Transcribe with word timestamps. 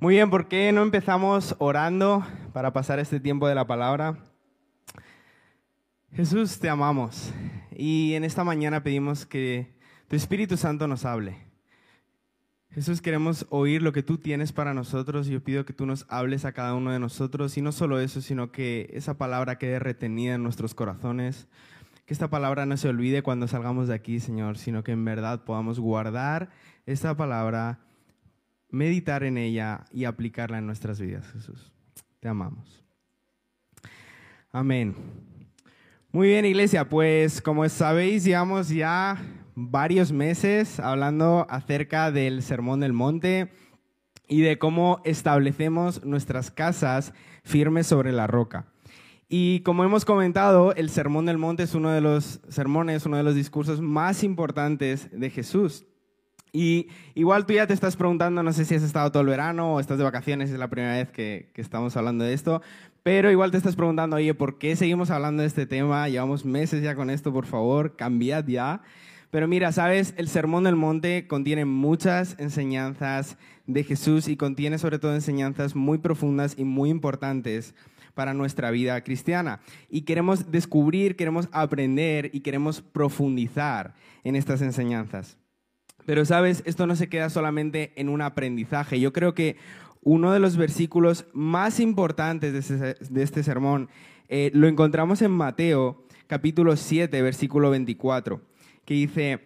Muy 0.00 0.14
bien, 0.14 0.30
¿por 0.30 0.48
qué 0.48 0.72
no 0.72 0.80
empezamos 0.80 1.54
orando 1.58 2.24
para 2.54 2.72
pasar 2.72 2.98
este 2.98 3.20
tiempo 3.20 3.46
de 3.46 3.54
la 3.54 3.66
palabra? 3.66 4.16
Jesús, 6.14 6.58
te 6.58 6.70
amamos 6.70 7.34
y 7.76 8.14
en 8.14 8.24
esta 8.24 8.42
mañana 8.42 8.82
pedimos 8.82 9.26
que 9.26 9.76
tu 10.08 10.16
Espíritu 10.16 10.56
Santo 10.56 10.88
nos 10.88 11.04
hable. 11.04 11.36
Jesús, 12.70 13.02
queremos 13.02 13.44
oír 13.50 13.82
lo 13.82 13.92
que 13.92 14.02
tú 14.02 14.16
tienes 14.16 14.52
para 14.52 14.72
nosotros 14.72 15.28
y 15.28 15.32
yo 15.32 15.44
pido 15.44 15.66
que 15.66 15.74
tú 15.74 15.84
nos 15.84 16.06
hables 16.08 16.46
a 16.46 16.52
cada 16.52 16.72
uno 16.72 16.92
de 16.92 16.98
nosotros 16.98 17.58
y 17.58 17.60
no 17.60 17.70
solo 17.70 18.00
eso, 18.00 18.22
sino 18.22 18.52
que 18.52 18.88
esa 18.94 19.18
palabra 19.18 19.58
quede 19.58 19.80
retenida 19.80 20.36
en 20.36 20.42
nuestros 20.42 20.74
corazones, 20.74 21.46
que 22.06 22.14
esta 22.14 22.30
palabra 22.30 22.64
no 22.64 22.78
se 22.78 22.88
olvide 22.88 23.22
cuando 23.22 23.48
salgamos 23.48 23.86
de 23.86 23.96
aquí, 23.96 24.18
Señor, 24.18 24.56
sino 24.56 24.82
que 24.82 24.92
en 24.92 25.04
verdad 25.04 25.44
podamos 25.44 25.78
guardar 25.78 26.48
esta 26.86 27.14
palabra 27.18 27.80
meditar 28.70 29.24
en 29.24 29.38
ella 29.38 29.84
y 29.92 30.04
aplicarla 30.04 30.58
en 30.58 30.66
nuestras 30.66 31.00
vidas, 31.00 31.26
Jesús. 31.32 31.72
Te 32.20 32.28
amamos. 32.28 32.84
Amén. 34.52 34.94
Muy 36.12 36.28
bien, 36.28 36.44
iglesia, 36.44 36.88
pues 36.88 37.40
como 37.40 37.68
sabéis, 37.68 38.24
llevamos 38.24 38.68
ya 38.68 39.16
varios 39.54 40.10
meses 40.10 40.80
hablando 40.80 41.46
acerca 41.48 42.10
del 42.10 42.42
Sermón 42.42 42.80
del 42.80 42.92
Monte 42.92 43.52
y 44.26 44.40
de 44.40 44.58
cómo 44.58 45.00
establecemos 45.04 46.04
nuestras 46.04 46.50
casas 46.50 47.12
firmes 47.44 47.86
sobre 47.86 48.12
la 48.12 48.26
roca. 48.26 48.66
Y 49.28 49.60
como 49.60 49.84
hemos 49.84 50.04
comentado, 50.04 50.74
el 50.74 50.90
Sermón 50.90 51.26
del 51.26 51.38
Monte 51.38 51.62
es 51.62 51.74
uno 51.74 51.90
de 51.90 52.00
los 52.00 52.40
sermones, 52.48 53.06
uno 53.06 53.16
de 53.16 53.22
los 53.22 53.36
discursos 53.36 53.80
más 53.80 54.24
importantes 54.24 55.08
de 55.12 55.30
Jesús. 55.30 55.86
Y 56.52 56.88
igual 57.14 57.46
tú 57.46 57.52
ya 57.52 57.66
te 57.66 57.74
estás 57.74 57.96
preguntando, 57.96 58.42
no 58.42 58.52
sé 58.52 58.64
si 58.64 58.74
has 58.74 58.82
estado 58.82 59.12
todo 59.12 59.22
el 59.22 59.28
verano 59.28 59.74
o 59.74 59.80
estás 59.80 59.98
de 59.98 60.04
vacaciones, 60.04 60.50
es 60.50 60.58
la 60.58 60.68
primera 60.68 60.94
vez 60.94 61.10
que, 61.10 61.50
estamos 61.54 61.96
hablando 61.96 62.24
de 62.24 62.32
esto, 62.32 62.62
pero 63.02 63.30
igual 63.30 63.50
te 63.50 63.56
estás 63.56 63.76
preguntando, 63.76 64.16
oye, 64.16 64.34
¿por 64.34 64.58
qué 64.58 64.76
seguimos 64.76 65.10
hablando 65.10 65.42
de 65.42 65.48
este 65.48 65.66
tema? 65.66 66.08
Llevamos 66.08 66.44
meses 66.44 66.82
ya 66.82 66.94
con 66.94 67.10
esto, 67.10 67.32
por 67.32 67.46
favor, 67.46 67.96
cambiad 67.96 68.46
ya. 68.46 68.82
Pero 69.30 69.46
mira, 69.46 69.70
sabes, 69.70 70.12
el 70.16 70.28
Sermón 70.28 70.64
del 70.64 70.74
Monte 70.74 71.28
contiene 71.28 71.64
muchas 71.64 72.34
enseñanzas 72.38 73.36
de 73.66 73.84
Jesús 73.84 74.26
y 74.26 74.36
contiene 74.36 74.78
sobre 74.78 74.98
todo 74.98 75.14
enseñanzas 75.14 75.76
muy 75.76 75.98
profundas 75.98 76.54
y 76.58 76.64
muy 76.64 76.90
importantes 76.90 77.74
para 78.14 78.34
nuestra 78.34 78.72
vida 78.72 79.00
cristiana. 79.04 79.60
Y 79.88 80.02
queremos 80.02 80.50
descubrir, 80.50 81.14
queremos 81.14 81.48
aprender 81.52 82.30
y 82.32 82.40
queremos 82.40 82.80
profundizar 82.80 83.94
en 84.24 84.34
estas 84.34 84.62
enseñanzas. 84.62 85.38
Pero 86.06 86.24
sabes, 86.24 86.62
esto 86.66 86.86
no 86.86 86.96
se 86.96 87.08
queda 87.08 87.30
solamente 87.30 87.92
en 87.96 88.08
un 88.08 88.22
aprendizaje. 88.22 89.00
Yo 89.00 89.12
creo 89.12 89.34
que 89.34 89.56
uno 90.02 90.32
de 90.32 90.40
los 90.40 90.56
versículos 90.56 91.26
más 91.32 91.80
importantes 91.80 92.68
de 92.68 93.22
este, 93.22 93.42
sermón 93.42 93.88
eh, 94.28 94.50
lo 94.54 94.66
encontramos 94.66 95.22
en 95.22 95.30
Mateo 95.30 96.04
capítulo 96.26 96.76
7, 96.76 97.20
versículo 97.22 97.70
24, 97.70 98.40
que 98.84 98.94
dice, 98.94 99.40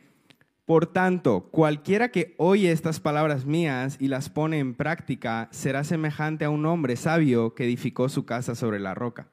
por 0.67 0.87
tanto, 0.87 1.49
cualquiera 1.51 2.11
que 2.11 2.35
oye 2.37 2.71
estas 2.71 3.01
palabras 3.01 3.47
mías 3.47 3.97
y 4.01 4.09
las 4.09 4.29
pone 4.29 4.59
en 4.59 4.75
práctica 4.75 5.49
será 5.51 5.83
semejante 5.83 6.45
a 6.45 6.51
un 6.51 6.67
hombre 6.67 6.97
sabio 6.97 7.55
que 7.55 7.65
edificó 7.65 8.09
su 8.09 8.27
casa 8.27 8.55
sobre 8.55 8.81
la 8.81 8.95
roca. 8.95 9.29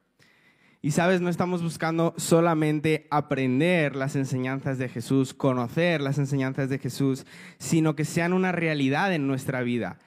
Y 0.84 0.90
sabes, 0.90 1.20
no 1.20 1.30
estamos 1.30 1.62
buscando 1.62 2.12
solamente 2.16 3.06
aprender 3.12 3.94
las 3.94 4.16
enseñanzas 4.16 4.78
de 4.78 4.88
Jesús, 4.88 5.32
conocer 5.32 6.00
las 6.00 6.18
enseñanzas 6.18 6.68
de 6.68 6.80
Jesús, 6.80 7.24
sino 7.58 7.94
que 7.94 8.04
sean 8.04 8.32
una 8.32 8.50
realidad 8.50 9.14
en 9.14 9.28
nuestra 9.28 9.62
vida, 9.62 10.00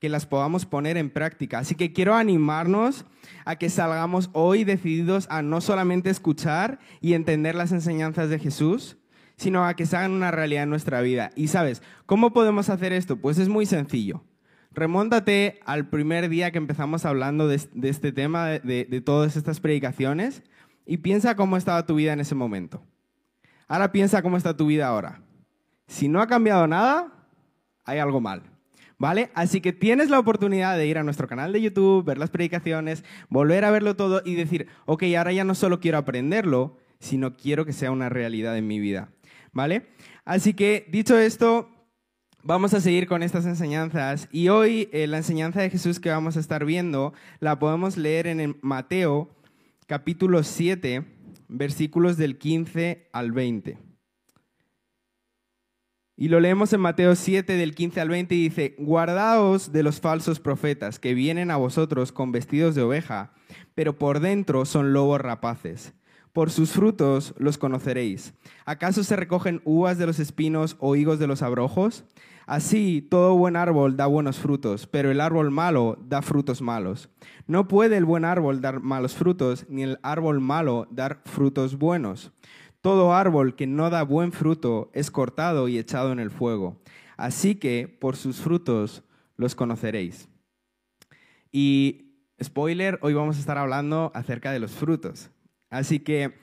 que 0.00 0.08
las 0.08 0.24
podamos 0.24 0.64
poner 0.64 0.96
en 0.96 1.10
práctica. 1.10 1.58
Así 1.58 1.74
que 1.74 1.92
quiero 1.92 2.14
animarnos 2.14 3.04
a 3.44 3.56
que 3.56 3.68
salgamos 3.68 4.30
hoy 4.32 4.64
decididos 4.64 5.26
a 5.28 5.42
no 5.42 5.60
solamente 5.60 6.08
escuchar 6.08 6.78
y 7.02 7.12
entender 7.12 7.54
las 7.54 7.70
enseñanzas 7.70 8.30
de 8.30 8.38
Jesús, 8.38 8.96
sino 9.36 9.66
a 9.66 9.76
que 9.76 9.84
se 9.84 9.98
hagan 9.98 10.12
una 10.12 10.30
realidad 10.30 10.62
en 10.62 10.70
nuestra 10.70 11.02
vida. 11.02 11.30
Y 11.36 11.48
sabes, 11.48 11.82
¿cómo 12.06 12.32
podemos 12.32 12.70
hacer 12.70 12.94
esto? 12.94 13.16
Pues 13.16 13.36
es 13.36 13.50
muy 13.50 13.66
sencillo. 13.66 14.24
Remóntate 14.74 15.60
al 15.66 15.88
primer 15.88 16.28
día 16.28 16.50
que 16.50 16.58
empezamos 16.58 17.04
hablando 17.04 17.46
de, 17.46 17.60
este 17.82 18.12
tema, 18.12 18.48
de, 18.48 19.02
todas 19.04 19.36
estas 19.36 19.60
predicaciones, 19.60 20.42
y 20.86 20.98
piensa 20.98 21.36
cómo 21.36 21.56
estaba 21.56 21.84
tu 21.86 21.94
vida 21.94 22.12
en 22.12 22.20
ese 22.20 22.34
momento. 22.34 22.82
Ahora 23.68 23.92
piensa 23.92 24.22
cómo 24.22 24.36
está 24.36 24.56
tu 24.56 24.66
vida 24.66 24.88
ahora. 24.88 25.22
Si 25.86 26.08
no 26.08 26.20
ha 26.20 26.26
cambiado 26.26 26.66
nada, 26.66 27.12
hay 27.84 27.98
algo 27.98 28.20
mal. 28.20 28.42
¿Vale? 28.98 29.30
Así 29.34 29.60
que 29.60 29.72
tienes 29.72 30.10
la 30.10 30.20
oportunidad 30.20 30.76
de 30.76 30.86
ir 30.86 30.96
a 30.96 31.02
nuestro 31.02 31.26
canal 31.26 31.52
de 31.52 31.60
YouTube, 31.60 32.04
ver 32.04 32.18
las 32.18 32.30
predicaciones, 32.30 33.04
volver 33.28 33.64
a 33.64 33.72
verlo 33.72 33.96
todo 33.96 34.22
y 34.24 34.36
decir, 34.36 34.68
ok, 34.86 35.02
ahora 35.18 35.32
ya 35.32 35.42
no 35.42 35.56
solo 35.56 35.80
quiero 35.80 35.98
aprenderlo, 35.98 36.78
sino 37.00 37.36
quiero 37.36 37.66
que 37.66 37.72
sea 37.72 37.90
una 37.90 38.08
realidad 38.08 38.56
en 38.56 38.68
mi 38.68 38.78
vida. 38.78 39.08
¿Vale? 39.52 39.88
Así 40.24 40.54
que, 40.54 40.86
dicho 40.88 41.18
esto, 41.18 41.68
Vamos 42.44 42.74
a 42.74 42.80
seguir 42.80 43.06
con 43.06 43.22
estas 43.22 43.46
enseñanzas 43.46 44.28
y 44.32 44.48
hoy 44.48 44.88
eh, 44.90 45.06
la 45.06 45.18
enseñanza 45.18 45.60
de 45.60 45.70
Jesús 45.70 46.00
que 46.00 46.10
vamos 46.10 46.36
a 46.36 46.40
estar 46.40 46.64
viendo 46.64 47.12
la 47.38 47.60
podemos 47.60 47.96
leer 47.96 48.26
en 48.26 48.58
Mateo 48.62 49.30
capítulo 49.86 50.42
7, 50.42 51.04
versículos 51.46 52.16
del 52.16 52.38
15 52.38 53.08
al 53.12 53.30
20. 53.30 53.78
Y 56.16 56.28
lo 56.28 56.40
leemos 56.40 56.72
en 56.72 56.80
Mateo 56.80 57.14
7 57.14 57.52
del 57.52 57.76
15 57.76 58.00
al 58.00 58.08
20 58.08 58.34
y 58.34 58.42
dice, 58.42 58.74
guardaos 58.76 59.70
de 59.70 59.84
los 59.84 60.00
falsos 60.00 60.40
profetas 60.40 60.98
que 60.98 61.14
vienen 61.14 61.52
a 61.52 61.56
vosotros 61.56 62.10
con 62.10 62.32
vestidos 62.32 62.74
de 62.74 62.82
oveja, 62.82 63.34
pero 63.76 63.98
por 63.98 64.18
dentro 64.18 64.64
son 64.64 64.92
lobos 64.92 65.20
rapaces. 65.20 65.94
Por 66.32 66.50
sus 66.50 66.72
frutos 66.72 67.34
los 67.38 67.56
conoceréis. 67.56 68.34
¿Acaso 68.64 69.04
se 69.04 69.14
recogen 69.14 69.60
uvas 69.64 69.96
de 69.96 70.06
los 70.06 70.18
espinos 70.18 70.76
o 70.80 70.96
higos 70.96 71.20
de 71.20 71.28
los 71.28 71.42
abrojos? 71.42 72.04
Así, 72.46 73.06
todo 73.08 73.36
buen 73.36 73.56
árbol 73.56 73.96
da 73.96 74.06
buenos 74.06 74.38
frutos, 74.38 74.86
pero 74.86 75.10
el 75.10 75.20
árbol 75.20 75.50
malo 75.50 75.98
da 76.08 76.22
frutos 76.22 76.60
malos. 76.60 77.08
No 77.46 77.68
puede 77.68 77.96
el 77.96 78.04
buen 78.04 78.24
árbol 78.24 78.60
dar 78.60 78.80
malos 78.80 79.14
frutos, 79.14 79.66
ni 79.68 79.82
el 79.82 79.98
árbol 80.02 80.40
malo 80.40 80.88
dar 80.90 81.22
frutos 81.24 81.78
buenos. 81.78 82.32
Todo 82.80 83.14
árbol 83.14 83.54
que 83.54 83.66
no 83.66 83.90
da 83.90 84.02
buen 84.02 84.32
fruto 84.32 84.90
es 84.92 85.10
cortado 85.10 85.68
y 85.68 85.78
echado 85.78 86.10
en 86.12 86.18
el 86.18 86.30
fuego. 86.30 86.80
Así 87.16 87.54
que 87.54 87.86
por 87.86 88.16
sus 88.16 88.40
frutos 88.40 89.04
los 89.36 89.54
conoceréis. 89.54 90.28
Y 91.52 92.16
spoiler, 92.42 92.98
hoy 93.02 93.14
vamos 93.14 93.36
a 93.36 93.40
estar 93.40 93.58
hablando 93.58 94.10
acerca 94.14 94.50
de 94.50 94.58
los 94.58 94.72
frutos. 94.72 95.30
Así 95.70 96.00
que 96.00 96.34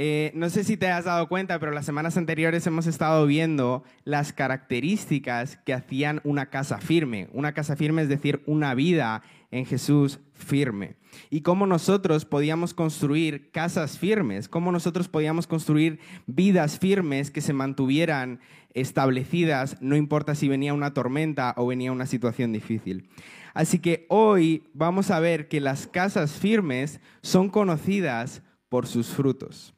eh, 0.00 0.30
no 0.36 0.48
sé 0.48 0.62
si 0.62 0.76
te 0.76 0.86
has 0.86 1.06
dado 1.06 1.28
cuenta, 1.28 1.58
pero 1.58 1.72
las 1.72 1.84
semanas 1.84 2.16
anteriores 2.16 2.64
hemos 2.68 2.86
estado 2.86 3.26
viendo 3.26 3.82
las 4.04 4.32
características 4.32 5.56
que 5.66 5.74
hacían 5.74 6.20
una 6.22 6.50
casa 6.50 6.78
firme. 6.78 7.28
Una 7.32 7.52
casa 7.52 7.74
firme 7.74 8.02
es 8.02 8.08
decir, 8.08 8.40
una 8.46 8.74
vida 8.74 9.22
en 9.50 9.66
Jesús 9.66 10.20
firme. 10.34 10.94
Y 11.30 11.40
cómo 11.40 11.66
nosotros 11.66 12.24
podíamos 12.24 12.74
construir 12.74 13.50
casas 13.50 13.98
firmes, 13.98 14.48
cómo 14.48 14.70
nosotros 14.70 15.08
podíamos 15.08 15.48
construir 15.48 15.98
vidas 16.28 16.78
firmes 16.78 17.32
que 17.32 17.40
se 17.40 17.52
mantuvieran 17.52 18.38
establecidas, 18.74 19.82
no 19.82 19.96
importa 19.96 20.36
si 20.36 20.46
venía 20.46 20.74
una 20.74 20.94
tormenta 20.94 21.54
o 21.56 21.66
venía 21.66 21.90
una 21.90 22.06
situación 22.06 22.52
difícil. 22.52 23.08
Así 23.52 23.80
que 23.80 24.06
hoy 24.10 24.62
vamos 24.74 25.10
a 25.10 25.18
ver 25.18 25.48
que 25.48 25.60
las 25.60 25.88
casas 25.88 26.34
firmes 26.34 27.00
son 27.20 27.48
conocidas 27.48 28.44
por 28.68 28.86
sus 28.86 29.08
frutos. 29.08 29.74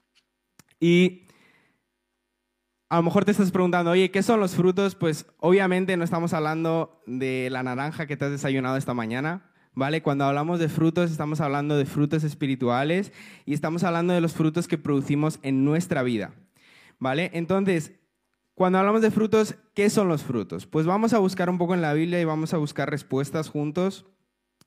Y 0.81 1.29
a 2.89 2.97
lo 2.97 3.03
mejor 3.05 3.25
te 3.25 3.31
estás 3.31 3.53
preguntando, 3.53 3.93
oye, 3.93 4.11
¿qué 4.11 4.23
son 4.23 4.41
los 4.41 4.57
frutos? 4.57 4.97
Pues 4.97 5.27
obviamente 5.39 5.97
no 5.97 6.03
estamos 6.03 6.33
hablando 6.33 7.01
de 7.07 7.49
la 7.51 7.63
naranja 7.63 8.07
que 8.07 8.17
te 8.17 8.25
has 8.25 8.31
desayunado 8.33 8.77
esta 8.77 8.95
mañana, 8.95 9.53
¿vale? 9.75 10.03
Cuando 10.03 10.25
hablamos 10.25 10.59
de 10.59 10.69
frutos, 10.69 11.11
estamos 11.11 11.41
hablando 11.41 11.77
de 11.77 11.87
frutos 11.87 12.25
espirituales 12.25 13.13
y 13.47 13.55
estamos 13.55 13.85
hablando 13.85 14.13
de 14.13 14.21
los 14.21 14.33
frutos 14.33 14.67
que 14.67 14.79
producimos 14.79 15.39
en 15.43 15.65
nuestra 15.65 16.03
vida, 16.03 16.33
¿vale? 16.99 17.31
Entonces, 17.35 17.93
cuando 18.55 18.79
hablamos 18.79 19.03
de 19.03 19.11
frutos, 19.11 19.55
¿qué 19.75 19.89
son 19.89 20.09
los 20.09 20.25
frutos? 20.25 20.67
Pues 20.67 20.85
vamos 20.85 21.13
a 21.13 21.19
buscar 21.19 21.49
un 21.49 21.59
poco 21.59 21.75
en 21.75 21.83
la 21.83 21.93
Biblia 21.95 22.21
y 22.21 22.25
vamos 22.25 22.55
a 22.55 22.59
buscar 22.59 22.91
respuestas 22.91 23.49
juntos 23.49 24.07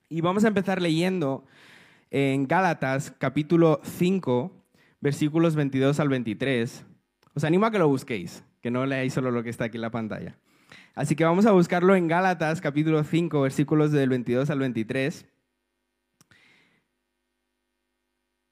y 0.07 0.21
vamos 0.21 0.45
a 0.45 0.47
empezar 0.47 0.81
leyendo 0.81 1.45
en 2.09 2.47
Gálatas 2.47 3.13
capítulo 3.17 3.81
5, 3.83 4.62
versículos 5.03 5.55
22 5.55 5.99
al 5.99 6.07
23. 6.07 6.85
Os 7.35 7.43
animo 7.43 7.65
a 7.65 7.71
que 7.71 7.77
lo 7.77 7.89
busquéis, 7.89 8.45
que 8.61 8.71
no 8.71 8.85
leáis 8.85 9.13
solo 9.13 9.31
lo 9.31 9.43
que 9.43 9.49
está 9.49 9.65
aquí 9.65 9.75
en 9.75 9.81
la 9.81 9.91
pantalla. 9.91 10.39
Así 10.95 11.17
que 11.17 11.25
vamos 11.25 11.45
a 11.45 11.51
buscarlo 11.51 11.93
en 11.97 12.07
Gálatas 12.07 12.61
capítulo 12.61 13.03
5, 13.03 13.41
versículos 13.41 13.91
del 13.91 14.07
22 14.07 14.49
al 14.49 14.59
23. 14.59 15.25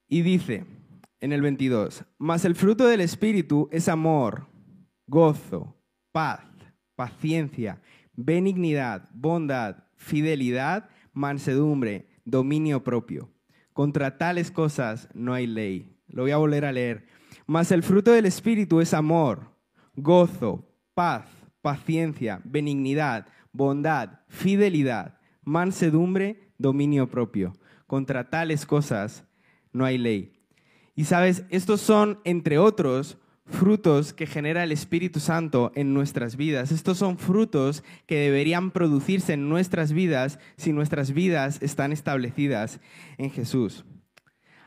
Y 0.09 0.21
dice 0.23 0.65
en 1.21 1.31
el 1.31 1.41
22, 1.41 2.03
mas 2.17 2.43
el 2.43 2.55
fruto 2.55 2.85
del 2.85 2.99
Espíritu 2.99 3.69
es 3.71 3.87
amor, 3.87 4.47
gozo, 5.07 5.77
paz, 6.11 6.41
paciencia, 6.97 7.81
benignidad, 8.11 9.07
bondad, 9.13 9.85
fidelidad, 9.95 10.89
mansedumbre, 11.13 12.09
dominio 12.25 12.83
propio. 12.83 13.31
Contra 13.71 14.17
tales 14.17 14.51
cosas 14.51 15.07
no 15.13 15.33
hay 15.33 15.47
ley. 15.47 16.00
Lo 16.11 16.23
voy 16.23 16.31
a 16.31 16.37
volver 16.37 16.65
a 16.65 16.71
leer. 16.71 17.05
Mas 17.47 17.71
el 17.71 17.83
fruto 17.83 18.11
del 18.11 18.25
Espíritu 18.25 18.81
es 18.81 18.93
amor, 18.93 19.51
gozo, 19.95 20.67
paz, 20.93 21.25
paciencia, 21.61 22.41
benignidad, 22.43 23.27
bondad, 23.51 24.19
fidelidad, 24.27 25.17
mansedumbre, 25.43 26.53
dominio 26.57 27.09
propio. 27.09 27.53
Contra 27.87 28.29
tales 28.29 28.65
cosas 28.65 29.25
no 29.73 29.85
hay 29.85 29.97
ley. 29.97 30.33
Y 30.95 31.05
sabes, 31.05 31.43
estos 31.49 31.81
son, 31.81 32.19
entre 32.23 32.57
otros, 32.57 33.17
frutos 33.45 34.13
que 34.13 34.27
genera 34.27 34.63
el 34.63 34.71
Espíritu 34.71 35.19
Santo 35.19 35.71
en 35.75 35.93
nuestras 35.93 36.35
vidas. 36.35 36.71
Estos 36.71 36.97
son 36.97 37.17
frutos 37.17 37.83
que 38.05 38.17
deberían 38.17 38.71
producirse 38.71 39.33
en 39.33 39.49
nuestras 39.49 39.93
vidas 39.93 40.39
si 40.57 40.73
nuestras 40.73 41.11
vidas 41.11 41.61
están 41.61 41.91
establecidas 41.91 42.79
en 43.17 43.29
Jesús. 43.29 43.85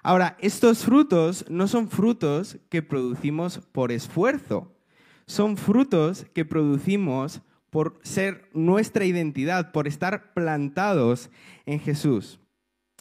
Ahora, 0.06 0.36
estos 0.38 0.84
frutos 0.84 1.46
no 1.48 1.66
son 1.66 1.88
frutos 1.88 2.58
que 2.68 2.82
producimos 2.82 3.60
por 3.72 3.90
esfuerzo, 3.90 4.70
son 5.26 5.56
frutos 5.56 6.26
que 6.34 6.44
producimos 6.44 7.40
por 7.70 7.98
ser 8.02 8.50
nuestra 8.52 9.06
identidad, 9.06 9.72
por 9.72 9.88
estar 9.88 10.34
plantados 10.34 11.30
en 11.64 11.80
Jesús. 11.80 12.38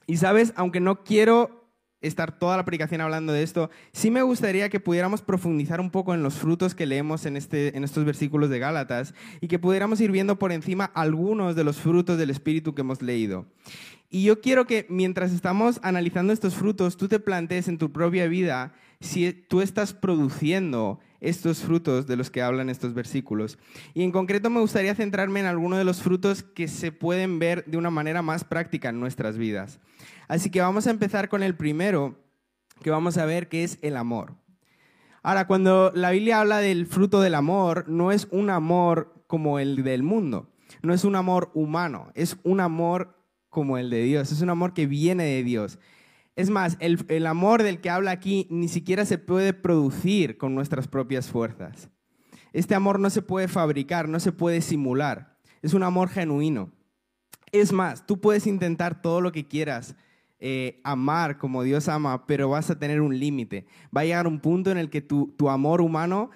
Y 0.08 0.16
sabes, 0.16 0.54
aunque 0.56 0.80
no 0.80 1.04
quiero 1.04 1.63
estar 2.04 2.38
toda 2.38 2.58
la 2.58 2.66
predicación 2.66 3.02
hablando 3.02 3.34
de 3.34 3.42
esto, 3.42 3.72
sí 3.92 4.12
me 4.12 4.22
gustaría 4.22 4.70
que 4.70 4.80
pudiéramos 4.80 5.22
profundizar 5.22 5.82
un 5.82 5.90
poco 5.90 6.14
en 6.14 6.22
los 6.22 6.36
frutos 6.36 6.76
que 6.76 6.86
leemos 6.86 7.26
en, 7.26 7.36
este, 7.36 7.76
en 7.76 7.84
estos 7.84 8.06
versículos 8.06 8.50
de 8.50 8.60
Gálatas 8.60 9.16
y 9.42 9.48
que 9.48 9.58
pudiéramos 9.58 10.00
ir 10.02 10.12
viendo 10.12 10.38
por 10.38 10.52
encima 10.52 10.86
algunos 10.94 11.56
de 11.56 11.64
los 11.64 11.78
frutos 11.78 12.18
del 12.18 12.30
Espíritu 12.30 12.76
que 12.76 12.82
hemos 12.82 13.02
leído. 13.02 13.46
Y 14.10 14.26
yo 14.26 14.42
quiero 14.42 14.68
que 14.68 14.86
mientras 14.90 15.32
estamos 15.32 15.80
analizando 15.82 16.34
estos 16.34 16.54
frutos, 16.54 16.98
tú 16.98 17.08
te 17.08 17.20
plantees 17.20 17.68
en 17.68 17.80
tu 17.80 17.92
propia 17.92 18.28
vida 18.28 18.74
si 19.00 19.34
tú 19.34 19.62
estás 19.62 19.94
produciendo 19.94 21.00
estos 21.20 21.60
frutos 21.60 22.06
de 22.06 22.16
los 22.16 22.30
que 22.30 22.42
hablan 22.42 22.70
estos 22.70 22.94
versículos. 22.94 23.58
Y 23.94 24.04
en 24.04 24.12
concreto 24.12 24.50
me 24.50 24.60
gustaría 24.60 24.94
centrarme 24.94 25.40
en 25.40 25.46
algunos 25.46 25.80
de 25.80 25.86
los 25.86 26.02
frutos 26.02 26.44
que 26.44 26.68
se 26.68 26.92
pueden 26.92 27.40
ver 27.40 27.66
de 27.66 27.78
una 27.78 27.90
manera 27.90 28.22
más 28.22 28.44
práctica 28.44 28.90
en 28.90 29.00
nuestras 29.00 29.38
vidas. 29.38 29.80
Así 30.28 30.50
que 30.50 30.62
vamos 30.62 30.88
a 30.88 30.92
empezar 30.92 31.30
con 31.30 31.44
el 31.44 31.56
primero, 31.56 32.18
que 32.82 32.92
vamos 32.92 33.18
a 33.18 33.26
ver 33.26 33.50
que 33.50 33.64
es 33.64 33.80
el 33.82 33.98
amor. 33.98 34.36
Ahora, 35.22 35.48
cuando 35.48 35.92
la 35.96 36.12
Biblia 36.12 36.42
habla 36.42 36.58
del 36.58 36.86
fruto 36.86 37.22
del 37.22 37.36
amor, 37.36 37.88
no 37.88 38.12
es 38.12 38.28
un 38.32 38.50
amor 38.50 39.24
como 39.28 39.58
el 39.58 39.84
del 39.84 40.04
mundo, 40.04 40.52
no 40.82 40.94
es 40.94 41.06
un 41.06 41.16
amor 41.16 41.50
humano, 41.54 42.12
es 42.14 42.38
un 42.44 42.60
amor 42.60 43.18
como 43.50 43.78
el 43.78 43.90
de 43.90 44.04
Dios, 44.04 44.32
es 44.32 44.42
un 44.42 44.50
amor 44.50 44.74
que 44.74 44.86
viene 44.86 45.24
de 45.24 45.44
Dios. 45.44 45.80
Es 46.36 46.50
más, 46.50 46.76
el, 46.80 47.06
el, 47.08 47.28
amor 47.28 47.64
del 47.64 47.80
que 47.80 47.90
habla 47.90 48.12
aquí 48.12 48.48
ni 48.50 48.68
siquiera 48.68 49.06
se 49.06 49.18
puede 49.18 49.54
producir 49.54 50.38
con 50.38 50.56
nuestras 50.56 50.88
propias 50.88 51.30
fuerzas. 51.30 51.90
Este 52.52 52.76
amor 52.76 53.00
no 53.00 53.10
se 53.10 53.22
puede 53.22 53.48
fabricar, 53.48 54.10
no 54.10 54.20
se 54.20 54.32
puede 54.32 54.62
simular. 54.62 55.38
Es 55.62 55.74
un 55.74 55.84
amor 55.84 56.10
genuino. 56.10 56.72
Es 57.52 57.72
más, 57.72 58.06
tú 58.06 58.20
puedes 58.20 58.48
intentar 58.48 59.02
todo 59.02 59.22
lo 59.22 59.32
que 59.32 59.48
quieras, 59.48 59.96
eh, 60.46 60.82
amar 60.84 61.38
como 61.38 61.64
Dios 61.64 61.88
ama, 61.88 62.28
pero 62.28 62.50
vas 62.50 62.70
a 62.70 62.78
tener 62.78 63.00
un 63.00 63.18
límite. 63.18 63.66
Va 63.96 64.02
a 64.02 64.04
llegar 64.04 64.28
un 64.28 64.42
punto 64.42 64.72
en 64.72 64.78
el 64.78 64.90
que 64.90 65.00
tu, 65.00 65.34
tu 65.38 65.50
amor 65.50 65.80
humano 65.80 66.32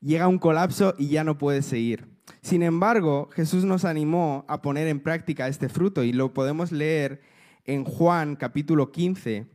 llega 0.00 0.24
a 0.24 0.28
un 0.28 0.38
colapso 0.38 0.96
y 0.98 1.06
ya 1.06 1.22
no 1.22 1.38
puedes 1.38 1.64
seguir. 1.64 2.08
Sin 2.42 2.64
embargo, 2.64 3.28
Jesús 3.32 3.64
nos 3.64 3.84
animó 3.84 4.44
a 4.48 4.60
poner 4.60 4.88
en 4.88 4.98
práctica 4.98 5.46
este 5.46 5.68
fruto 5.68 6.02
y 6.02 6.12
lo 6.12 6.34
podemos 6.34 6.72
leer 6.72 7.22
en 7.64 7.84
Juan 7.84 8.34
capítulo 8.34 8.90
15, 8.90 9.46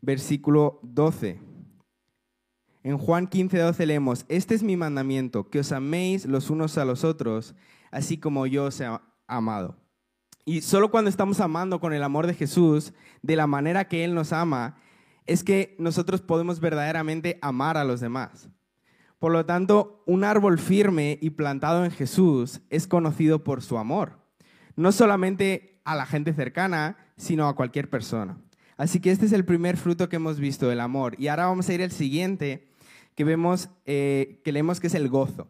versículo 0.00 0.78
12. 0.84 1.40
En 2.84 2.98
Juan 2.98 3.26
15, 3.26 3.58
12 3.58 3.84
leemos, 3.84 4.26
este 4.28 4.54
es 4.54 4.62
mi 4.62 4.76
mandamiento, 4.76 5.50
que 5.50 5.58
os 5.58 5.72
améis 5.72 6.24
los 6.24 6.50
unos 6.50 6.78
a 6.78 6.84
los 6.84 7.02
otros, 7.02 7.56
así 7.90 8.16
como 8.16 8.46
yo 8.46 8.66
os 8.66 8.80
he 8.80 8.86
amado. 9.26 9.79
Y 10.44 10.62
solo 10.62 10.90
cuando 10.90 11.10
estamos 11.10 11.40
amando 11.40 11.80
con 11.80 11.92
el 11.92 12.02
amor 12.02 12.26
de 12.26 12.34
Jesús, 12.34 12.92
de 13.22 13.36
la 13.36 13.46
manera 13.46 13.88
que 13.88 14.04
Él 14.04 14.14
nos 14.14 14.32
ama, 14.32 14.76
es 15.26 15.44
que 15.44 15.76
nosotros 15.78 16.22
podemos 16.22 16.60
verdaderamente 16.60 17.38
amar 17.42 17.76
a 17.76 17.84
los 17.84 18.00
demás. 18.00 18.48
Por 19.18 19.32
lo 19.32 19.44
tanto, 19.44 20.02
un 20.06 20.24
árbol 20.24 20.58
firme 20.58 21.18
y 21.20 21.30
plantado 21.30 21.84
en 21.84 21.90
Jesús 21.90 22.62
es 22.70 22.86
conocido 22.86 23.44
por 23.44 23.62
su 23.62 23.76
amor. 23.76 24.18
No 24.76 24.92
solamente 24.92 25.80
a 25.84 25.94
la 25.94 26.06
gente 26.06 26.32
cercana, 26.32 26.96
sino 27.16 27.46
a 27.46 27.54
cualquier 27.54 27.90
persona. 27.90 28.38
Así 28.78 28.98
que 28.98 29.10
este 29.10 29.26
es 29.26 29.32
el 29.32 29.44
primer 29.44 29.76
fruto 29.76 30.08
que 30.08 30.16
hemos 30.16 30.40
visto, 30.40 30.72
el 30.72 30.80
amor. 30.80 31.14
Y 31.18 31.28
ahora 31.28 31.46
vamos 31.46 31.68
a 31.68 31.74
ir 31.74 31.82
al 31.82 31.90
siguiente, 31.90 32.66
que 33.14 33.24
vemos, 33.24 33.68
eh, 33.84 34.40
que 34.42 34.52
leemos 34.52 34.80
que 34.80 34.86
es 34.86 34.94
el 34.94 35.10
gozo. 35.10 35.48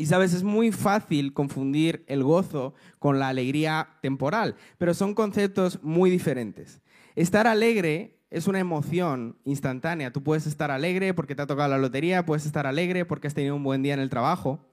Y 0.00 0.06
sabes, 0.06 0.32
es 0.32 0.42
muy 0.42 0.72
fácil 0.72 1.34
confundir 1.34 2.06
el 2.06 2.22
gozo 2.22 2.72
con 2.98 3.18
la 3.18 3.28
alegría 3.28 3.98
temporal, 4.00 4.56
pero 4.78 4.94
son 4.94 5.14
conceptos 5.14 5.78
muy 5.82 6.08
diferentes. 6.08 6.80
Estar 7.16 7.46
alegre 7.46 8.18
es 8.30 8.46
una 8.46 8.60
emoción 8.60 9.36
instantánea. 9.44 10.10
Tú 10.10 10.22
puedes 10.22 10.46
estar 10.46 10.70
alegre 10.70 11.12
porque 11.12 11.34
te 11.34 11.42
ha 11.42 11.46
tocado 11.46 11.68
la 11.68 11.76
lotería, 11.76 12.24
puedes 12.24 12.46
estar 12.46 12.66
alegre 12.66 13.04
porque 13.04 13.26
has 13.26 13.34
tenido 13.34 13.54
un 13.54 13.62
buen 13.62 13.82
día 13.82 13.92
en 13.92 14.00
el 14.00 14.08
trabajo, 14.08 14.64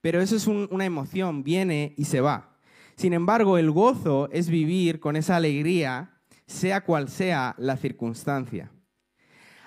pero 0.00 0.20
eso 0.20 0.36
es 0.36 0.46
una 0.46 0.84
emoción, 0.84 1.42
viene 1.42 1.92
y 1.96 2.04
se 2.04 2.20
va. 2.20 2.56
Sin 2.94 3.12
embargo, 3.12 3.58
el 3.58 3.72
gozo 3.72 4.28
es 4.30 4.48
vivir 4.48 5.00
con 5.00 5.16
esa 5.16 5.34
alegría, 5.34 6.12
sea 6.46 6.84
cual 6.84 7.08
sea 7.08 7.56
la 7.58 7.76
circunstancia. 7.76 8.70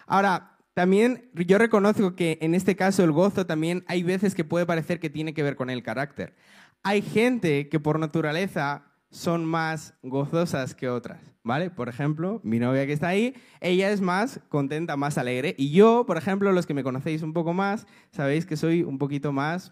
Ahora, 0.07 0.52
también 0.73 1.29
yo 1.33 1.57
reconozco 1.57 2.15
que 2.15 2.39
en 2.41 2.55
este 2.55 2.75
caso 2.75 3.03
el 3.03 3.11
gozo 3.11 3.45
también 3.45 3.83
hay 3.87 4.03
veces 4.03 4.33
que 4.33 4.43
puede 4.43 4.65
parecer 4.65 4.99
que 4.99 5.09
tiene 5.09 5.33
que 5.33 5.43
ver 5.43 5.55
con 5.55 5.69
el 5.69 5.83
carácter. 5.83 6.35
Hay 6.81 7.01
gente 7.01 7.69
que 7.69 7.79
por 7.79 7.99
naturaleza 7.99 8.85
son 9.11 9.45
más 9.45 9.93
gozosas 10.01 10.73
que 10.73 10.89
otras, 10.89 11.21
¿vale? 11.43 11.69
Por 11.69 11.87
ejemplo, 11.87 12.41
mi 12.43 12.57
novia 12.57 12.87
que 12.87 12.93
está 12.93 13.09
ahí, 13.09 13.35
ella 13.61 13.91
es 13.91 14.01
más 14.01 14.39
contenta, 14.49 14.97
más 14.97 15.19
alegre. 15.19 15.53
Y 15.59 15.71
yo, 15.71 16.05
por 16.07 16.17
ejemplo, 16.17 16.51
los 16.51 16.65
que 16.65 16.73
me 16.73 16.83
conocéis 16.83 17.21
un 17.21 17.31
poco 17.31 17.53
más, 17.53 17.85
sabéis 18.11 18.47
que 18.47 18.57
soy 18.57 18.81
un 18.81 18.97
poquito 18.97 19.31
más, 19.31 19.71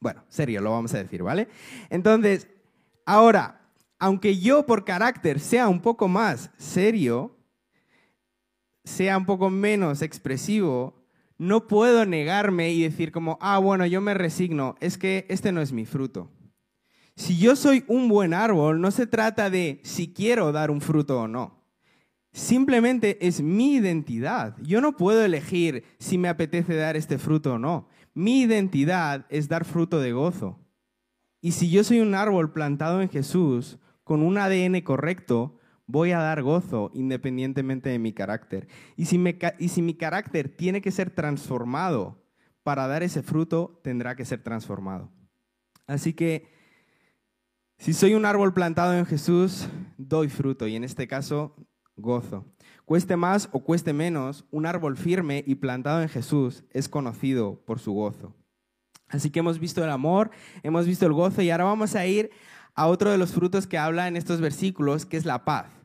bueno, 0.00 0.24
serio, 0.28 0.60
lo 0.60 0.70
vamos 0.70 0.94
a 0.94 0.98
decir, 0.98 1.24
¿vale? 1.24 1.48
Entonces, 1.90 2.46
ahora, 3.04 3.60
aunque 3.98 4.38
yo 4.38 4.64
por 4.64 4.84
carácter 4.84 5.40
sea 5.40 5.68
un 5.68 5.80
poco 5.80 6.06
más 6.06 6.50
serio, 6.56 7.36
sea 8.84 9.16
un 9.16 9.26
poco 9.26 9.50
menos 9.50 10.02
expresivo, 10.02 11.02
no 11.38 11.66
puedo 11.66 12.06
negarme 12.06 12.70
y 12.72 12.82
decir 12.82 13.12
como, 13.12 13.38
ah, 13.40 13.58
bueno, 13.58 13.86
yo 13.86 14.00
me 14.00 14.14
resigno, 14.14 14.76
es 14.80 14.98
que 14.98 15.26
este 15.28 15.52
no 15.52 15.60
es 15.60 15.72
mi 15.72 15.86
fruto. 15.86 16.30
Si 17.16 17.36
yo 17.38 17.56
soy 17.56 17.84
un 17.88 18.08
buen 18.08 18.32
árbol, 18.32 18.80
no 18.80 18.90
se 18.90 19.06
trata 19.06 19.50
de 19.50 19.80
si 19.84 20.12
quiero 20.12 20.52
dar 20.52 20.70
un 20.70 20.80
fruto 20.80 21.20
o 21.20 21.28
no. 21.28 21.62
Simplemente 22.32 23.26
es 23.26 23.42
mi 23.42 23.74
identidad. 23.74 24.56
Yo 24.62 24.80
no 24.80 24.96
puedo 24.96 25.22
elegir 25.22 25.84
si 25.98 26.16
me 26.16 26.28
apetece 26.28 26.74
dar 26.74 26.96
este 26.96 27.18
fruto 27.18 27.54
o 27.54 27.58
no. 27.58 27.88
Mi 28.14 28.42
identidad 28.42 29.26
es 29.28 29.48
dar 29.48 29.64
fruto 29.66 30.00
de 30.00 30.12
gozo. 30.12 30.58
Y 31.42 31.52
si 31.52 31.70
yo 31.70 31.84
soy 31.84 32.00
un 32.00 32.14
árbol 32.14 32.52
plantado 32.52 33.02
en 33.02 33.10
Jesús, 33.10 33.78
con 34.04 34.22
un 34.22 34.38
ADN 34.38 34.80
correcto, 34.80 35.58
voy 35.92 36.12
a 36.12 36.18
dar 36.20 36.42
gozo 36.42 36.90
independientemente 36.94 37.90
de 37.90 37.98
mi 37.98 38.14
carácter. 38.14 38.66
Y 38.96 39.04
si, 39.04 39.22
si 39.68 39.82
mi 39.82 39.94
carácter 39.94 40.48
tiene 40.48 40.80
que 40.80 40.90
ser 40.90 41.10
transformado 41.10 42.24
para 42.62 42.86
dar 42.86 43.02
ese 43.02 43.22
fruto, 43.22 43.78
tendrá 43.84 44.16
que 44.16 44.24
ser 44.24 44.42
transformado. 44.42 45.12
Así 45.86 46.14
que 46.14 46.50
si 47.78 47.92
soy 47.92 48.14
un 48.14 48.24
árbol 48.24 48.54
plantado 48.54 48.94
en 48.94 49.04
Jesús, 49.04 49.68
doy 49.98 50.30
fruto 50.30 50.66
y 50.66 50.76
en 50.76 50.84
este 50.84 51.06
caso, 51.06 51.54
gozo. 51.96 52.46
Cueste 52.86 53.16
más 53.16 53.50
o 53.52 53.60
cueste 53.60 53.92
menos, 53.92 54.46
un 54.50 54.64
árbol 54.64 54.96
firme 54.96 55.44
y 55.46 55.56
plantado 55.56 56.00
en 56.00 56.08
Jesús 56.08 56.64
es 56.70 56.88
conocido 56.88 57.62
por 57.66 57.80
su 57.80 57.92
gozo. 57.92 58.34
Así 59.08 59.28
que 59.28 59.40
hemos 59.40 59.58
visto 59.58 59.84
el 59.84 59.90
amor, 59.90 60.30
hemos 60.62 60.86
visto 60.86 61.04
el 61.04 61.12
gozo 61.12 61.42
y 61.42 61.50
ahora 61.50 61.64
vamos 61.64 61.94
a 61.96 62.06
ir 62.06 62.30
a 62.74 62.86
otro 62.86 63.10
de 63.10 63.18
los 63.18 63.32
frutos 63.32 63.66
que 63.66 63.76
habla 63.76 64.08
en 64.08 64.16
estos 64.16 64.40
versículos, 64.40 65.04
que 65.04 65.18
es 65.18 65.26
la 65.26 65.44
paz. 65.44 65.81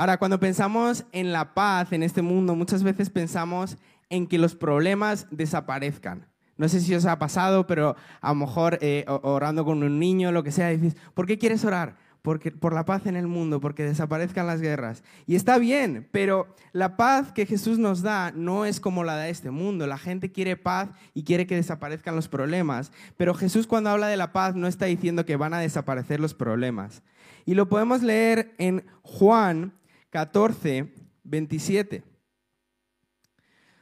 Ahora, 0.00 0.16
cuando 0.16 0.40
pensamos 0.40 1.04
en 1.12 1.30
la 1.30 1.52
paz 1.52 1.92
en 1.92 2.02
este 2.02 2.22
mundo, 2.22 2.54
muchas 2.54 2.82
veces 2.82 3.10
pensamos 3.10 3.76
en 4.08 4.26
que 4.26 4.38
los 4.38 4.54
problemas 4.54 5.26
desaparezcan. 5.30 6.26
No 6.56 6.70
sé 6.70 6.80
si 6.80 6.94
os 6.94 7.04
ha 7.04 7.18
pasado, 7.18 7.66
pero 7.66 7.96
a 8.22 8.30
lo 8.30 8.34
mejor 8.36 8.78
eh, 8.80 9.04
orando 9.06 9.62
con 9.66 9.82
un 9.82 9.98
niño, 9.98 10.32
lo 10.32 10.42
que 10.42 10.52
sea, 10.52 10.70
dices, 10.70 10.96
¿por 11.12 11.26
qué 11.26 11.36
quieres 11.36 11.66
orar? 11.66 11.98
porque, 12.22 12.50
por 12.50 12.72
la 12.72 12.86
paz 12.86 13.04
en 13.04 13.16
el 13.16 13.26
mundo, 13.26 13.60
porque 13.60 13.84
desaparezcan 13.84 14.46
las 14.46 14.62
guerras. 14.62 15.02
Y 15.26 15.36
está 15.36 15.58
bien, 15.58 16.08
pero 16.12 16.54
la 16.72 16.96
paz 16.96 17.32
que 17.32 17.44
Jesús 17.44 17.78
nos 17.78 18.00
da 18.00 18.32
no 18.34 18.64
es 18.64 18.80
como 18.80 19.04
la 19.04 19.18
de 19.18 19.28
este 19.28 19.50
mundo. 19.50 19.86
La 19.86 19.98
gente 19.98 20.32
quiere 20.32 20.56
paz 20.56 20.88
y 21.12 21.24
quiere 21.24 21.46
que 21.46 21.56
desaparezcan 21.56 22.16
los 22.16 22.28
problemas, 22.28 22.90
pero 23.18 23.34
Jesús 23.34 23.66
cuando 23.66 23.90
habla 23.90 24.08
de 24.08 24.16
la 24.16 24.32
paz 24.32 24.54
no 24.54 24.66
está 24.66 24.86
diciendo 24.86 25.26
que 25.26 25.36
van 25.36 25.52
a 25.52 25.60
desaparecer 25.60 26.20
los 26.20 26.32
problemas. 26.32 27.02
Y 27.44 27.54
lo 27.54 27.68
podemos 27.68 28.02
leer 28.02 28.54
en 28.58 28.84
Juan 29.02 29.74
14, 30.10 30.92
27. 31.22 32.02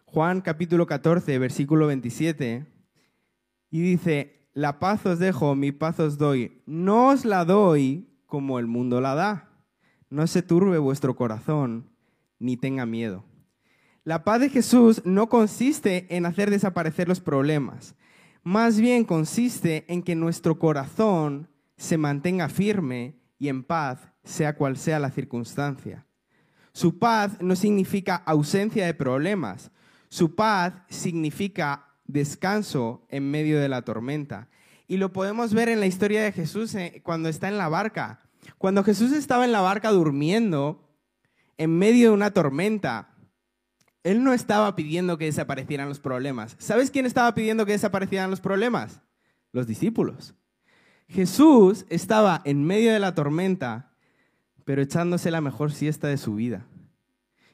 Juan 0.04 0.42
capítulo 0.42 0.87
14, 0.87 1.38
versículo 1.38 1.87
27. 1.87 2.66
Y 3.70 3.80
dice, 3.80 4.50
la 4.52 4.78
paz 4.78 5.06
os 5.06 5.18
dejo, 5.18 5.54
mi 5.54 5.73
paz 5.73 5.99
os 6.00 6.18
doy. 6.18 6.62
No 6.66 7.08
os 7.08 7.25
la 7.25 7.47
doy 7.47 8.11
como 8.26 8.58
el 8.58 8.66
mundo 8.66 9.00
la 9.00 9.14
da. 9.14 9.49
No 10.11 10.26
se 10.26 10.42
turbe 10.42 10.76
vuestro 10.76 11.16
corazón, 11.16 11.88
ni 12.38 12.58
tenga 12.58 12.85
miedo. 12.85 13.25
La 14.04 14.25
paz 14.25 14.40
de 14.40 14.50
Jesús 14.50 15.00
no 15.06 15.30
consiste 15.30 16.14
en 16.14 16.26
hacer 16.26 16.50
desaparecer 16.50 17.08
los 17.08 17.20
problemas. 17.20 17.94
Más 18.42 18.78
bien 18.78 19.04
consiste 19.04 19.87
en 19.88 20.02
que 20.02 20.14
nuestro 20.14 20.58
corazón 20.58 21.49
se 21.78 21.97
mantenga 21.97 22.50
firme 22.50 23.18
y 23.38 23.49
en 23.49 23.64
paz, 23.64 24.12
sea 24.25 24.56
cual 24.56 24.76
sea 24.76 24.99
la 24.99 25.11
circunstancia. 25.11 26.04
Su 26.78 26.97
paz 26.97 27.42
no 27.42 27.56
significa 27.56 28.14
ausencia 28.14 28.87
de 28.87 28.94
problemas. 28.94 29.73
Su 30.11 30.37
paz 30.37 30.75
significa 30.88 31.88
descanso 32.04 33.04
en 33.08 33.28
medio 33.32 33.58
de 33.58 33.68
la 33.68 33.82
tormenta. 33.82 34.49
Y 34.87 34.99
lo 34.99 35.12
podemos 35.12 35.54
ver 35.54 35.68
en 35.70 35.80
la 35.80 35.87
historia 35.87 36.23
de 36.23 36.30
Jesús 36.30 36.73
eh, 36.76 37.00
cuando 37.02 37.28
está 37.28 37.49
en 37.49 37.58
la 37.58 37.68
barca. 37.68 38.20
Cuando 38.58 38.85
Jesús 38.85 39.11
estaba 39.11 39.44
en 39.44 39.50
la 39.50 39.61
barca 39.61 39.90
durmiendo, 39.90 40.88
en 41.56 41.76
medio 41.76 42.11
de 42.11 42.14
una 42.14 42.30
tormenta, 42.30 43.08
Él 44.04 44.23
no 44.23 44.32
estaba 44.32 44.76
pidiendo 44.76 45.18
que 45.18 45.25
desaparecieran 45.25 45.88
los 45.88 45.99
problemas. 45.99 46.54
¿Sabes 46.61 46.92
quién 46.92 47.06
estaba 47.06 47.35
pidiendo 47.35 47.66
que 47.66 47.73
desaparecieran 47.73 48.30
los 48.30 48.40
problemas? 48.40 49.00
Los 49.50 49.66
discípulos. 49.66 50.37
Jesús 51.08 51.87
estaba 51.88 52.40
en 52.44 52.64
medio 52.64 52.92
de 52.92 53.00
la 53.00 53.16
tormenta, 53.16 53.88
pero 54.68 54.82
echándose 54.82 55.30
la 55.30 55.40
mejor 55.40 55.72
siesta 55.72 56.08
de 56.08 56.18
su 56.18 56.34
vida. 56.34 56.66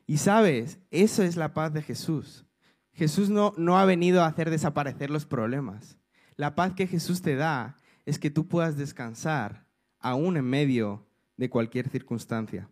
Y 0.05 0.17
sabes, 0.17 0.81
eso 0.91 1.23
es 1.23 1.37
la 1.37 1.55
paz 1.55 1.73
de 1.73 1.81
Jesús. 1.81 2.45
Jesús 2.93 3.31
no, 3.31 3.55
no 3.57 3.79
ha 3.79 3.85
venido 3.85 4.21
a 4.21 4.27
hacer 4.27 4.51
desaparecer 4.51 5.11
los 5.11 5.25
problemas. 5.25 5.97
La 6.35 6.57
paz 6.57 6.73
que 6.73 6.89
Jesús 6.89 7.23
te 7.23 7.37
da 7.37 7.79
es 8.05 8.19
que 8.19 8.31
tú 8.31 8.49
puedas 8.49 8.77
descansar 8.77 9.65
aún 10.01 10.37
en 10.37 10.45
medio 10.45 11.07
de 11.37 11.49
cualquier 11.49 11.89
circunstancia. 11.89 12.69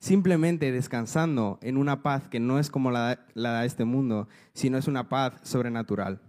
Simplemente 0.00 0.72
descansando 0.72 1.60
en 1.62 1.76
una 1.76 2.02
paz 2.02 2.26
que 2.26 2.40
no 2.40 2.58
es 2.58 2.68
como 2.68 2.90
la, 2.90 3.26
la 3.34 3.60
de 3.60 3.66
este 3.68 3.84
mundo, 3.84 4.26
sino 4.54 4.76
es 4.76 4.88
una 4.88 5.08
paz 5.08 5.34
sobrenatural. 5.44 6.20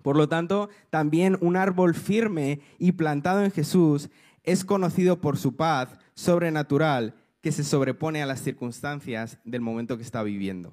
Por 0.00 0.16
lo 0.16 0.30
tanto, 0.30 0.70
también 0.88 1.36
un 1.42 1.56
árbol 1.56 1.94
firme 1.94 2.62
y 2.78 2.92
plantado 2.92 3.44
en 3.44 3.50
Jesús 3.50 4.08
es 4.44 4.64
conocido 4.64 5.20
por 5.20 5.36
su 5.36 5.56
paz 5.56 5.88
sobrenatural 6.14 7.14
que 7.40 7.52
se 7.52 7.64
sobrepone 7.64 8.22
a 8.22 8.26
las 8.26 8.40
circunstancias 8.40 9.38
del 9.44 9.60
momento 9.60 9.96
que 9.96 10.02
está 10.02 10.22
viviendo. 10.22 10.72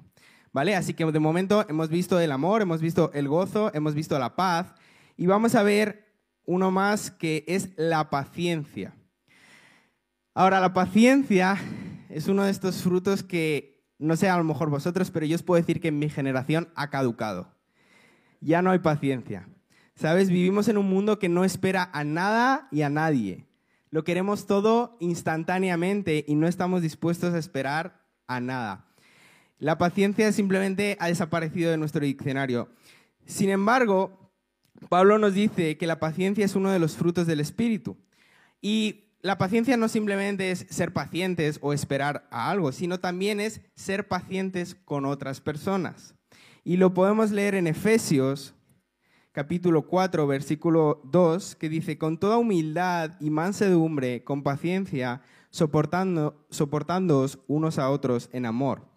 ¿Vale? 0.52 0.74
Así 0.76 0.94
que 0.94 1.04
de 1.04 1.20
momento 1.20 1.66
hemos 1.68 1.88
visto 1.88 2.18
el 2.20 2.32
amor, 2.32 2.62
hemos 2.62 2.80
visto 2.80 3.10
el 3.12 3.28
gozo, 3.28 3.70
hemos 3.74 3.94
visto 3.94 4.18
la 4.18 4.34
paz 4.34 4.74
y 5.16 5.26
vamos 5.26 5.54
a 5.54 5.62
ver 5.62 6.08
uno 6.44 6.70
más 6.70 7.10
que 7.10 7.44
es 7.46 7.70
la 7.76 8.08
paciencia. 8.10 8.94
Ahora, 10.34 10.60
la 10.60 10.72
paciencia 10.72 11.58
es 12.08 12.28
uno 12.28 12.44
de 12.44 12.50
estos 12.50 12.82
frutos 12.82 13.22
que, 13.22 13.84
no 13.98 14.16
sé 14.16 14.28
a 14.28 14.36
lo 14.36 14.44
mejor 14.44 14.70
vosotros, 14.70 15.10
pero 15.10 15.26
yo 15.26 15.34
os 15.34 15.42
puedo 15.42 15.60
decir 15.60 15.80
que 15.80 15.88
en 15.88 15.98
mi 15.98 16.08
generación 16.08 16.68
ha 16.76 16.90
caducado. 16.90 17.52
Ya 18.40 18.62
no 18.62 18.70
hay 18.70 18.78
paciencia. 18.78 19.48
¿Sabes? 19.96 20.30
Vivimos 20.30 20.68
en 20.68 20.78
un 20.78 20.88
mundo 20.88 21.18
que 21.18 21.28
no 21.28 21.44
espera 21.44 21.90
a 21.92 22.04
nada 22.04 22.68
y 22.70 22.82
a 22.82 22.88
nadie. 22.88 23.47
Lo 23.90 24.04
queremos 24.04 24.46
todo 24.46 24.96
instantáneamente 25.00 26.24
y 26.26 26.34
no 26.34 26.46
estamos 26.46 26.82
dispuestos 26.82 27.34
a 27.34 27.38
esperar 27.38 28.04
a 28.26 28.40
nada. 28.40 28.86
La 29.58 29.78
paciencia 29.78 30.30
simplemente 30.32 30.96
ha 31.00 31.08
desaparecido 31.08 31.70
de 31.70 31.78
nuestro 31.78 32.04
diccionario. 32.04 32.68
Sin 33.26 33.50
embargo, 33.50 34.32
Pablo 34.88 35.18
nos 35.18 35.34
dice 35.34 35.76
que 35.76 35.86
la 35.86 35.98
paciencia 35.98 36.44
es 36.44 36.54
uno 36.54 36.70
de 36.70 36.78
los 36.78 36.96
frutos 36.96 37.26
del 37.26 37.40
Espíritu. 37.40 37.96
Y 38.60 39.08
la 39.20 39.36
paciencia 39.36 39.76
no 39.76 39.88
simplemente 39.88 40.50
es 40.50 40.66
ser 40.70 40.92
pacientes 40.92 41.58
o 41.60 41.72
esperar 41.72 42.28
a 42.30 42.50
algo, 42.50 42.70
sino 42.72 43.00
también 43.00 43.40
es 43.40 43.60
ser 43.74 44.06
pacientes 44.06 44.76
con 44.76 45.04
otras 45.04 45.40
personas. 45.40 46.14
Y 46.62 46.76
lo 46.76 46.94
podemos 46.94 47.30
leer 47.30 47.54
en 47.54 47.66
Efesios 47.66 48.54
capítulo 49.38 49.86
4, 49.86 50.26
versículo 50.26 51.00
2, 51.04 51.54
que 51.54 51.68
dice, 51.68 51.96
con 51.96 52.18
toda 52.18 52.38
humildad 52.38 53.12
y 53.20 53.30
mansedumbre, 53.30 54.24
con 54.24 54.42
paciencia, 54.42 55.22
soportando, 55.50 56.44
soportándoos 56.50 57.38
unos 57.46 57.78
a 57.78 57.88
otros 57.88 58.30
en 58.32 58.46
amor. 58.46 58.88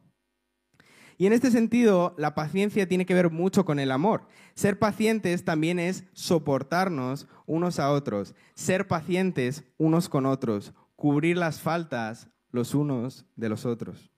Y 1.20 1.28
en 1.28 1.34
este 1.34 1.52
sentido, 1.52 2.16
la 2.18 2.34
paciencia 2.34 2.88
tiene 2.88 3.06
que 3.06 3.14
ver 3.14 3.30
mucho 3.30 3.66
con 3.66 3.78
el 3.78 3.92
amor. 3.92 4.26
Ser 4.56 4.80
pacientes 4.80 5.46
también 5.46 5.78
es 5.78 6.06
soportarnos 6.14 7.28
unos 7.46 7.78
a 7.78 7.92
otros, 7.92 8.34
ser 8.56 8.88
pacientes 8.88 9.64
unos 9.78 10.10
con 10.10 10.26
otros, 10.26 10.74
cubrir 10.96 11.38
las 11.38 11.62
faltas 11.62 12.30
los 12.50 12.74
unos 12.74 13.28
de 13.36 13.48
los 13.48 13.68
otros. 13.68 14.10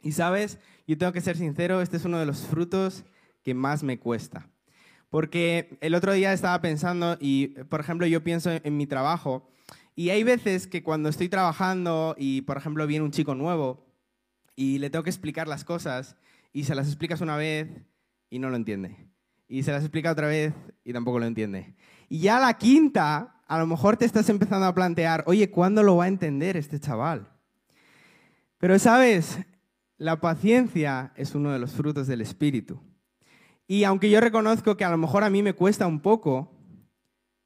Y 0.00 0.12
sabes, 0.12 0.58
yo 0.86 0.96
tengo 0.96 1.12
que 1.12 1.20
ser 1.20 1.36
sincero, 1.36 1.82
este 1.82 1.98
es 1.98 2.06
uno 2.06 2.18
de 2.18 2.24
los 2.24 2.46
frutos 2.46 3.04
que 3.42 3.52
más 3.52 3.82
me 3.82 3.98
cuesta. 3.98 4.48
Porque 5.10 5.76
el 5.80 5.94
otro 5.94 6.12
día 6.12 6.32
estaba 6.32 6.60
pensando 6.62 7.16
y, 7.20 7.48
por 7.68 7.80
ejemplo, 7.80 8.06
yo 8.06 8.22
pienso 8.22 8.50
en 8.50 8.76
mi 8.76 8.86
trabajo 8.86 9.50
y 9.96 10.10
hay 10.10 10.22
veces 10.22 10.66
que 10.66 10.82
cuando 10.82 11.08
estoy 11.08 11.28
trabajando 11.28 12.14
y, 12.16 12.42
por 12.42 12.56
ejemplo, 12.56 12.86
viene 12.86 13.04
un 13.04 13.10
chico 13.10 13.34
nuevo 13.34 13.86
y 14.56 14.78
le 14.78 14.88
tengo 14.88 15.02
que 15.02 15.10
explicar 15.10 15.48
las 15.48 15.64
cosas 15.64 16.16
y 16.52 16.64
se 16.64 16.74
las 16.74 16.86
explicas 16.86 17.20
una 17.20 17.36
vez 17.36 17.68
y 18.30 18.38
no 18.38 18.50
lo 18.50 18.56
entiende. 18.56 19.08
Y 19.48 19.64
se 19.64 19.72
las 19.72 19.82
explica 19.82 20.12
otra 20.12 20.28
vez 20.28 20.54
y 20.84 20.92
tampoco 20.92 21.18
lo 21.18 21.26
entiende. 21.26 21.74
Y 22.08 22.20
ya 22.20 22.38
la 22.38 22.56
quinta, 22.56 23.42
a 23.46 23.58
lo 23.58 23.66
mejor 23.66 23.96
te 23.96 24.04
estás 24.04 24.28
empezando 24.28 24.66
a 24.66 24.74
plantear, 24.74 25.24
oye, 25.26 25.50
¿cuándo 25.50 25.82
lo 25.82 25.96
va 25.96 26.04
a 26.04 26.08
entender 26.08 26.56
este 26.56 26.78
chaval? 26.78 27.28
Pero 28.58 28.78
sabes, 28.78 29.38
la 29.98 30.20
paciencia 30.20 31.12
es 31.16 31.34
uno 31.34 31.50
de 31.50 31.58
los 31.58 31.72
frutos 31.72 32.06
del 32.06 32.20
Espíritu. 32.20 32.80
Y 33.70 33.84
aunque 33.84 34.10
yo 34.10 34.20
reconozco 34.20 34.76
que 34.76 34.84
a 34.84 34.90
lo 34.90 34.98
mejor 34.98 35.22
a 35.22 35.30
mí 35.30 35.44
me 35.44 35.52
cuesta 35.52 35.86
un 35.86 36.00
poco, 36.00 36.50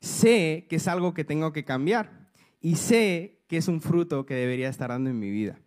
sé 0.00 0.64
que 0.70 0.76
es 0.76 0.88
algo 0.88 1.12
que 1.12 1.22
tengo 1.22 1.52
que 1.52 1.66
cambiar 1.66 2.30
y 2.62 2.76
sé 2.76 3.44
que 3.46 3.58
es 3.58 3.68
un 3.68 3.82
fruto 3.82 4.24
que 4.24 4.32
debería 4.32 4.70
estar 4.70 4.88
dando 4.88 5.10
en 5.10 5.18
mi 5.18 5.28
vida. 5.28 5.60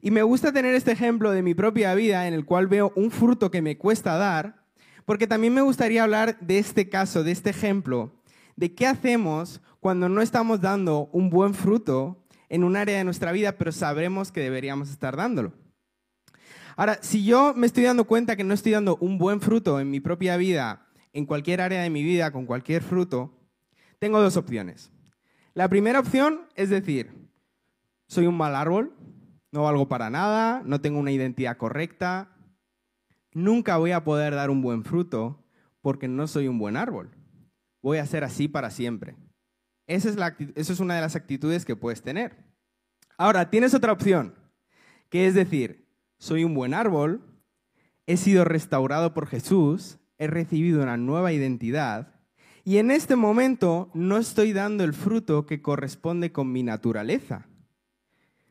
Y 0.00 0.12
me 0.12 0.22
gusta 0.22 0.52
tener 0.52 0.76
este 0.76 0.92
ejemplo 0.92 1.32
de 1.32 1.42
mi 1.42 1.54
propia 1.54 1.92
vida 1.96 2.28
en 2.28 2.34
el 2.34 2.44
cual 2.44 2.68
veo 2.68 2.92
un 2.94 3.10
fruto 3.10 3.50
que 3.50 3.62
me 3.62 3.78
cuesta 3.78 4.16
dar, 4.16 4.64
porque 5.06 5.26
también 5.26 5.54
me 5.54 5.60
gustaría 5.60 6.04
hablar 6.04 6.38
de 6.38 6.58
este 6.60 6.88
caso, 6.88 7.24
de 7.24 7.32
este 7.32 7.50
ejemplo, 7.50 8.22
de 8.54 8.72
qué 8.72 8.86
hacemos 8.86 9.60
cuando 9.80 10.08
no 10.08 10.22
estamos 10.22 10.60
dando 10.60 11.10
un 11.12 11.30
buen 11.30 11.52
fruto 11.52 12.24
en 12.48 12.62
un 12.62 12.76
área 12.76 12.96
de 12.96 13.02
nuestra 13.02 13.32
vida, 13.32 13.58
pero 13.58 13.72
sabremos 13.72 14.30
que 14.30 14.38
deberíamos 14.38 14.88
estar 14.88 15.16
dándolo. 15.16 15.52
Ahora, 16.80 16.98
si 17.02 17.26
yo 17.26 17.52
me 17.52 17.66
estoy 17.66 17.84
dando 17.84 18.06
cuenta 18.06 18.36
que 18.36 18.42
no 18.42 18.54
estoy 18.54 18.72
dando 18.72 18.96
un 19.02 19.18
buen 19.18 19.42
fruto 19.42 19.80
en 19.80 19.90
mi 19.90 20.00
propia 20.00 20.38
vida, 20.38 20.86
en 21.12 21.26
cualquier 21.26 21.60
área 21.60 21.82
de 21.82 21.90
mi 21.90 22.02
vida, 22.02 22.30
con 22.30 22.46
cualquier 22.46 22.82
fruto, 22.82 23.38
tengo 23.98 24.18
dos 24.18 24.38
opciones. 24.38 24.90
La 25.52 25.68
primera 25.68 26.00
opción 26.00 26.48
es 26.54 26.70
decir, 26.70 27.28
soy 28.08 28.26
un 28.26 28.34
mal 28.34 28.56
árbol, 28.56 28.96
no 29.52 29.64
valgo 29.64 29.90
para 29.90 30.08
nada, 30.08 30.62
no 30.64 30.80
tengo 30.80 30.98
una 30.98 31.10
identidad 31.10 31.58
correcta, 31.58 32.34
nunca 33.34 33.76
voy 33.76 33.92
a 33.92 34.02
poder 34.02 34.34
dar 34.34 34.48
un 34.48 34.62
buen 34.62 34.82
fruto 34.82 35.44
porque 35.82 36.08
no 36.08 36.26
soy 36.28 36.48
un 36.48 36.58
buen 36.58 36.78
árbol. 36.78 37.10
Voy 37.82 37.98
a 37.98 38.06
ser 38.06 38.24
así 38.24 38.48
para 38.48 38.70
siempre. 38.70 39.18
Esa 39.86 40.08
es, 40.08 40.16
esa 40.54 40.72
es 40.72 40.80
una 40.80 40.94
de 40.94 41.02
las 41.02 41.14
actitudes 41.14 41.66
que 41.66 41.76
puedes 41.76 42.00
tener. 42.00 42.42
Ahora, 43.18 43.50
tienes 43.50 43.74
otra 43.74 43.92
opción, 43.92 44.34
que 45.10 45.26
es 45.26 45.34
decir, 45.34 45.79
soy 46.20 46.44
un 46.44 46.52
buen 46.52 46.74
árbol, 46.74 47.22
he 48.06 48.18
sido 48.18 48.44
restaurado 48.44 49.14
por 49.14 49.26
Jesús, 49.26 49.98
he 50.18 50.26
recibido 50.26 50.82
una 50.82 50.98
nueva 50.98 51.32
identidad 51.32 52.14
y 52.62 52.76
en 52.76 52.90
este 52.90 53.16
momento 53.16 53.90
no 53.94 54.18
estoy 54.18 54.52
dando 54.52 54.84
el 54.84 54.92
fruto 54.92 55.46
que 55.46 55.62
corresponde 55.62 56.30
con 56.30 56.52
mi 56.52 56.62
naturaleza. 56.62 57.48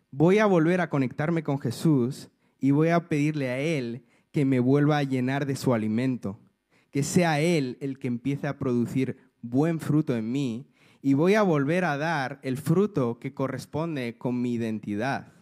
Voy 0.09 0.39
a 0.39 0.47
volver 0.47 0.81
a 0.81 0.89
conectarme 0.89 1.43
con 1.43 1.59
Jesús 1.59 2.31
y 2.59 2.71
voy 2.71 2.89
a 2.89 3.07
pedirle 3.07 3.49
a 3.49 3.59
Él 3.59 4.03
que 4.31 4.45
me 4.45 4.59
vuelva 4.59 4.97
a 4.97 5.03
llenar 5.03 5.45
de 5.45 5.55
su 5.55 5.75
alimento, 5.75 6.39
que 6.89 7.03
sea 7.03 7.39
Él 7.39 7.77
el 7.81 7.99
que 7.99 8.07
empiece 8.07 8.47
a 8.47 8.57
producir 8.57 9.17
buen 9.43 9.79
fruto 9.79 10.15
en 10.15 10.31
mí 10.31 10.71
y 11.03 11.13
voy 11.13 11.35
a 11.35 11.43
volver 11.43 11.85
a 11.85 11.97
dar 11.97 12.39
el 12.41 12.57
fruto 12.57 13.19
que 13.19 13.35
corresponde 13.35 14.17
con 14.17 14.41
mi 14.41 14.53
identidad. 14.53 15.38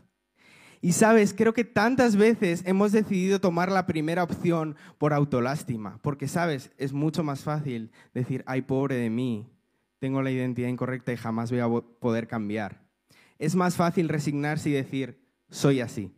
Y 0.82 0.94
sabes, 0.94 1.34
creo 1.34 1.54
que 1.54 1.64
tantas 1.64 2.16
veces 2.16 2.64
hemos 2.66 2.92
decidido 2.92 3.40
tomar 3.42 3.72
la 3.72 3.88
primera 3.88 4.24
opción 4.24 4.76
por 4.98 5.14
autolástima, 5.14 6.00
porque 6.02 6.28
sabes, 6.28 6.72
es 6.78 6.94
mucho 6.94 7.24
más 7.24 7.44
fácil 7.44 7.92
decir, 8.14 8.44
ay, 8.46 8.62
pobre 8.62 8.96
de 8.96 9.10
mí, 9.10 9.48
tengo 10.00 10.22
la 10.22 10.32
identidad 10.32 10.70
incorrecta 10.70 11.12
y 11.12 11.18
jamás 11.18 11.52
voy 11.52 11.60
a 11.60 11.70
poder 12.00 12.28
cambiar. 12.28 12.82
Es 13.40 13.56
más 13.56 13.76
fácil 13.76 14.10
resignarse 14.10 14.70
y 14.70 14.74
decir, 14.74 15.20
soy 15.50 15.82
así. 15.82 16.12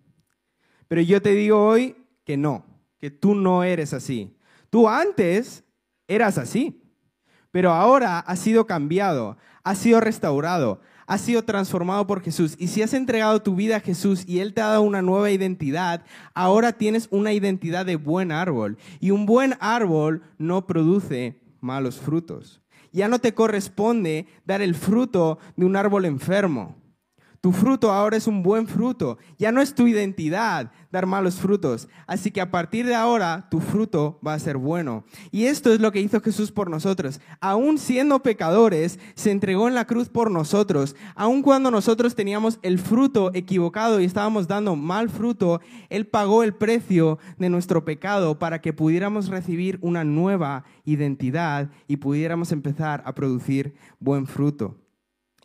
Pero 0.88 1.02
yo 1.02 1.22
te 1.22 1.32
digo 1.32 1.66
hoy 1.66 1.96
que 2.26 2.36
no, 2.36 2.66
que 3.00 3.12
tú 3.12 3.36
no 3.36 3.64
eres 3.64 3.94
así. 3.94 4.36
Tú 4.70 4.90
antes 4.90 5.64
eras 6.08 6.38
así, 6.38 6.82
pero 7.52 7.72
ahora 7.72 8.20
has 8.20 8.40
sido 8.40 8.68
cambiado, 8.68 9.38
has 9.64 9.78
sido 9.78 10.00
restaurado, 10.00 10.82
has 11.10 11.22
sido 11.22 11.44
transformado 11.44 12.06
por 12.06 12.22
Jesús. 12.22 12.56
Y 12.60 12.68
si 12.68 12.84
has 12.84 12.94
entregado 12.94 13.42
tu 13.42 13.56
vida 13.56 13.78
a 13.78 13.82
Jesús 13.82 14.24
y 14.28 14.40
Él 14.40 14.54
te 14.54 14.62
ha 14.62 14.68
dado 14.68 14.84
una 14.84 15.02
nueva 15.02 15.32
identidad, 15.32 16.06
ahora 16.36 16.72
tienes 16.72 17.08
una 17.10 17.34
identidad 17.34 17.84
de 17.84 17.96
buen 17.96 18.32
árbol. 18.32 18.78
Y 19.00 19.10
un 19.10 19.26
buen 19.26 19.56
árbol 19.60 20.22
no 20.38 20.68
produce 20.68 21.42
malos 21.62 21.98
frutos. 22.00 22.62
Ya 22.92 23.08
no 23.08 23.18
te 23.18 23.34
corresponde 23.34 24.28
dar 24.46 24.62
el 24.62 24.76
fruto 24.76 25.40
de 25.56 25.66
un 25.66 25.76
árbol 25.76 26.06
enfermo. 26.06 26.76
Tu 27.42 27.54
fruto 27.54 27.92
ahora 27.92 28.18
es 28.18 28.28
un 28.28 28.44
buen 28.44 28.68
fruto. 28.68 29.18
Ya 29.38 29.52
no 29.52 29.62
es 29.62 29.74
tu 29.74 29.88
identidad 29.88 30.72
dar 30.92 31.06
malos 31.06 31.36
frutos. 31.36 31.88
Así 32.06 32.32
que 32.32 32.42
a 32.42 32.52
partir 32.52 32.86
de 32.86 32.96
ahora 32.96 33.48
tu 33.50 33.62
fruto 33.62 34.20
va 34.26 34.34
a 34.34 34.40
ser 34.40 34.58
bueno. 34.58 35.06
Y 35.32 35.46
esto 35.46 35.72
es 35.72 35.80
lo 35.80 35.92
que 35.92 36.02
hizo 36.02 36.20
Jesús 36.20 36.52
por 36.52 36.70
nosotros. 36.70 37.22
Aún 37.40 37.78
siendo 37.78 38.22
pecadores, 38.22 39.00
se 39.16 39.32
entregó 39.32 39.68
en 39.68 39.76
la 39.76 39.86
cruz 39.86 40.10
por 40.10 40.32
nosotros. 40.32 40.96
Aun 41.16 41.42
cuando 41.42 41.72
nosotros 41.72 42.16
teníamos 42.16 42.60
el 42.62 42.78
fruto 42.80 43.32
equivocado 43.34 44.02
y 44.02 44.06
estábamos 44.06 44.48
dando 44.48 44.76
mal 44.76 45.10
fruto, 45.10 45.62
Él 45.90 46.08
pagó 46.08 46.44
el 46.44 46.54
precio 46.54 47.20
de 47.38 47.50
nuestro 47.50 47.86
pecado 47.86 48.38
para 48.38 48.60
que 48.60 48.74
pudiéramos 48.74 49.30
recibir 49.30 49.80
una 49.82 50.04
nueva 50.04 50.66
identidad 50.84 51.70
y 51.88 51.98
pudiéramos 51.98 52.52
empezar 52.52 53.02
a 53.06 53.16
producir 53.16 53.76
buen 54.00 54.28
fruto. 54.28 54.76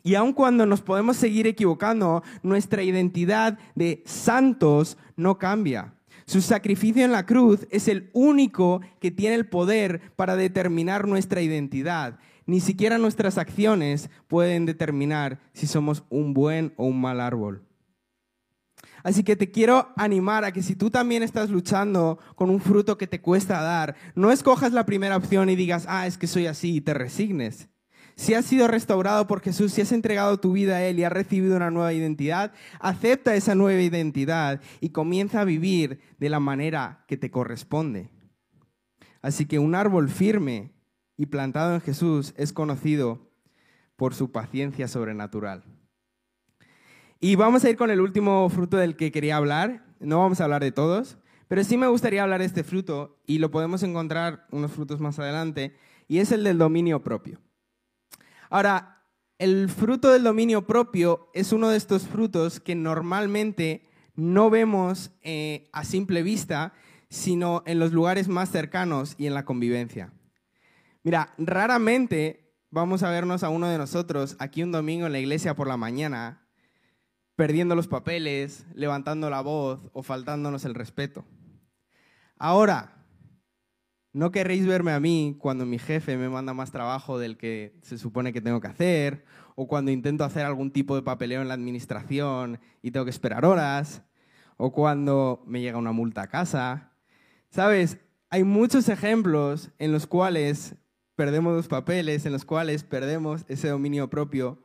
Y 0.05 0.13
aun 0.13 0.33
cuando 0.33 0.67
nos 0.67 0.81
podemos 0.81 1.17
seguir 1.17 1.47
equivocando, 1.47 2.21
nuestra 2.43 2.83
identidad 2.83 3.57
de 3.73 4.03
santos 4.05 4.99
no 5.17 5.39
cambia. 5.39 5.95
Su 6.27 6.43
sacrificio 6.43 7.03
en 7.03 7.11
la 7.11 7.25
cruz 7.25 7.65
es 7.71 7.87
el 7.87 8.11
único 8.13 8.81
que 9.01 9.09
tiene 9.09 9.33
el 9.33 9.49
poder 9.49 10.13
para 10.15 10.35
determinar 10.35 11.07
nuestra 11.07 11.41
identidad. 11.41 12.19
Ni 12.45 12.59
siquiera 12.59 12.99
nuestras 12.99 13.39
acciones 13.39 14.11
pueden 14.27 14.67
determinar 14.67 15.39
si 15.53 15.65
somos 15.65 16.03
un 16.09 16.35
buen 16.35 16.75
o 16.77 16.85
un 16.85 17.01
mal 17.01 17.19
árbol. 17.19 17.63
Así 19.01 19.23
que 19.23 19.35
te 19.35 19.49
quiero 19.49 19.91
animar 19.95 20.45
a 20.45 20.51
que 20.51 20.61
si 20.61 20.75
tú 20.75 20.91
también 20.91 21.23
estás 21.23 21.49
luchando 21.49 22.19
con 22.35 22.51
un 22.51 22.61
fruto 22.61 22.99
que 22.99 23.07
te 23.07 23.21
cuesta 23.21 23.59
dar, 23.59 23.95
no 24.13 24.31
escojas 24.31 24.71
la 24.71 24.85
primera 24.85 25.17
opción 25.17 25.49
y 25.49 25.55
digas, 25.55 25.87
ah, 25.89 26.05
es 26.05 26.19
que 26.19 26.27
soy 26.27 26.45
así 26.45 26.75
y 26.75 26.81
te 26.81 26.93
resignes. 26.93 27.69
Si 28.15 28.33
has 28.33 28.45
sido 28.45 28.67
restaurado 28.67 29.27
por 29.27 29.41
Jesús, 29.41 29.73
si 29.73 29.81
has 29.81 29.91
entregado 29.91 30.39
tu 30.39 30.53
vida 30.53 30.77
a 30.77 30.83
Él 30.85 30.99
y 30.99 31.03
has 31.03 31.11
recibido 31.11 31.57
una 31.57 31.69
nueva 31.69 31.91
identidad, 31.91 32.53
acepta 32.79 33.35
esa 33.35 33.55
nueva 33.55 33.81
identidad 33.81 34.61
y 34.79 34.89
comienza 34.89 35.41
a 35.41 35.45
vivir 35.45 35.99
de 36.17 36.29
la 36.29 36.39
manera 36.39 37.03
que 37.07 37.17
te 37.17 37.29
corresponde. 37.29 38.09
Así 39.21 39.45
que 39.45 39.59
un 39.59 39.75
árbol 39.75 40.09
firme 40.09 40.73
y 41.17 41.25
plantado 41.25 41.73
en 41.75 41.81
Jesús 41.81 42.33
es 42.37 42.53
conocido 42.53 43.31
por 43.97 44.13
su 44.13 44.31
paciencia 44.31 44.87
sobrenatural. 44.87 45.63
Y 47.19 47.35
vamos 47.35 47.65
a 47.65 47.69
ir 47.69 47.75
con 47.75 47.91
el 47.91 48.01
último 48.01 48.47
fruto 48.49 48.77
del 48.77 48.95
que 48.95 49.11
quería 49.11 49.37
hablar. 49.37 49.85
No 49.99 50.19
vamos 50.19 50.39
a 50.39 50.45
hablar 50.45 50.61
de 50.61 50.71
todos, 50.71 51.17
pero 51.47 51.63
sí 51.63 51.75
me 51.75 51.87
gustaría 51.87 52.23
hablar 52.23 52.39
de 52.39 52.45
este 52.45 52.63
fruto 52.63 53.19
y 53.25 53.39
lo 53.39 53.51
podemos 53.51 53.83
encontrar 53.83 54.45
unos 54.51 54.71
frutos 54.71 54.99
más 54.99 55.19
adelante, 55.19 55.75
y 56.07 56.19
es 56.19 56.31
el 56.31 56.43
del 56.43 56.57
dominio 56.57 57.03
propio. 57.03 57.39
Ahora, 58.49 59.03
el 59.37 59.69
fruto 59.69 60.11
del 60.11 60.23
dominio 60.23 60.65
propio 60.65 61.29
es 61.33 61.51
uno 61.51 61.69
de 61.69 61.77
estos 61.77 62.07
frutos 62.07 62.59
que 62.59 62.75
normalmente 62.75 63.89
no 64.15 64.49
vemos 64.49 65.11
eh, 65.21 65.69
a 65.73 65.83
simple 65.83 66.23
vista, 66.23 66.73
sino 67.09 67.63
en 67.65 67.79
los 67.79 67.91
lugares 67.91 68.27
más 68.27 68.49
cercanos 68.49 69.15
y 69.17 69.27
en 69.27 69.33
la 69.33 69.45
convivencia. 69.45 70.13
Mira, 71.03 71.33
raramente 71.37 72.53
vamos 72.71 73.03
a 73.03 73.09
vernos 73.09 73.43
a 73.43 73.49
uno 73.49 73.67
de 73.67 73.77
nosotros 73.77 74.35
aquí 74.39 74.63
un 74.63 74.71
domingo 74.71 75.05
en 75.05 75.11
la 75.11 75.19
iglesia 75.19 75.55
por 75.55 75.67
la 75.67 75.77
mañana, 75.77 76.47
perdiendo 77.35 77.75
los 77.75 77.87
papeles, 77.87 78.65
levantando 78.73 79.29
la 79.29 79.41
voz 79.41 79.81
o 79.93 80.01
faltándonos 80.01 80.65
el 80.65 80.73
respeto. 80.73 81.25
Ahora, 82.37 83.04
no 84.15 84.31
querréis 84.31 84.65
verme 84.65 84.93
a 84.93 84.99
mí 85.01 85.35
cuando 85.39 85.65
mi 85.65 85.77
jefe 85.77 86.15
me 86.15 86.29
manda 86.29 86.53
más 86.53 86.71
trabajo 86.71 87.19
del 87.19 87.35
que 87.35 87.75
se 87.81 87.97
supone 87.97 88.31
que 88.31 88.39
tengo 88.39 88.61
que 88.61 88.69
hacer, 88.69 89.25
o 89.55 89.67
cuando 89.67 89.91
intento 89.91 90.23
hacer 90.23 90.45
algún 90.45 90.71
tipo 90.71 90.95
de 90.95 91.01
papeleo 91.01 91.41
en 91.41 91.49
la 91.49 91.53
administración 91.53 92.61
y 92.81 92.91
tengo 92.91 93.03
que 93.03 93.11
esperar 93.11 93.43
horas, 93.43 94.03
o 94.55 94.71
cuando 94.71 95.43
me 95.45 95.59
llega 95.59 95.77
una 95.77 95.91
multa 95.91 96.21
a 96.21 96.27
casa. 96.27 96.93
Sabes, 97.49 97.97
hay 98.29 98.45
muchos 98.45 98.87
ejemplos 98.87 99.71
en 99.79 99.91
los 99.91 100.07
cuales 100.07 100.75
perdemos 101.17 101.53
los 101.53 101.67
papeles, 101.67 102.25
en 102.25 102.31
los 102.31 102.45
cuales 102.45 102.85
perdemos 102.85 103.43
ese 103.49 103.67
dominio 103.67 104.09
propio, 104.09 104.59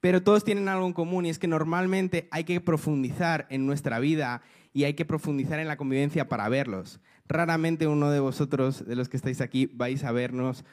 pero 0.00 0.22
todos 0.22 0.44
tienen 0.44 0.66
algo 0.66 0.86
en 0.86 0.94
común 0.94 1.26
y 1.26 1.28
es 1.28 1.38
que 1.38 1.46
normalmente 1.46 2.26
hay 2.30 2.44
que 2.44 2.58
profundizar 2.58 3.46
en 3.50 3.66
nuestra 3.66 3.98
vida 3.98 4.40
y 4.72 4.84
hay 4.84 4.94
que 4.94 5.04
profundizar 5.04 5.60
en 5.60 5.68
la 5.68 5.76
convivencia 5.76 6.26
para 6.30 6.48
verlos. 6.48 7.00
Raramente 7.26 7.86
uno 7.86 8.10
de 8.10 8.20
vosotros, 8.20 8.86
de 8.86 8.96
los 8.96 9.08
que 9.08 9.16
estáis 9.16 9.40
aquí, 9.40 9.66
vais 9.66 10.04
a 10.04 10.12
vernos, 10.12 10.64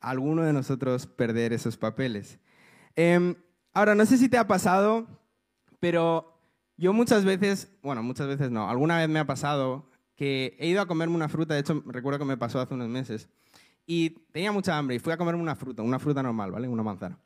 alguno 0.00 0.42
de 0.42 0.52
nosotros, 0.52 1.06
perder 1.06 1.52
esos 1.52 1.76
papeles. 1.76 2.38
Em, 2.94 3.34
ahora, 3.72 3.94
no 3.94 4.06
sé 4.06 4.16
si 4.18 4.28
te 4.28 4.38
ha 4.38 4.46
pasado, 4.46 5.06
pero 5.80 6.38
yo 6.76 6.92
muchas 6.92 7.24
veces, 7.24 7.72
bueno, 7.82 8.02
muchas 8.02 8.28
veces 8.28 8.50
no, 8.50 8.68
alguna 8.68 8.98
vez 8.98 9.08
me 9.08 9.18
ha 9.18 9.26
pasado 9.26 9.90
que 10.14 10.56
he 10.58 10.68
ido 10.68 10.80
a 10.80 10.86
comerme 10.86 11.14
una 11.14 11.28
fruta, 11.28 11.54
de 11.54 11.60
hecho 11.60 11.82
recuerdo 11.86 12.18
que 12.18 12.24
me 12.24 12.36
pasó 12.36 12.60
hace 12.60 12.74
unos 12.74 12.88
meses, 12.88 13.28
y 13.86 14.10
tenía 14.32 14.52
mucha 14.52 14.76
hambre 14.76 14.96
y 14.96 14.98
fui 14.98 15.12
a 15.12 15.16
comerme 15.16 15.40
una 15.40 15.56
fruta, 15.56 15.82
una 15.82 15.98
fruta 15.98 16.22
normal, 16.22 16.50
¿vale? 16.52 16.68
Una 16.68 16.82
manzana. 16.82 17.18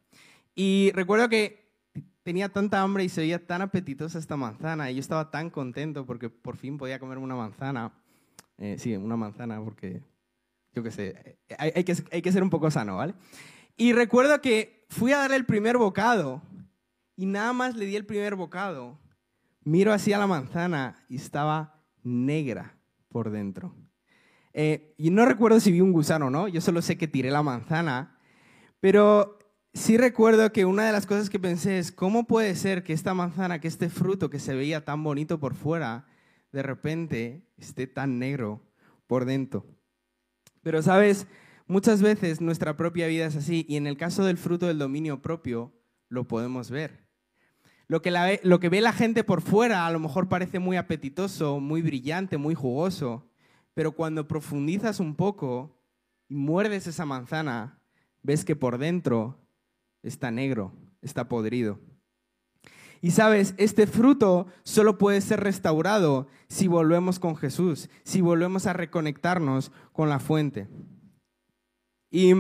Y 0.54 0.92
recuerdo 0.94 1.28
que 1.28 1.62
tenía 2.22 2.48
tanta 2.48 2.82
hambre 2.82 3.04
y 3.04 3.08
se 3.08 3.22
veía 3.22 3.44
tan 3.44 3.62
apetitosa 3.62 4.18
esta 4.18 4.37
manzana 4.37 4.90
y 4.90 4.94
yo 4.94 5.00
estaba 5.00 5.30
tan 5.30 5.50
contento 5.50 6.06
porque 6.06 6.30
por 6.30 6.56
fin 6.56 6.78
podía 6.78 6.98
comer 6.98 7.18
una 7.18 7.35
manzana. 7.35 7.92
Eh, 8.62 8.79
sí, 8.79 8.94
una 8.94 9.16
manzana 9.16 9.61
porque, 9.61 10.05
yo 10.72 10.85
qué 10.85 10.92
sé, 10.92 11.37
hay, 11.59 11.83
que, 11.83 11.96
hay 12.12 12.22
que 12.22 12.31
ser 12.31 12.44
un 12.44 12.51
poco 12.51 12.70
sano, 12.70 12.96
¿vale? 12.96 13.12
Y 13.77 13.92
recuerdo 13.92 14.40
que 14.40 14.87
fui 14.88 15.11
a 15.11 15.18
darle 15.18 15.35
el 15.35 15.46
primer 15.46 15.79
bocado 15.79 16.42
y 17.16 17.27
nada 17.27 17.53
más 17.53 17.75
le 17.75 17.87
di 17.87 17.96
el 17.96 18.07
primer 18.07 18.37
bocado. 18.37 19.01
Miro 19.64 19.92
así 19.92 20.12
a 20.12 20.18
la 20.18 20.29
manzana 20.29 21.05
y 21.09 21.16
estaba 21.16 21.83
negra 22.05 22.79
por 23.09 23.31
dentro. 23.31 23.75
Eh, 24.53 24.94
y 24.96 25.11
no 25.11 25.27
recuerdo 25.27 25.59
si 25.59 25.72
vi 25.72 25.81
un 25.81 25.92
gusano 25.92 26.29
o 26.29 26.31
no, 26.31 26.46
yo 26.46 26.61
solo 26.61 26.83
sé 26.83 26.96
que 26.96 27.09
tiré 27.09 27.33
la 27.33 27.42
manzana, 27.42 28.16
pero 28.79 29.40
sí 29.75 29.96
recuerdo 29.96 30.53
que 30.53 30.66
una 30.66 30.87
de 30.87 30.92
las 30.92 31.07
cosas 31.07 31.31
que 31.31 31.40
pensé 31.40 31.81
es, 31.81 31.90
¿cómo 31.90 32.29
puede 32.29 32.55
ser 32.55 32.85
que 32.85 32.92
esta 32.92 33.12
manzana, 33.12 33.61
que 33.61 33.66
este 33.66 33.88
fruto 33.88 34.31
que 34.31 34.38
se 34.38 34.55
veía 34.55 34.85
tan 34.85 35.03
bonito 35.03 35.40
por 35.40 35.57
fuera, 35.57 36.07
de 36.53 36.62
repente 36.62 37.43
esté 37.57 37.87
tan 37.87 38.19
negro 38.19 38.62
por 39.07 39.25
dentro? 39.25 39.67
Pero 40.62 40.83
sabes, 40.83 41.27
muchas 41.67 42.03
veces 42.03 42.41
nuestra 42.41 42.77
propia 42.77 43.07
vida 43.07 43.27
es 43.27 43.37
así 43.37 43.67
y 43.69 43.77
en 43.77 43.87
el 43.87 43.97
caso 43.97 44.25
del 44.25 44.38
fruto 44.38 44.67
del 44.67 44.79
dominio 44.79 45.21
propio 45.23 45.73
lo 46.09 46.29
podemos 46.29 46.71
ver. 46.71 47.03
Lo 47.88 48.01
que, 48.01 48.41
lo 48.43 48.61
que 48.61 48.69
ve 48.69 48.81
la 48.81 48.93
gente 48.93 49.25
por 49.25 49.43
fuera 49.43 49.87
a 49.87 49.91
lo 49.91 49.99
mejor 49.99 50.29
parece 50.29 50.59
muy 50.59 50.77
apetitoso, 50.77 51.61
muy 51.61 51.83
brillante, 51.83 52.38
muy 52.38 52.55
jugoso, 52.55 53.29
pero 53.75 53.93
cuando 53.93 54.29
profundizas 54.29 55.01
un 55.01 55.15
poco 55.15 55.79
y 56.29 56.37
muerdes 56.37 56.87
esa 56.87 57.05
manzana, 57.05 57.81
ves 58.23 58.45
que 58.45 58.57
por 58.57 58.79
dentro 58.79 59.38
está 60.03 60.31
negro, 60.31 60.73
está 61.03 61.29
podrido. 61.29 61.81
Y 63.05 63.11
sabes, 63.11 63.55
este 63.59 63.88
fruto 63.88 64.47
solo 64.62 64.97
puede 64.97 65.21
ser 65.21 65.41
restaurado 65.41 66.29
si 66.49 66.69
volvemos 66.69 67.19
con 67.19 67.37
Jesús, 67.37 67.91
si 68.05 68.21
volvemos 68.21 68.67
a 68.67 68.73
reconectarnos 68.73 69.73
con 69.93 70.09
la 70.09 70.21
fuente. 70.21 70.69
Y 72.12 72.33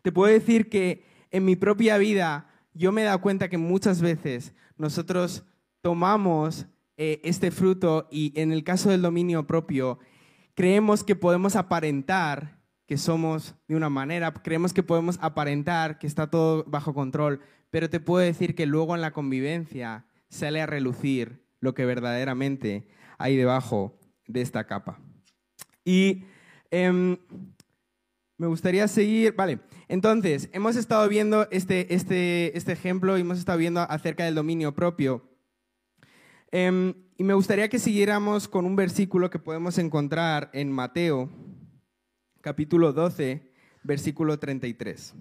te 0.00 0.10
puedo 0.10 0.32
decir 0.32 0.70
que 0.70 1.04
en 1.30 1.44
mi 1.44 1.54
propia 1.54 1.98
vida 1.98 2.48
yo 2.72 2.92
me 2.92 3.02
he 3.02 3.04
dado 3.04 3.20
cuenta 3.20 3.50
que 3.50 3.58
muchas 3.58 4.00
veces 4.00 4.54
nosotros 4.78 5.44
tomamos 5.82 6.66
eh, 6.96 7.20
este 7.22 7.50
fruto 7.50 8.08
y 8.10 8.32
en 8.40 8.52
el 8.52 8.64
caso 8.64 8.88
del 8.88 9.02
dominio 9.02 9.46
propio 9.46 9.98
creemos 10.54 11.04
que 11.04 11.14
podemos 11.14 11.56
aparentar 11.56 12.58
que 12.86 12.96
somos 12.96 13.54
de 13.68 13.76
una 13.76 13.90
manera, 13.90 14.32
creemos 14.32 14.72
que 14.72 14.82
podemos 14.82 15.18
aparentar 15.20 15.98
que 15.98 16.06
está 16.06 16.30
todo 16.30 16.64
bajo 16.64 16.94
control, 16.94 17.40
pero 17.74 17.90
te 17.90 17.98
puedo 17.98 18.24
decir 18.24 18.54
que 18.54 18.66
luego 18.66 18.94
en 18.94 19.00
la 19.00 19.10
convivencia 19.10 20.06
sale 20.28 20.60
a 20.60 20.66
relucir 20.66 21.44
lo 21.58 21.74
que 21.74 21.84
verdaderamente 21.84 22.86
hay 23.18 23.34
debajo 23.36 23.98
de 24.28 24.42
esta 24.42 24.64
capa. 24.68 25.00
Y 25.84 26.22
em, 26.70 27.16
me 28.38 28.46
gustaría 28.46 28.86
seguir, 28.86 29.34
vale, 29.34 29.58
entonces, 29.88 30.48
hemos 30.52 30.76
estado 30.76 31.08
viendo 31.08 31.50
este, 31.50 31.92
este, 31.92 32.56
este 32.56 32.70
ejemplo 32.70 33.18
y 33.18 33.22
hemos 33.22 33.40
estado 33.40 33.58
viendo 33.58 33.80
acerca 33.80 34.24
del 34.24 34.36
dominio 34.36 34.72
propio. 34.72 35.28
Em, 36.52 36.94
y 37.16 37.24
me 37.24 37.34
gustaría 37.34 37.68
que 37.68 37.80
siguiéramos 37.80 38.46
con 38.46 38.66
un 38.66 38.76
versículo 38.76 39.30
que 39.30 39.40
podemos 39.40 39.78
encontrar 39.78 40.48
en 40.52 40.70
Mateo, 40.70 41.28
capítulo 42.40 42.92
12, 42.92 43.50
versículo 43.82 44.38
33. 44.38 45.12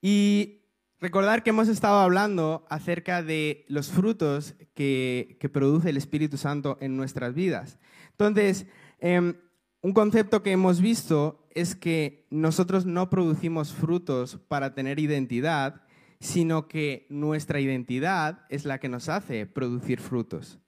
Y 0.00 0.58
recordar 1.00 1.42
que 1.42 1.50
hemos 1.50 1.68
estado 1.68 1.98
hablando 1.98 2.66
acerca 2.68 3.22
de 3.22 3.64
los 3.68 3.90
frutos 3.90 4.54
que, 4.74 5.38
produce 5.52 5.90
el 5.90 5.96
Espíritu 5.96 6.36
Santo 6.36 6.76
en 6.80 6.96
nuestras 6.96 7.34
vidas. 7.34 7.78
Entonces, 8.10 8.66
em, 9.00 9.34
un 9.80 9.92
concepto 9.92 10.42
que 10.42 10.52
hemos 10.52 10.80
visto 10.80 11.46
es 11.54 11.74
que 11.74 12.26
nosotros 12.30 12.86
no 12.86 13.10
producimos 13.10 13.72
frutos 13.72 14.38
para 14.48 14.74
tener 14.74 14.98
identidad, 14.98 15.82
sino 16.20 16.66
que 16.66 17.06
nuestra 17.10 17.60
identidad 17.60 18.44
es 18.48 18.64
la 18.64 18.78
que 18.78 18.88
nos 18.88 19.08
hace 19.08 19.46
producir 19.46 20.00
frutos. 20.00 20.58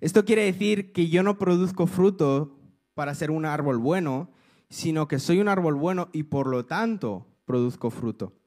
Esto 0.00 0.24
quiere 0.24 0.44
decir 0.44 0.92
que 0.92 1.08
yo 1.08 1.22
no 1.22 1.38
produzco 1.38 1.86
fruto 1.86 2.58
para 2.94 3.14
ser 3.14 3.30
un 3.30 3.44
árbol 3.44 3.78
bueno, 3.78 4.32
sino 4.68 5.08
que 5.08 5.18
soy 5.18 5.40
un 5.40 5.48
árbol 5.48 5.74
bueno 5.74 6.08
y 6.12 6.24
por 6.24 6.46
lo 6.46 6.64
tanto 6.64 7.26
produzco 7.44 7.90
fruto. 7.90 8.39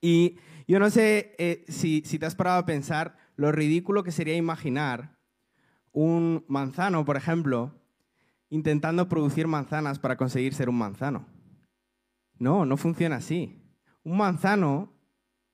Y 0.00 0.38
yo 0.66 0.78
no 0.78 0.90
sé 0.90 1.34
eh, 1.38 1.64
si, 1.68 2.02
si 2.04 2.18
te 2.18 2.26
has 2.26 2.34
parado 2.34 2.58
a 2.58 2.66
pensar 2.66 3.16
lo 3.36 3.52
ridículo 3.52 4.02
que 4.04 4.12
sería 4.12 4.36
imaginar 4.36 5.16
un 5.92 6.44
manzano, 6.48 7.04
por 7.04 7.16
ejemplo, 7.16 7.74
intentando 8.48 9.08
producir 9.08 9.46
manzanas 9.46 9.98
para 9.98 10.16
conseguir 10.16 10.54
ser 10.54 10.68
un 10.68 10.78
manzano. 10.78 11.26
No, 12.38 12.64
no 12.64 12.76
funciona 12.76 13.16
así. 13.16 13.62
Un 14.02 14.16
manzano 14.16 14.92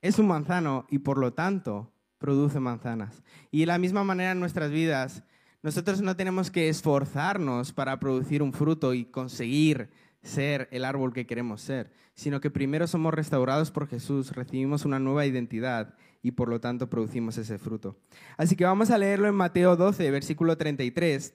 es 0.01 0.19
un 0.19 0.29
manzano 0.29 0.87
y 0.89 0.99
por 0.99 1.19
lo 1.19 1.33
tanto 1.33 1.93
produce 2.19 2.61
manzanas. 2.61 3.23
Y 3.51 3.61
de 3.61 3.67
la 3.67 3.79
misma 3.79 4.05
manera 4.05 4.33
en 4.33 4.41
nuestras 4.41 4.71
vidas, 4.71 5.25
nosotros 5.63 6.01
no 6.01 6.17
tenemos 6.17 6.51
que 6.51 6.69
esforzarnos 6.69 7.73
para 7.73 7.99
producir 7.99 8.43
un 8.43 8.53
fruto 8.53 8.95
y 8.95 9.05
conseguir 9.05 9.91
ser 10.23 10.69
el 10.71 10.85
árbol 10.85 11.13
que 11.13 11.27
queremos 11.27 11.61
ser, 11.61 11.93
sino 12.17 12.41
que 12.41 12.51
primero 12.51 12.87
somos 12.87 13.15
restaurados 13.15 13.71
por 13.71 13.87
Jesús, 13.87 14.33
recibimos 14.33 14.85
una 14.85 14.99
nueva 14.99 15.27
identidad 15.27 15.95
y 16.23 16.33
por 16.33 16.49
lo 16.49 16.61
tanto 16.61 16.91
producimos 16.91 17.39
ese 17.39 17.59
fruto. 17.59 17.97
Así 18.37 18.57
que 18.57 18.65
vamos 18.65 18.91
a 18.91 18.99
leerlo 18.99 19.29
en 19.29 19.35
Mateo 19.35 19.77
12, 19.77 20.11
versículo 20.11 20.57
33 20.57 21.35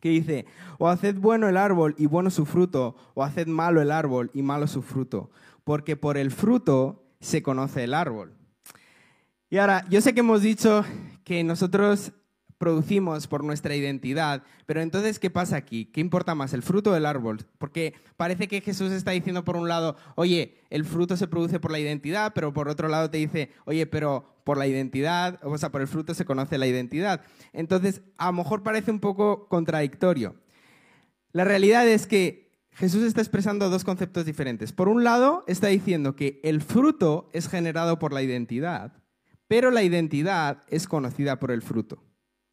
que 0.00 0.08
dice, 0.08 0.46
o 0.78 0.88
haced 0.88 1.16
bueno 1.16 1.48
el 1.48 1.58
árbol 1.58 1.94
y 1.98 2.06
bueno 2.06 2.30
su 2.30 2.46
fruto, 2.46 2.96
o 3.14 3.22
haced 3.22 3.46
malo 3.46 3.82
el 3.82 3.90
árbol 3.90 4.30
y 4.32 4.40
malo 4.40 4.66
su 4.66 4.80
fruto, 4.80 5.30
porque 5.62 5.94
por 5.96 6.16
el 6.16 6.30
fruto 6.30 7.04
se 7.20 7.42
conoce 7.42 7.84
el 7.84 7.92
árbol. 7.92 8.32
Y 9.50 9.58
ahora, 9.58 9.84
yo 9.90 10.00
sé 10.00 10.14
que 10.14 10.20
hemos 10.20 10.40
dicho 10.40 10.84
que 11.24 11.44
nosotros 11.44 12.12
producimos 12.60 13.26
por 13.26 13.42
nuestra 13.42 13.74
identidad. 13.74 14.42
Pero 14.66 14.82
entonces, 14.82 15.18
¿qué 15.18 15.30
pasa 15.30 15.56
aquí? 15.56 15.86
¿Qué 15.86 16.02
importa 16.02 16.34
más, 16.34 16.52
el 16.52 16.62
fruto 16.62 16.90
o 16.90 16.94
el 16.94 17.06
árbol? 17.06 17.38
Porque 17.56 17.94
parece 18.18 18.48
que 18.48 18.60
Jesús 18.60 18.92
está 18.92 19.12
diciendo 19.12 19.46
por 19.46 19.56
un 19.56 19.66
lado, 19.66 19.96
oye, 20.14 20.58
el 20.68 20.84
fruto 20.84 21.16
se 21.16 21.26
produce 21.26 21.58
por 21.58 21.70
la 21.72 21.78
identidad, 21.78 22.32
pero 22.34 22.52
por 22.52 22.68
otro 22.68 22.88
lado 22.88 23.08
te 23.08 23.16
dice, 23.16 23.50
oye, 23.64 23.86
pero 23.86 24.26
por 24.44 24.58
la 24.58 24.66
identidad, 24.66 25.40
o 25.42 25.56
sea, 25.56 25.72
por 25.72 25.80
el 25.80 25.88
fruto 25.88 26.12
se 26.12 26.26
conoce 26.26 26.58
la 26.58 26.66
identidad. 26.66 27.22
Entonces, 27.54 28.02
a 28.18 28.26
lo 28.26 28.34
mejor 28.34 28.62
parece 28.62 28.90
un 28.90 29.00
poco 29.00 29.48
contradictorio. 29.48 30.34
La 31.32 31.44
realidad 31.44 31.88
es 31.88 32.06
que 32.06 32.52
Jesús 32.72 33.04
está 33.04 33.22
expresando 33.22 33.70
dos 33.70 33.84
conceptos 33.84 34.26
diferentes. 34.26 34.74
Por 34.74 34.90
un 34.90 35.02
lado, 35.02 35.44
está 35.46 35.68
diciendo 35.68 36.14
que 36.14 36.40
el 36.44 36.60
fruto 36.60 37.30
es 37.32 37.48
generado 37.48 37.98
por 37.98 38.12
la 38.12 38.22
identidad, 38.22 38.92
pero 39.48 39.70
la 39.70 39.82
identidad 39.82 40.62
es 40.68 40.86
conocida 40.86 41.40
por 41.40 41.52
el 41.52 41.62
fruto. 41.62 42.04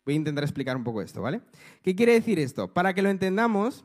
Voy 0.08 0.14
a 0.14 0.20
intentar 0.20 0.46
explicar 0.46 0.78
un 0.78 0.86
poco 0.86 1.02
esto, 1.02 1.22
¿vale? 1.22 1.42
¿Qué 1.84 1.94
quiere 1.94 2.14
decir 2.14 2.40
esto? 2.40 2.74
Para 2.74 2.94
que 2.94 3.02
lo 3.02 3.10
entendamos, 3.10 3.84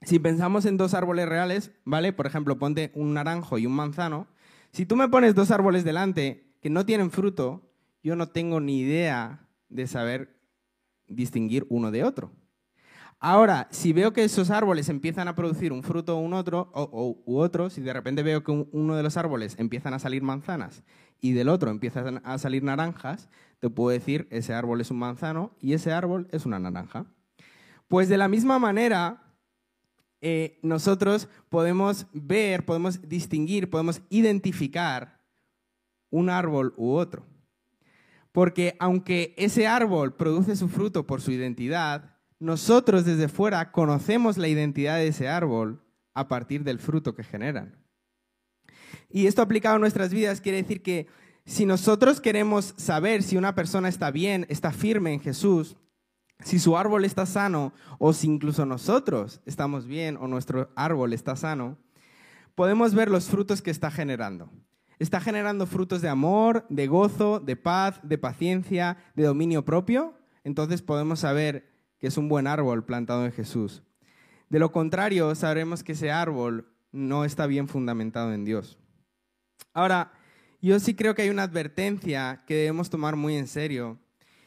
si 0.00 0.18
pensamos 0.18 0.66
en 0.66 0.76
dos 0.76 0.92
árboles 0.92 1.28
reales, 1.28 1.70
¿vale? 1.84 2.12
Por 2.12 2.26
ejemplo, 2.26 2.58
ponte 2.58 2.90
un 2.96 3.14
naranjo 3.14 3.58
y 3.58 3.66
un 3.66 3.72
manzano. 3.72 4.26
Si 4.72 4.86
tú 4.86 4.96
me 4.96 5.08
pones 5.08 5.36
dos 5.36 5.52
árboles 5.52 5.84
delante 5.84 6.52
que 6.60 6.68
no 6.68 6.84
tienen 6.84 7.12
fruto, 7.12 7.72
yo 8.02 8.16
no 8.16 8.30
tengo 8.30 8.58
ni 8.58 8.80
idea 8.80 9.46
de 9.68 9.86
saber 9.86 10.36
distinguir 11.06 11.64
uno 11.68 11.92
de 11.92 12.02
otro. 12.02 12.32
Ahora, 13.20 13.68
si 13.70 13.92
veo 13.92 14.12
que 14.12 14.24
esos 14.24 14.50
árboles 14.50 14.88
empiezan 14.88 15.28
a 15.28 15.36
producir 15.36 15.72
un 15.72 15.84
fruto 15.84 16.16
un 16.16 16.32
otro, 16.32 16.72
o, 16.74 17.22
u 17.24 17.38
otro, 17.38 17.70
si 17.70 17.80
de 17.82 17.92
repente 17.92 18.24
veo 18.24 18.42
que 18.42 18.50
uno 18.50 18.96
de 18.96 19.04
los 19.04 19.16
árboles 19.16 19.54
empiezan 19.60 19.94
a 19.94 20.00
salir 20.00 20.24
manzanas 20.24 20.82
y 21.20 21.34
del 21.34 21.48
otro 21.48 21.70
empiezan 21.70 22.20
a 22.24 22.38
salir 22.38 22.64
naranjas, 22.64 23.28
te 23.62 23.70
puedo 23.70 23.96
decir, 23.96 24.26
ese 24.32 24.54
árbol 24.54 24.80
es 24.80 24.90
un 24.90 24.98
manzano 24.98 25.54
y 25.60 25.74
ese 25.74 25.92
árbol 25.92 26.26
es 26.32 26.46
una 26.46 26.58
naranja. 26.58 27.06
Pues 27.86 28.08
de 28.08 28.18
la 28.18 28.26
misma 28.26 28.58
manera, 28.58 29.22
eh, 30.20 30.58
nosotros 30.62 31.28
podemos 31.48 32.08
ver, 32.12 32.64
podemos 32.64 33.08
distinguir, 33.08 33.70
podemos 33.70 34.02
identificar 34.10 35.20
un 36.10 36.28
árbol 36.28 36.74
u 36.76 36.90
otro. 36.90 37.24
Porque 38.32 38.74
aunque 38.80 39.32
ese 39.38 39.68
árbol 39.68 40.16
produce 40.16 40.56
su 40.56 40.68
fruto 40.68 41.06
por 41.06 41.20
su 41.20 41.30
identidad, 41.30 42.16
nosotros 42.40 43.04
desde 43.04 43.28
fuera 43.28 43.70
conocemos 43.70 44.38
la 44.38 44.48
identidad 44.48 44.96
de 44.96 45.06
ese 45.06 45.28
árbol 45.28 45.84
a 46.14 46.26
partir 46.26 46.64
del 46.64 46.80
fruto 46.80 47.14
que 47.14 47.22
generan. 47.22 47.80
Y 49.08 49.28
esto 49.28 49.40
aplicado 49.40 49.76
a 49.76 49.78
nuestras 49.78 50.12
vidas 50.12 50.40
quiere 50.40 50.60
decir 50.60 50.82
que 50.82 51.06
si 51.44 51.66
nosotros 51.66 52.20
queremos 52.20 52.74
saber 52.76 53.22
si 53.22 53.36
una 53.36 53.54
persona 53.54 53.88
está 53.88 54.10
bien, 54.10 54.46
está 54.48 54.72
firme 54.72 55.12
en 55.12 55.20
Jesús, 55.20 55.76
si 56.40 56.58
su 56.58 56.76
árbol 56.76 57.04
está 57.04 57.26
sano 57.26 57.72
o 57.98 58.12
si 58.12 58.26
incluso 58.26 58.66
nosotros 58.66 59.40
estamos 59.46 59.86
bien 59.86 60.16
o 60.16 60.26
nuestro 60.28 60.70
árbol 60.76 61.12
está 61.12 61.36
sano, 61.36 61.78
podemos 62.54 62.94
ver 62.94 63.10
los 63.10 63.26
frutos 63.26 63.62
que 63.62 63.70
está 63.70 63.90
generando. 63.90 64.50
Está 64.98 65.20
generando 65.20 65.66
frutos 65.66 66.00
de 66.00 66.08
amor, 66.08 66.64
de 66.68 66.86
gozo, 66.86 67.40
de 67.40 67.56
paz, 67.56 68.00
de 68.02 68.18
paciencia, 68.18 68.98
de 69.16 69.24
dominio 69.24 69.64
propio. 69.64 70.14
Entonces 70.44 70.82
podemos 70.82 71.20
saber 71.20 71.72
que 71.98 72.06
es 72.06 72.16
un 72.16 72.28
buen 72.28 72.46
árbol 72.46 72.84
plantado 72.84 73.24
en 73.24 73.32
Jesús. 73.32 73.82
De 74.48 74.58
lo 74.58 74.70
contrario, 74.70 75.34
sabremos 75.34 75.82
que 75.82 75.92
ese 75.92 76.12
árbol 76.12 76.72
no 76.92 77.24
está 77.24 77.46
bien 77.46 77.68
fundamentado 77.68 78.32
en 78.32 78.44
Dios. 78.44 78.78
Ahora, 79.72 80.12
yo 80.62 80.78
sí 80.80 80.94
creo 80.94 81.14
que 81.14 81.22
hay 81.22 81.28
una 81.28 81.42
advertencia 81.42 82.44
que 82.46 82.54
debemos 82.54 82.88
tomar 82.88 83.16
muy 83.16 83.36
en 83.36 83.48
serio, 83.48 83.98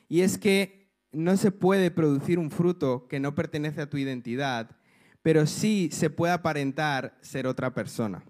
y 0.07 0.21
es 0.21 0.37
que 0.37 0.89
no 1.11 1.37
se 1.37 1.51
puede 1.51 1.91
producir 1.91 2.39
un 2.39 2.51
fruto 2.51 3.07
que 3.07 3.19
no 3.19 3.35
pertenece 3.35 3.81
a 3.81 3.89
tu 3.89 3.97
identidad, 3.97 4.77
pero 5.21 5.45
sí 5.45 5.89
se 5.91 6.09
puede 6.09 6.33
aparentar 6.33 7.17
ser 7.21 7.47
otra 7.47 7.73
persona. 7.73 8.23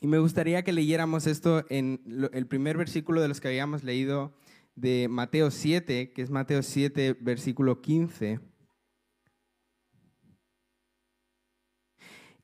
Y 0.00 0.06
me 0.06 0.18
gustaría 0.18 0.64
que 0.64 0.72
leyéramos 0.72 1.26
esto 1.26 1.64
en 1.70 2.28
el 2.32 2.46
primer 2.46 2.76
versículo 2.76 3.22
de 3.22 3.28
los 3.28 3.40
que 3.40 3.48
habíamos 3.48 3.84
leído 3.84 4.34
de 4.74 5.08
Mateo 5.08 5.50
7, 5.50 6.12
que 6.12 6.22
es 6.22 6.30
Mateo 6.30 6.62
7, 6.62 7.16
versículo 7.20 7.80
15. 7.80 8.40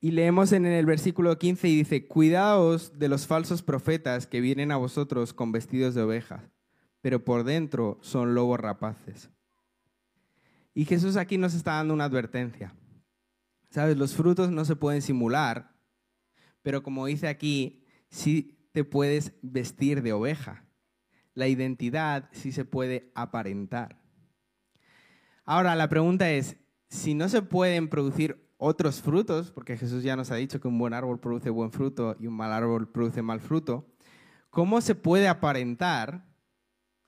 Y 0.01 0.13
leemos 0.13 0.53
en 0.53 0.65
el 0.65 0.87
versículo 0.87 1.39
15 1.39 1.69
y 1.69 1.77
dice, 1.77 2.07
cuidaos 2.07 2.99
de 2.99 3.09
los 3.09 3.27
falsos 3.27 3.63
profetas 3.63 4.27
que 4.27 4.41
vienen 4.41 4.73
a 4.73 4.77
vosotros 4.77 5.35
con 5.35 5.53
vestidos 5.53 5.95
de 5.95 6.03
ovejas, 6.03 6.43
pero 7.03 7.25
por 7.25 7.45
dentro 7.45 7.99
son 8.01 8.35
lobos 8.35 8.59
rapaces. 8.59 9.31
Y 10.73 10.87
Jesús 10.87 11.17
aquí 11.17 11.37
nos 11.37 11.55
está 11.55 11.75
dando 11.75 11.93
una 11.93 12.05
advertencia. 12.05 12.75
Sabes, 13.69 13.97
los 13.97 14.15
frutos 14.15 14.51
no 14.51 14.65
se 14.65 14.77
pueden 14.77 15.03
simular, 15.03 15.77
pero 16.63 16.83
como 16.83 17.07
dice 17.07 17.29
aquí, 17.29 17.85
sí 18.09 18.69
te 18.73 18.85
puedes 18.85 19.35
vestir 19.43 20.03
de 20.03 20.13
oveja 20.13 20.65
la 21.35 21.49
identidad 21.49 22.29
sí 22.33 22.53
se 22.53 22.65
puede 22.65 23.11
aparentar. 23.15 24.01
Ahora, 25.45 25.75
la 25.75 25.89
pregunta 25.89 26.31
es, 26.31 26.57
si 26.89 27.15
no 27.15 27.29
se 27.29 27.43
pueden 27.43 27.89
producir 27.89 28.50
otros 28.63 29.01
frutos, 29.01 29.51
porque 29.51 29.79
Jesús 29.79 30.03
ya 30.03 30.17
nos 30.17 30.31
ha 30.31 30.35
dicho 30.35 30.61
que 30.61 30.69
un 30.69 30.79
buen 30.79 30.93
árbol 30.93 31.19
produce 31.19 31.49
buen 31.49 31.73
fruto 31.73 32.15
y 32.21 32.27
un 32.27 32.35
mal 32.35 32.53
árbol 32.53 32.93
produce 32.93 33.23
mal 33.23 33.41
fruto, 33.41 33.87
¿cómo 34.51 34.83
se 34.83 34.95
puede 34.95 35.29
aparentar 35.29 36.27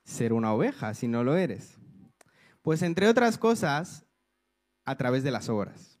ser 0.03 0.33
una 0.33 0.51
oveja 0.51 0.95
si 0.95 1.07
no 1.07 1.23
lo 1.23 1.37
eres? 1.37 1.77
Pues 2.63 2.81
entre 2.81 3.07
otras 3.07 3.37
cosas, 3.37 4.07
a 4.83 4.97
través 4.97 5.23
de 5.23 5.29
las 5.29 5.47
obras. 5.47 5.99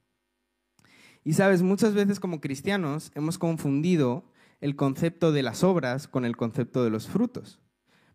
Y 1.23 1.33
sabes, 1.33 1.61
muchas 1.61 1.93
veces 1.93 2.19
como 2.19 2.41
cristianos 2.41 3.11
hemos 3.13 3.37
confundido 3.37 4.25
el 4.59 4.75
concepto 4.75 5.31
de 5.31 5.43
las 5.43 5.63
obras 5.63 6.07
con 6.07 6.25
el 6.25 6.35
concepto 6.35 6.83
de 6.83 6.89
los 6.89 7.07
frutos. 7.07 7.61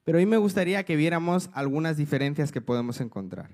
Pero 0.03 0.19
hoy 0.19 0.27
me 0.27 0.39
gustaría 0.39 0.85
que 0.85 0.97
viéramos 0.97 1.51
algunas 1.53 1.97
diferencias 1.97 2.51
que 2.51 2.61
podemos 2.61 3.01
encontrar. 3.01 3.51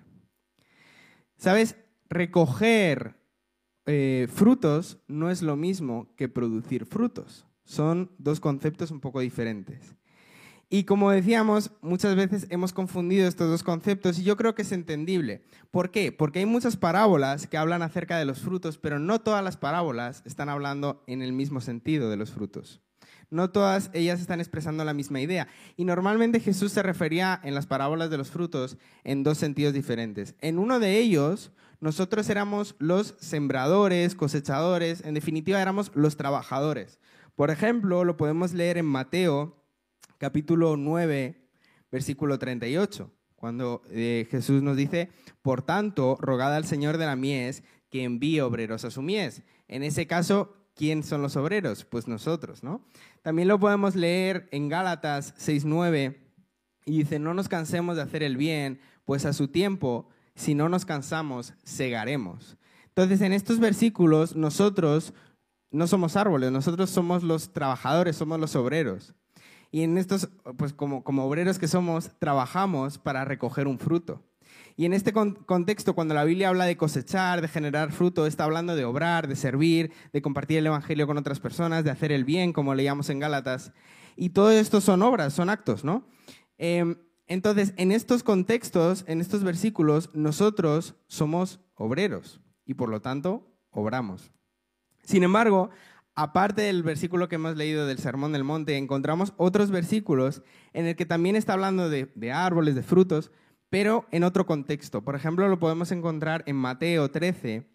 Sabes, 1.36 1.76
recoger 2.08 3.23
eh, 3.86 4.28
frutos 4.32 4.98
no 5.08 5.30
es 5.30 5.42
lo 5.42 5.56
mismo 5.56 6.08
que 6.16 6.28
producir 6.28 6.86
frutos. 6.86 7.46
Son 7.64 8.10
dos 8.18 8.40
conceptos 8.40 8.90
un 8.90 9.00
poco 9.00 9.20
diferentes. 9.20 9.94
Y 10.70 10.84
como 10.84 11.10
decíamos, 11.10 11.70
muchas 11.82 12.16
veces 12.16 12.46
hemos 12.50 12.72
confundido 12.72 13.28
estos 13.28 13.48
dos 13.48 13.62
conceptos 13.62 14.18
y 14.18 14.24
yo 14.24 14.36
creo 14.36 14.54
que 14.54 14.62
es 14.62 14.72
entendible. 14.72 15.44
¿Por 15.70 15.90
qué? 15.90 16.10
Porque 16.10 16.40
hay 16.40 16.46
muchas 16.46 16.76
parábolas 16.76 17.46
que 17.46 17.56
hablan 17.56 17.82
acerca 17.82 18.18
de 18.18 18.24
los 18.24 18.40
frutos, 18.40 18.78
pero 18.78 18.98
no 18.98 19.20
todas 19.20 19.44
las 19.44 19.56
parábolas 19.56 20.22
están 20.24 20.48
hablando 20.48 21.02
en 21.06 21.22
el 21.22 21.32
mismo 21.32 21.60
sentido 21.60 22.10
de 22.10 22.16
los 22.16 22.32
frutos. 22.32 22.80
No 23.30 23.50
todas 23.50 23.90
ellas 23.92 24.20
están 24.20 24.40
expresando 24.40 24.84
la 24.84 24.94
misma 24.94 25.20
idea. 25.20 25.48
Y 25.76 25.84
normalmente 25.84 26.40
Jesús 26.40 26.72
se 26.72 26.82
refería 26.82 27.40
en 27.42 27.54
las 27.54 27.66
parábolas 27.66 28.10
de 28.10 28.18
los 28.18 28.30
frutos 28.30 28.76
en 29.04 29.22
dos 29.22 29.38
sentidos 29.38 29.74
diferentes. 29.74 30.34
En 30.40 30.58
uno 30.58 30.80
de 30.80 30.98
ellos, 30.98 31.52
nosotros 31.80 32.28
éramos 32.28 32.74
los 32.78 33.14
sembradores, 33.18 34.14
cosechadores, 34.14 35.04
en 35.04 35.14
definitiva 35.14 35.60
éramos 35.60 35.90
los 35.94 36.16
trabajadores. 36.16 36.98
Por 37.36 37.50
ejemplo, 37.50 38.04
lo 38.04 38.16
podemos 38.16 38.52
leer 38.52 38.78
en 38.78 38.86
Mateo 38.86 39.56
capítulo 40.18 40.76
9, 40.76 41.48
versículo 41.90 42.38
38, 42.38 43.10
cuando 43.36 43.82
eh, 43.90 44.26
Jesús 44.30 44.62
nos 44.62 44.76
dice, 44.76 45.10
por 45.42 45.62
tanto, 45.62 46.16
rogad 46.20 46.54
al 46.54 46.64
Señor 46.64 46.96
de 46.96 47.06
la 47.06 47.16
mies 47.16 47.62
que 47.90 48.04
envíe 48.04 48.40
obreros 48.40 48.84
a 48.84 48.90
su 48.90 49.02
mies. 49.02 49.42
En 49.68 49.82
ese 49.82 50.06
caso, 50.06 50.56
¿quién 50.74 51.02
son 51.02 51.22
los 51.22 51.36
obreros? 51.36 51.84
Pues 51.84 52.08
nosotros, 52.08 52.62
¿no? 52.62 52.84
También 53.22 53.48
lo 53.48 53.58
podemos 53.58 53.94
leer 53.94 54.48
en 54.50 54.68
Gálatas 54.68 55.34
6.9 55.36 56.16
y 56.86 56.98
dice, 56.98 57.18
no 57.18 57.34
nos 57.34 57.48
cansemos 57.48 57.96
de 57.96 58.02
hacer 58.02 58.22
el 58.22 58.36
bien, 58.36 58.80
pues 59.04 59.24
a 59.24 59.32
su 59.32 59.48
tiempo, 59.48 60.08
si 60.34 60.54
no 60.54 60.68
nos 60.68 60.84
cansamos, 60.84 61.54
segaremos. 61.64 62.56
Entonces, 62.88 63.20
en 63.20 63.32
estos 63.32 63.58
versículos, 63.58 64.36
nosotros 64.36 65.14
no 65.70 65.86
somos 65.86 66.16
árboles, 66.16 66.52
nosotros 66.52 66.90
somos 66.90 67.22
los 67.22 67.52
trabajadores, 67.52 68.16
somos 68.16 68.38
los 68.38 68.54
obreros. 68.54 69.14
Y 69.70 69.82
en 69.82 69.98
estos, 69.98 70.28
pues 70.56 70.72
como, 70.72 71.02
como 71.02 71.24
obreros 71.24 71.58
que 71.58 71.66
somos, 71.66 72.10
trabajamos 72.20 72.98
para 72.98 73.24
recoger 73.24 73.66
un 73.66 73.78
fruto. 73.78 74.22
Y 74.76 74.86
en 74.86 74.92
este 74.92 75.12
contexto, 75.12 75.94
cuando 75.94 76.14
la 76.14 76.24
Biblia 76.24 76.48
habla 76.48 76.64
de 76.64 76.76
cosechar, 76.76 77.40
de 77.40 77.48
generar 77.48 77.92
fruto, 77.92 78.26
está 78.26 78.44
hablando 78.44 78.74
de 78.74 78.84
obrar, 78.84 79.28
de 79.28 79.36
servir, 79.36 79.92
de 80.12 80.22
compartir 80.22 80.58
el 80.58 80.66
Evangelio 80.66 81.06
con 81.06 81.16
otras 81.16 81.38
personas, 81.38 81.84
de 81.84 81.90
hacer 81.90 82.10
el 82.10 82.24
bien, 82.24 82.52
como 82.52 82.74
leíamos 82.74 83.08
en 83.10 83.20
Gálatas. 83.20 83.72
Y 84.16 84.30
todo 84.30 84.50
esto 84.50 84.80
son 84.80 85.02
obras, 85.02 85.32
son 85.32 85.48
actos, 85.48 85.84
¿no? 85.84 86.06
Em, 86.58 86.96
entonces, 87.26 87.72
en 87.76 87.90
estos 87.90 88.22
contextos, 88.22 89.04
en 89.06 89.20
estos 89.20 89.44
versículos, 89.44 90.10
nosotros 90.14 90.94
somos 91.06 91.60
obreros 91.74 92.40
y 92.66 92.74
por 92.74 92.88
lo 92.88 93.00
tanto 93.00 93.50
obramos. 93.70 94.30
Sin 95.02 95.22
embargo, 95.22 95.70
aparte 96.14 96.62
del 96.62 96.82
versículo 96.82 97.28
que 97.28 97.36
hemos 97.36 97.56
leído 97.56 97.86
del 97.86 97.98
Sermón 97.98 98.32
del 98.32 98.44
Monte, 98.44 98.76
encontramos 98.76 99.32
otros 99.36 99.70
versículos 99.70 100.42
en 100.72 100.86
el 100.86 100.96
que 100.96 101.06
también 101.06 101.36
está 101.36 101.54
hablando 101.54 101.88
de, 101.88 102.32
árboles, 102.32 102.74
de 102.74 102.82
frutos, 102.82 103.30
pero 103.70 104.06
en 104.10 104.24
otro 104.24 104.46
contexto. 104.46 105.02
Por 105.02 105.16
ejemplo, 105.16 105.48
lo 105.48 105.58
podemos 105.58 105.92
encontrar 105.92 106.42
en 106.46 106.56
Mateo 106.56 107.10
13, 107.10 107.66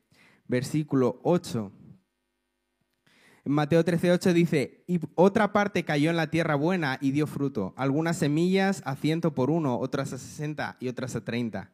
versículo 0.48 1.20
8. 1.24 1.72
Mateo 3.46 3.84
13, 3.84 4.12
8 4.12 4.34
dice, 4.34 4.84
y 4.88 5.00
otra 5.16 5.54
parte 5.54 5.84
cayó 5.84 6.10
en 6.10 6.18
la 6.18 6.30
tierra 6.30 6.56
buena 6.56 6.98
y 7.02 7.12
dio 7.12 7.28
fruto, 7.28 7.74
algunas 7.78 8.18
semillas 8.18 8.82
a 8.86 8.96
ciento 8.96 9.34
por 9.34 9.50
uno, 9.50 9.80
otras 9.80 10.14
a 10.14 10.18
sesenta 10.18 10.78
y 10.80 10.88
otras 10.88 11.16
a 11.16 11.24
treinta. 11.24 11.72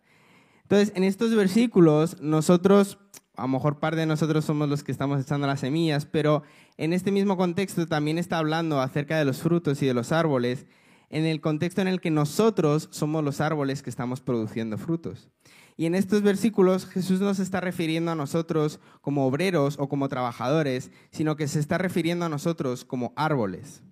Entonces, 0.63 0.93
en 0.95 1.04
estos 1.04 1.36
versículos, 1.36 2.21
nosotros, 2.21 2.97
a 3.36 3.43
lo 3.43 3.49
mejor 3.49 3.80
parte 3.80 3.99
de 3.99 4.06
nosotros 4.06 4.45
somos 4.45 4.67
los 4.67 4.84
que 4.84 4.91
estamos 4.91 5.21
echando 5.21 5.45
las 5.47 5.60
semillas, 5.60 6.06
pero 6.06 6.43
en 6.78 6.93
este 6.93 7.12
mismo 7.12 7.38
contexto 7.38 7.88
también 7.88 8.17
está 8.17 8.39
hablando 8.39 8.82
acerca 8.82 9.17
de 9.17 9.25
los 9.25 9.41
frutos 9.41 9.82
y 9.82 9.86
de 9.86 9.93
los 9.93 10.12
árboles 10.12 10.65
en 11.10 11.25
el 11.25 11.39
contexto 11.39 11.82
en 11.82 11.88
el 11.88 12.01
que 12.01 12.10
nosotros 12.10 12.88
somos 12.91 13.23
los 13.23 13.41
árboles 13.41 13.84
que 13.84 13.89
estamos 13.89 14.21
produciendo 14.21 14.78
frutos. 14.78 15.30
Y 15.77 15.85
en 15.85 15.95
estos 15.95 16.21
versículos 16.21 16.85
Jesús 16.85 17.19
no 17.19 17.33
se 17.33 17.43
está 17.43 17.59
refiriendo 17.59 18.11
a 18.11 18.15
nosotros 18.15 18.79
como 19.01 19.27
obreros 19.27 19.75
o 19.77 19.89
como 19.89 20.07
trabajadores, 20.07 20.91
sino 21.11 21.35
que 21.35 21.47
se 21.47 21.59
está 21.59 21.77
refiriendo 21.77 22.25
a 22.25 22.29
nosotros 22.29 22.85
como 22.85 23.13
árboles. 23.15 23.83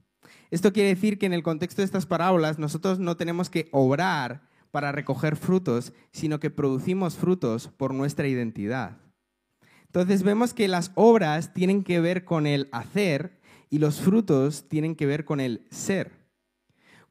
Esto 0.50 0.72
quiere 0.72 0.90
decir 0.90 1.18
que 1.18 1.26
en 1.26 1.34
el 1.34 1.44
contexto 1.44 1.82
de 1.82 1.86
estas 1.86 2.06
parábolas 2.06 2.60
nosotros 2.60 3.00
no 3.00 3.18
tenemos 3.18 3.50
que 3.50 3.68
obrar 3.72 4.48
para 4.72 4.92
recoger 4.92 5.36
frutos, 5.36 5.94
sino 6.12 6.40
que 6.40 6.50
producimos 6.50 7.16
frutos 7.16 7.68
por 7.68 7.94
nuestra 7.94 8.28
identidad. 8.28 8.98
Entonces 9.86 10.24
vemos 10.24 10.54
que 10.54 10.68
las 10.68 10.92
obras 10.96 11.54
tienen 11.54 11.84
que 11.84 12.00
ver 12.00 12.24
con 12.24 12.48
el 12.48 12.70
hacer 12.72 13.40
y 13.70 13.80
los 13.80 14.00
frutos 14.00 14.68
tienen 14.70 14.96
que 14.96 15.06
ver 15.06 15.26
con 15.26 15.40
el 15.40 15.68
ser. 15.70 16.23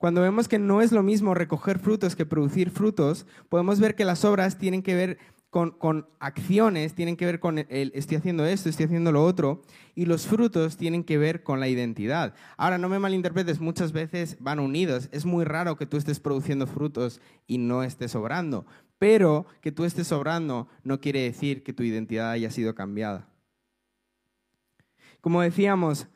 Cuando 0.03 0.21
vemos 0.21 0.49
que 0.49 0.59
no 0.59 0.83
es 0.83 0.91
lo 0.91 1.05
mismo 1.05 1.33
recoger 1.33 1.79
frutos 1.79 2.17
que 2.17 2.27
producir 2.27 2.73
frutos, 2.73 3.25
podemos 3.49 3.79
ver 3.79 3.95
que 3.95 4.05
las 4.05 4.25
obras 4.25 4.59
tienen 4.59 4.83
que 4.83 4.97
ver 4.97 5.19
con, 5.49 6.09
acciones, 6.19 6.97
tienen 6.97 7.17
que 7.17 7.25
ver 7.25 7.39
con 7.39 7.59
el, 7.59 7.93
estoy 7.95 8.17
haciendo 8.17 8.45
esto, 8.45 8.69
estoy 8.69 8.87
haciendo 8.87 9.13
lo 9.13 9.25
otro, 9.25 9.63
y 9.95 10.07
los 10.07 10.27
frutos 10.27 10.77
tienen 10.77 11.05
que 11.05 11.19
ver 11.19 11.45
con 11.45 11.61
la 11.61 11.69
identidad. 11.69 12.35
Ahora, 12.57 12.79
no 12.79 12.89
me 12.89 12.99
malinterpretes, 12.99 13.61
muchas 13.61 13.93
veces 13.93 14.39
van 14.41 14.59
unidos. 14.59 15.09
Es 15.13 15.25
muy 15.25 15.45
raro 15.45 15.77
que 15.77 15.87
tú 15.87 15.97
estés 15.97 16.19
produciendo 16.19 16.67
frutos 16.67 17.21
y 17.47 17.59
no 17.59 17.85
estés 17.85 18.17
obrando, 18.17 18.67
pero 18.99 19.47
que 19.61 19.71
tú 19.71 19.85
estés 19.85 20.11
obrando 20.11 20.67
no 20.83 21.01
quiere 21.01 21.21
decir 21.21 21.63
que 21.63 21.73
tu 21.73 21.85
identidad 21.85 22.33
haya 22.33 22.51
sido 22.51 22.75
cambiada. 22.75 23.29
Como 25.21 25.43
decíamos, 25.43 26.09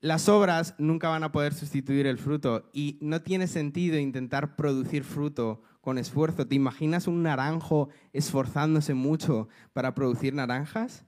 las 0.00 0.28
obras 0.28 0.74
nunca 0.78 1.08
van 1.08 1.24
a 1.24 1.32
poder 1.32 1.54
sustituir 1.54 2.06
el 2.06 2.18
fruto 2.18 2.70
y 2.72 2.98
no 3.00 3.22
tiene 3.22 3.46
sentido 3.48 3.98
intentar 3.98 4.54
producir 4.56 5.04
fruto 5.04 5.62
con 5.80 5.98
esfuerzo. 5.98 6.46
¿Te 6.46 6.54
imaginas 6.54 7.06
un 7.06 7.22
naranjo 7.22 7.88
esforzándose 8.12 8.94
mucho 8.94 9.48
para 9.72 9.94
producir 9.94 10.34
naranjas? 10.34 11.04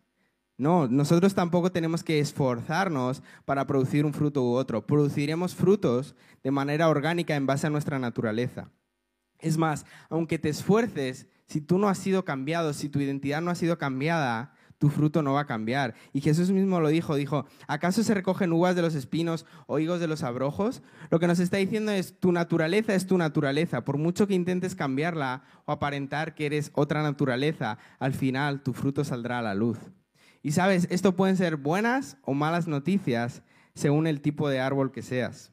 No, 0.57 0.89
nosotros 0.89 1.35
tampoco 1.35 1.73
tenemos 1.73 2.05
que 2.05 2.19
esforzarnos 2.19 3.23
para 3.45 3.67
producir 3.67 4.05
un 4.05 4.13
fruto 4.13 4.43
u 4.43 4.53
otro. 4.53 4.87
Produciremos 4.87 5.55
frutos 5.55 6.15
de 6.43 6.51
manera 6.51 6.89
orgánica 6.89 7.35
en 7.37 7.47
base 7.47 7.67
a 7.67 7.71
nuestra 7.71 7.99
naturaleza. 7.99 8.71
Es 9.39 9.57
más, 9.57 9.87
aunque 10.11 10.39
te 10.39 10.51
esfuerces, 10.51 11.29
si 11.47 11.61
tú 11.61 11.79
no 11.79 11.89
has 11.89 11.99
sido 11.99 12.25
cambiado, 12.25 12.73
si 12.75 12.89
tu 12.89 13.01
identidad 13.01 13.41
no 13.41 13.51
ha 13.51 13.55
sido 13.55 13.79
cambiada, 13.79 14.53
tu 14.81 14.89
fruto 14.89 15.23
no 15.23 15.35
va 15.35 15.43
a 15.43 15.47
cambiar. 15.47 15.95
Y 16.15 16.23
Jesús 16.23 16.51
mismo 16.51 16.81
lo 16.81 16.89
dijo, 16.89 17.15
dijo, 17.15 17.45
¿acaso 17.69 18.03
se 18.03 18.15
recogen 18.15 18.51
uvas 18.51 18.75
de 18.75 18.81
los 18.81 18.95
espinos 18.95 19.45
o 19.67 19.79
higos 19.79 20.01
de 20.01 20.09
los 20.09 20.23
abrojos? 20.23 20.83
Lo 21.11 21.21
que 21.21 21.27
nos 21.27 21.39
está 21.39 21.59
diciendo 21.59 21.93
es, 21.93 22.19
tu 22.19 22.33
naturaleza 22.33 22.95
es 22.95 23.07
tu 23.07 23.19
naturaleza. 23.19 23.85
Por 23.85 23.99
mucho 23.99 24.27
que 24.27 24.33
intentes 24.33 24.75
cambiarla 24.75 25.43
o 25.67 25.73
aparentar 25.73 26.35
que 26.35 26.47
eres 26.47 26.71
otra 26.75 27.03
naturaleza, 27.03 27.77
al 27.99 28.15
final 28.15 28.63
tu 28.63 28.73
fruto 28.73 29.05
saldrá 29.05 29.41
a 29.41 29.43
la 29.43 29.55
luz. 29.55 29.77
Y 30.43 30.53
sabes, 30.53 30.89
esto 30.91 31.15
pueden 31.15 31.37
ser 31.37 31.57
buenas 31.57 32.17
o 32.23 32.33
malas 32.33 32.67
noticias 32.67 33.43
según 33.75 34.07
el 34.07 34.23
tipo 34.23 34.49
de 34.49 34.61
árbol 34.61 34.93
que 34.93 35.03
seas. 35.03 35.53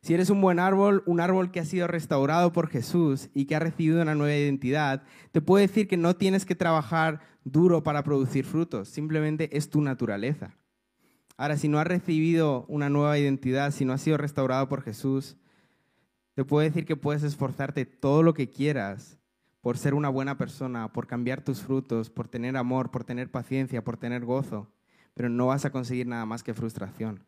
Si 0.00 0.14
eres 0.14 0.30
un 0.30 0.40
buen 0.40 0.58
árbol, 0.58 1.02
un 1.06 1.20
árbol 1.20 1.50
que 1.50 1.60
ha 1.60 1.64
sido 1.64 1.86
restaurado 1.86 2.52
por 2.52 2.68
Jesús 2.68 3.30
y 3.34 3.46
que 3.46 3.56
ha 3.56 3.60
recibido 3.60 4.00
una 4.00 4.14
nueva 4.14 4.36
identidad, 4.36 5.02
te 5.32 5.40
puedo 5.40 5.60
decir 5.60 5.88
que 5.88 5.96
no 5.96 6.16
tienes 6.16 6.46
que 6.46 6.54
trabajar 6.54 7.20
duro 7.44 7.82
para 7.82 8.04
producir 8.04 8.44
frutos, 8.44 8.88
simplemente 8.88 9.56
es 9.56 9.70
tu 9.70 9.80
naturaleza. 9.80 10.54
Ahora, 11.36 11.56
si 11.56 11.68
no 11.68 11.78
has 11.78 11.86
recibido 11.86 12.64
una 12.68 12.90
nueva 12.90 13.18
identidad, 13.18 13.70
si 13.70 13.84
no 13.84 13.92
has 13.92 14.00
sido 14.00 14.16
restaurado 14.16 14.68
por 14.68 14.82
Jesús, 14.82 15.36
te 16.34 16.44
puedo 16.44 16.64
decir 16.64 16.84
que 16.84 16.96
puedes 16.96 17.22
esforzarte 17.22 17.84
todo 17.84 18.22
lo 18.22 18.34
que 18.34 18.48
quieras 18.48 19.18
por 19.60 19.78
ser 19.78 19.94
una 19.94 20.08
buena 20.08 20.38
persona, 20.38 20.92
por 20.92 21.06
cambiar 21.06 21.42
tus 21.42 21.60
frutos, 21.60 22.10
por 22.10 22.28
tener 22.28 22.56
amor, 22.56 22.90
por 22.90 23.04
tener 23.04 23.30
paciencia, 23.30 23.84
por 23.84 23.96
tener 23.96 24.24
gozo, 24.24 24.68
pero 25.14 25.28
no 25.28 25.46
vas 25.46 25.64
a 25.64 25.70
conseguir 25.70 26.06
nada 26.06 26.26
más 26.26 26.42
que 26.42 26.54
frustración. 26.54 27.24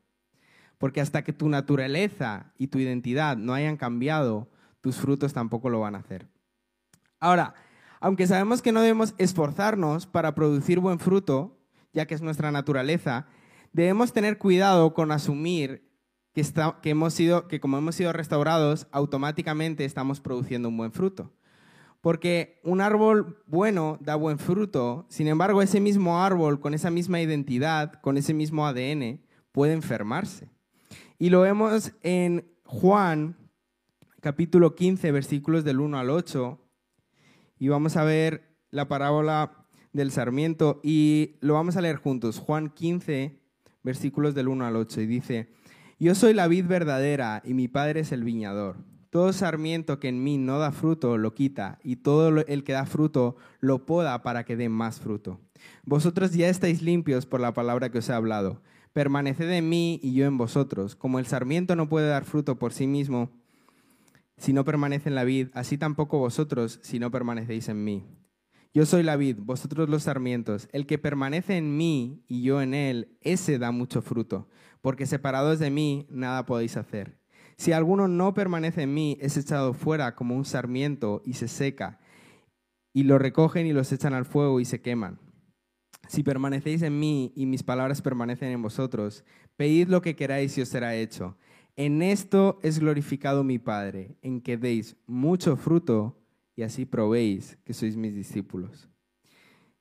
Porque 0.80 1.02
hasta 1.02 1.22
que 1.22 1.34
tu 1.34 1.50
naturaleza 1.50 2.54
y 2.56 2.68
tu 2.68 2.78
identidad 2.78 3.36
no 3.36 3.52
hayan 3.52 3.76
cambiado, 3.76 4.48
tus 4.80 4.96
frutos 4.96 5.34
tampoco 5.34 5.68
lo 5.68 5.80
van 5.80 5.94
a 5.94 5.98
hacer. 5.98 6.26
Ahora, 7.18 7.52
aunque 8.00 8.26
sabemos 8.26 8.62
que 8.62 8.72
no 8.72 8.80
debemos 8.80 9.14
esforzarnos 9.18 10.06
para 10.06 10.34
producir 10.34 10.80
buen 10.80 10.98
fruto, 10.98 11.60
ya 11.92 12.06
que 12.06 12.14
es 12.14 12.22
nuestra 12.22 12.50
naturaleza, 12.50 13.26
debemos 13.74 14.14
tener 14.14 14.38
cuidado 14.38 14.94
con 14.94 15.12
asumir 15.12 15.86
que, 16.32 16.42
hemos 16.84 17.12
sido, 17.12 17.46
que 17.46 17.60
como 17.60 17.76
hemos 17.76 17.94
sido 17.94 18.14
restaurados, 18.14 18.86
automáticamente 18.90 19.84
estamos 19.84 20.20
produciendo 20.20 20.70
un 20.70 20.78
buen 20.78 20.92
fruto. 20.92 21.30
Porque 22.00 22.58
un 22.64 22.80
árbol 22.80 23.42
bueno 23.44 23.98
da 24.00 24.16
buen 24.16 24.38
fruto, 24.38 25.04
sin 25.10 25.28
embargo 25.28 25.60
ese 25.60 25.78
mismo 25.78 26.22
árbol 26.22 26.58
con 26.58 26.72
esa 26.72 26.90
misma 26.90 27.20
identidad, 27.20 27.92
con 28.00 28.16
ese 28.16 28.32
mismo 28.32 28.66
ADN, 28.66 29.20
puede 29.52 29.74
enfermarse. 29.74 30.48
Y 31.22 31.28
lo 31.28 31.42
vemos 31.42 31.92
en 32.02 32.50
Juan 32.64 33.36
capítulo 34.22 34.74
15, 34.74 35.12
versículos 35.12 35.64
del 35.64 35.78
1 35.78 35.98
al 35.98 36.08
8, 36.08 36.58
y 37.58 37.68
vamos 37.68 37.98
a 37.98 38.04
ver 38.04 38.56
la 38.70 38.88
parábola 38.88 39.66
del 39.92 40.12
sarmiento 40.12 40.80
y 40.82 41.36
lo 41.42 41.52
vamos 41.52 41.76
a 41.76 41.82
leer 41.82 41.96
juntos. 41.96 42.38
Juan 42.38 42.70
15, 42.70 43.38
versículos 43.82 44.34
del 44.34 44.48
1 44.48 44.64
al 44.64 44.76
8, 44.76 45.02
y 45.02 45.06
dice, 45.06 45.52
Yo 45.98 46.14
soy 46.14 46.32
la 46.32 46.48
vid 46.48 46.64
verdadera 46.64 47.42
y 47.44 47.52
mi 47.52 47.68
padre 47.68 48.00
es 48.00 48.12
el 48.12 48.24
viñador. 48.24 48.76
Todo 49.10 49.34
sarmiento 49.34 50.00
que 50.00 50.08
en 50.08 50.24
mí 50.24 50.38
no 50.38 50.58
da 50.58 50.72
fruto 50.72 51.18
lo 51.18 51.34
quita, 51.34 51.80
y 51.84 51.96
todo 51.96 52.28
el 52.28 52.64
que 52.64 52.72
da 52.72 52.86
fruto 52.86 53.36
lo 53.60 53.84
poda 53.84 54.22
para 54.22 54.46
que 54.46 54.56
dé 54.56 54.70
más 54.70 55.00
fruto. 55.00 55.38
Vosotros 55.84 56.32
ya 56.32 56.48
estáis 56.48 56.80
limpios 56.80 57.26
por 57.26 57.40
la 57.40 57.52
palabra 57.52 57.90
que 57.90 57.98
os 57.98 58.08
he 58.08 58.14
hablado. 58.14 58.62
Permaneced 58.92 59.50
en 59.50 59.68
mí 59.68 60.00
y 60.02 60.14
yo 60.14 60.26
en 60.26 60.38
vosotros. 60.38 60.96
Como 60.96 61.18
el 61.18 61.26
sarmiento 61.26 61.76
no 61.76 61.88
puede 61.88 62.08
dar 62.08 62.24
fruto 62.24 62.58
por 62.58 62.72
sí 62.72 62.86
mismo 62.86 63.30
si 64.40 64.54
no 64.54 64.64
permanece 64.64 65.10
en 65.10 65.14
la 65.14 65.24
vid, 65.24 65.48
así 65.52 65.76
tampoco 65.76 66.18
vosotros 66.18 66.80
si 66.82 66.98
no 66.98 67.10
permanecéis 67.10 67.68
en 67.68 67.84
mí. 67.84 68.06
Yo 68.72 68.86
soy 68.86 69.02
la 69.02 69.16
vid, 69.16 69.36
vosotros 69.38 69.90
los 69.90 70.04
sarmientos. 70.04 70.66
El 70.72 70.86
que 70.86 70.96
permanece 70.96 71.58
en 71.58 71.76
mí 71.76 72.24
y 72.26 72.40
yo 72.40 72.62
en 72.62 72.72
él, 72.72 73.18
ese 73.20 73.58
da 73.58 73.70
mucho 73.70 74.00
fruto, 74.00 74.48
porque 74.80 75.04
separados 75.04 75.58
de 75.58 75.70
mí 75.70 76.06
nada 76.08 76.46
podéis 76.46 76.78
hacer. 76.78 77.18
Si 77.58 77.72
alguno 77.72 78.08
no 78.08 78.32
permanece 78.32 78.82
en 78.82 78.94
mí, 78.94 79.18
es 79.20 79.36
echado 79.36 79.74
fuera 79.74 80.14
como 80.14 80.34
un 80.34 80.46
sarmiento 80.46 81.20
y 81.22 81.34
se 81.34 81.46
seca, 81.46 82.00
y 82.94 83.02
lo 83.02 83.18
recogen 83.18 83.66
y 83.66 83.74
los 83.74 83.92
echan 83.92 84.14
al 84.14 84.24
fuego 84.24 84.58
y 84.60 84.64
se 84.64 84.80
queman. 84.80 85.18
Si 86.08 86.22
permanecéis 86.22 86.82
en 86.82 86.98
mí 86.98 87.32
y 87.36 87.46
mis 87.46 87.62
palabras 87.62 88.02
permanecen 88.02 88.50
en 88.50 88.62
vosotros, 88.62 89.24
pedid 89.56 89.88
lo 89.88 90.02
que 90.02 90.16
queráis 90.16 90.56
y 90.58 90.62
os 90.62 90.68
será 90.68 90.96
hecho. 90.96 91.36
En 91.76 92.02
esto 92.02 92.58
es 92.62 92.78
glorificado 92.78 93.44
mi 93.44 93.58
Padre, 93.58 94.16
en 94.22 94.40
que 94.40 94.56
deis 94.56 94.96
mucho 95.06 95.56
fruto 95.56 96.18
y 96.56 96.62
así 96.62 96.84
probéis 96.84 97.58
que 97.64 97.72
sois 97.72 97.96
mis 97.96 98.14
discípulos. 98.14 98.88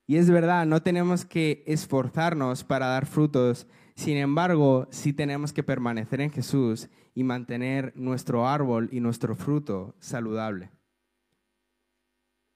Y 0.07 0.17
es 0.17 0.29
verdad, 0.29 0.65
no 0.65 0.81
tenemos 0.81 1.25
que 1.25 1.63
esforzarnos 1.67 2.63
para 2.63 2.87
dar 2.87 3.05
frutos, 3.05 3.67
sin 3.95 4.17
embargo, 4.17 4.87
sí 4.91 5.13
tenemos 5.13 5.51
que 5.51 5.61
permanecer 5.61 6.21
en 6.21 6.31
Jesús 6.31 6.89
y 7.13 7.23
mantener 7.23 7.91
nuestro 7.95 8.47
árbol 8.47 8.89
y 8.91 9.01
nuestro 9.01 9.35
fruto 9.35 9.95
saludable. 9.99 10.71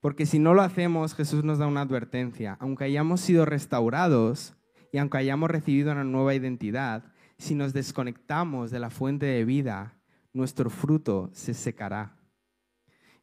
Porque 0.03 0.25
si 0.25 0.37
no 0.37 0.53
lo 0.53 0.63
hacemos, 0.63 1.15
Jesús 1.15 1.45
nos 1.45 1.59
da 1.59 1.67
una 1.67 1.79
advertencia. 1.79 2.57
Aunque 2.59 2.83
hayamos 2.83 3.21
sido 3.21 3.45
restaurados 3.45 4.53
y 4.91 4.97
aunque 4.97 5.17
hayamos 5.17 5.49
recibido 5.49 5.93
una 5.93 6.03
nueva 6.03 6.35
identidad, 6.35 7.05
si 7.37 7.55
nos 7.55 7.71
desconectamos 7.71 8.69
de 8.69 8.79
la 8.79 8.89
fuente 8.89 9.25
de 9.25 9.45
vida, 9.45 9.97
nuestro 10.33 10.69
fruto 10.69 11.29
se 11.31 11.53
secará. 11.53 12.17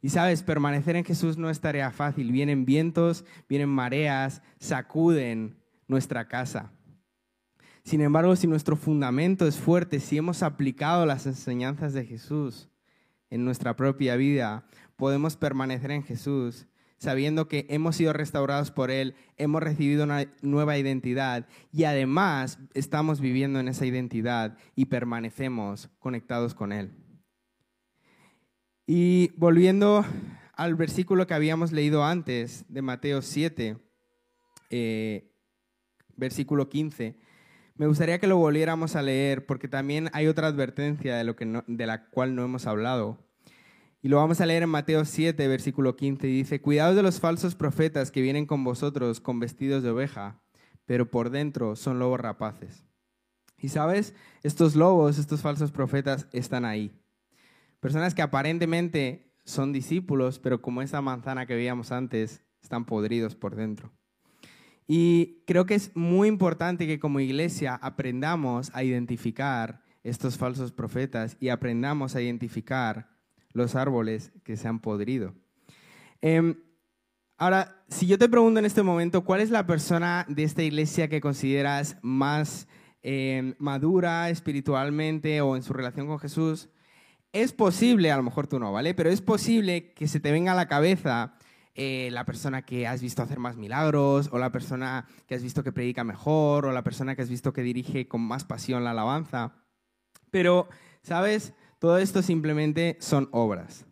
Y 0.01 0.09
sabes, 0.09 0.41
permanecer 0.41 0.95
en 0.95 1.05
Jesús 1.05 1.37
no 1.37 1.51
es 1.51 1.61
tarea 1.61 1.91
fácil. 1.91 2.31
Vienen 2.31 2.65
vientos, 2.65 3.25
vienen 3.47 3.69
mareas, 3.69 4.41
sacuden 4.57 5.59
nuestra 5.87 6.27
casa. 6.27 6.71
Sin 7.83 8.01
embargo, 8.01 8.35
si 8.35 8.47
nuestro 8.47 8.75
fundamento 8.75 9.45
es 9.45 9.59
fuerte, 9.59 9.99
si 9.99 10.17
hemos 10.17 10.41
aplicado 10.41 11.05
las 11.05 11.27
enseñanzas 11.27 11.93
de 11.93 12.07
Jesús 12.07 12.71
en 13.29 13.45
nuestra 13.45 13.75
propia 13.75 14.15
vida, 14.15 14.65
podemos 14.95 15.37
permanecer 15.37 15.91
en 15.91 16.01
Jesús 16.01 16.65
sabiendo 17.01 17.47
que 17.47 17.65
hemos 17.69 17.95
sido 17.95 18.13
restaurados 18.13 18.69
por 18.69 18.91
Él, 18.91 19.15
hemos 19.37 19.63
recibido 19.63 20.03
una 20.03 20.27
nueva 20.43 20.77
identidad 20.77 21.47
y 21.73 21.85
además 21.85 22.59
estamos 22.75 23.19
viviendo 23.19 23.59
en 23.59 23.67
esa 23.67 23.87
identidad 23.87 24.55
y 24.75 24.85
permanecemos 24.85 25.89
conectados 25.97 26.53
con 26.53 26.71
Él. 26.71 26.91
Y 28.85 29.31
volviendo 29.35 30.05
al 30.53 30.75
versículo 30.75 31.25
que 31.25 31.33
habíamos 31.33 31.71
leído 31.71 32.05
antes 32.05 32.65
de 32.69 32.83
Mateo 32.83 33.23
7, 33.23 33.77
eh, 34.69 35.33
versículo 36.15 36.69
15, 36.69 37.17
me 37.77 37.87
gustaría 37.87 38.19
que 38.19 38.27
lo 38.27 38.37
volviéramos 38.37 38.95
a 38.95 39.01
leer 39.01 39.47
porque 39.47 39.67
también 39.67 40.11
hay 40.13 40.27
otra 40.27 40.45
advertencia 40.45 41.15
de, 41.15 41.23
lo 41.23 41.35
que 41.35 41.63
de 41.65 41.87
la 41.87 42.11
cual 42.11 42.35
no 42.35 42.43
hemos 42.43 42.67
hablado. 42.67 43.30
Y 44.03 44.09
lo 44.09 44.17
vamos 44.17 44.41
a 44.41 44.47
leer 44.47 44.63
en 44.63 44.69
Mateo 44.69 45.05
7, 45.05 45.47
versículo 45.47 45.95
15, 45.95 46.27
y 46.27 46.37
dice, 46.37 46.59
cuidados 46.59 46.95
de 46.95 47.03
los 47.03 47.19
falsos 47.19 47.53
profetas 47.53 48.09
que 48.09 48.21
vienen 48.21 48.47
con 48.47 48.63
vosotros 48.63 49.19
con 49.19 49.39
vestidos 49.39 49.83
de 49.83 49.91
oveja, 49.91 50.41
pero 50.87 51.11
por 51.11 51.29
dentro 51.29 51.75
son 51.75 51.99
lobos 51.99 52.19
rapaces. 52.19 52.83
Y 53.59 53.69
sabes, 53.69 54.15
estos 54.41 54.75
lobos, 54.75 55.19
estos 55.19 55.41
falsos 55.41 55.71
profetas 55.71 56.27
están 56.31 56.65
ahí. 56.65 56.99
Personas 57.79 58.15
que 58.15 58.23
aparentemente 58.23 59.31
son 59.45 59.71
discípulos, 59.71 60.39
pero 60.39 60.63
como 60.63 60.81
esa 60.81 61.01
manzana 61.01 61.45
que 61.45 61.55
veíamos 61.55 61.91
antes, 61.91 62.41
están 62.59 62.85
podridos 62.85 63.35
por 63.35 63.55
dentro. 63.55 63.91
Y 64.87 65.43
creo 65.45 65.67
que 65.67 65.75
es 65.75 65.95
muy 65.95 66.27
importante 66.27 66.87
que 66.87 66.99
como 66.99 67.19
iglesia 67.19 67.75
aprendamos 67.75 68.71
a 68.73 68.83
identificar 68.83 69.83
estos 70.03 70.39
falsos 70.39 70.71
profetas 70.71 71.37
y 71.39 71.49
aprendamos 71.49 72.15
a 72.15 72.21
identificar 72.21 73.20
los 73.53 73.75
árboles 73.75 74.31
que 74.43 74.57
se 74.57 74.67
han 74.67 74.79
podrido. 74.79 75.33
Em, 76.21 76.55
ahora, 77.37 77.83
si 77.89 78.07
yo 78.07 78.17
te 78.17 78.29
pregunto 78.29 78.59
en 78.59 78.65
este 78.65 78.83
momento, 78.83 79.23
¿cuál 79.23 79.41
es 79.41 79.49
la 79.49 79.65
persona 79.65 80.25
de 80.29 80.43
esta 80.43 80.63
iglesia 80.63 81.09
que 81.09 81.21
consideras 81.21 81.97
más 82.01 82.67
em, 83.01 83.55
madura 83.57 84.29
espiritualmente 84.29 85.41
o 85.41 85.55
en 85.55 85.63
su 85.63 85.73
relación 85.73 86.07
con 86.07 86.19
Jesús? 86.19 86.69
Es 87.33 87.53
posible, 87.53 88.11
a 88.11 88.17
lo 88.17 88.23
mejor 88.23 88.47
tú 88.47 88.59
no, 88.59 88.71
¿vale? 88.71 88.93
Pero 88.93 89.09
es 89.09 89.21
posible 89.21 89.93
que 89.93 90.07
se 90.07 90.19
te 90.19 90.31
venga 90.31 90.51
a 90.51 90.55
la 90.55 90.67
cabeza 90.67 91.35
eh, 91.73 92.09
la 92.11 92.25
persona 92.25 92.63
que 92.63 92.85
has 92.85 93.01
visto 93.01 93.21
hacer 93.21 93.39
más 93.39 93.55
milagros, 93.55 94.29
o 94.31 94.37
la 94.37 94.51
persona 94.51 95.07
que 95.25 95.35
has 95.35 95.43
visto 95.43 95.63
que 95.63 95.71
predica 95.71 96.03
mejor, 96.03 96.65
o 96.65 96.71
la 96.73 96.83
persona 96.83 97.15
que 97.15 97.21
has 97.21 97.29
visto 97.29 97.53
que 97.53 97.63
dirige 97.63 98.07
con 98.07 98.21
más 98.21 98.43
pasión 98.43 98.83
la 98.83 98.91
alabanza. 98.91 99.53
Pero, 100.31 100.67
¿sabes? 101.01 101.53
Todo 101.81 101.97
esto 101.97 102.21
simplemente 102.21 102.95
son 102.99 103.27
obras. 103.31 103.87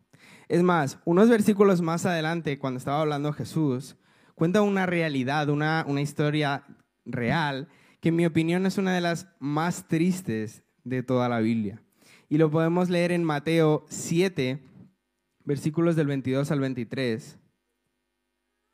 Es 0.48 0.62
más, 0.62 1.00
unos 1.06 1.28
versículos 1.28 1.82
más 1.82 2.06
adelante, 2.06 2.60
cuando 2.60 2.78
estaba 2.78 3.02
hablando 3.02 3.34
Jesús, 3.34 3.96
cuenta 4.36 4.62
una 4.62 4.86
realidad, 4.86 5.50
una, 5.50 5.84
una 5.88 6.00
historia 6.00 6.66
real, 7.04 7.68
que 8.00 8.10
en 8.10 8.16
mi 8.16 8.28
opinión 8.28 8.68
es 8.68 8.78
una 8.78 8.94
de 8.94 9.02
las 9.02 9.28
más 9.40 9.88
tristes 9.88 10.62
de 10.84 11.02
toda 11.02 11.30
la 11.30 11.40
Biblia. 11.40 11.82
Y 12.30 12.38
lo 12.38 12.52
podemos 12.52 12.92
leer 12.92 13.12
en 13.12 13.24
Mateo 13.24 13.88
7, 13.90 14.64
versículos 15.44 15.96
del 15.96 16.06
22 16.06 16.52
al 16.52 16.60
23. 16.60 17.40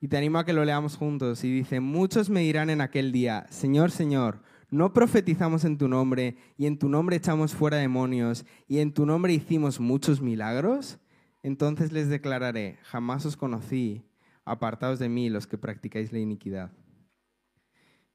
Y 0.01 0.09
te 0.09 0.17
animo 0.17 0.39
a 0.39 0.45
que 0.45 0.51
lo 0.51 0.65
leamos 0.65 0.97
juntos. 0.97 1.41
Y 1.45 1.53
dice, 1.53 1.79
muchos 1.79 2.29
me 2.29 2.41
dirán 2.41 2.69
en 2.69 2.81
aquel 2.81 3.13
día, 3.13 3.47
Señor, 3.49 3.91
Señor, 3.91 4.41
no 4.75 4.91
profetizamos 4.93 5.63
en 5.63 5.77
tu 5.77 5.87
nombre 5.87 6.35
y 6.57 6.65
en 6.65 6.77
tu 6.77 6.89
nombre 6.89 7.15
echamos 7.15 7.55
fuera 7.55 7.77
demonios 7.77 8.45
y 8.67 8.79
en 8.79 8.93
tu 8.93 9.05
nombre 9.05 9.33
hicimos 9.33 9.79
muchos 9.79 10.21
milagros, 10.21 10.99
entonces 11.43 11.93
les 11.93 12.09
declararé, 12.09 12.77
jamás 12.83 13.25
os 13.25 13.37
conocí, 13.37 14.03
apartados 14.43 14.99
de 14.99 15.07
mí 15.07 15.29
los 15.29 15.47
que 15.47 15.57
practicáis 15.57 16.11
la 16.11 16.19
iniquidad. 16.19 16.71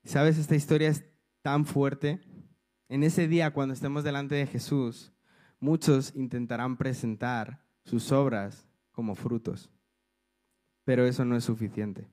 ¿Sabes? 0.04 0.36
Esta 0.36 0.54
historia 0.54 0.90
es 0.90 1.04
tan 1.42 1.64
fuerte. 1.64 2.20
En 2.88 3.04
ese 3.04 3.26
día, 3.26 3.52
cuando 3.52 3.72
estemos 3.72 4.04
delante 4.04 4.34
de 4.34 4.46
Jesús, 4.46 5.12
muchos 5.60 6.14
intentarán 6.14 6.76
presentar 6.76 7.64
sus 7.84 8.12
obras 8.12 8.66
como 8.92 9.14
frutos, 9.14 9.70
pero 10.84 11.06
eso 11.06 11.24
no 11.24 11.36
es 11.36 11.44
suficiente. 11.44 12.06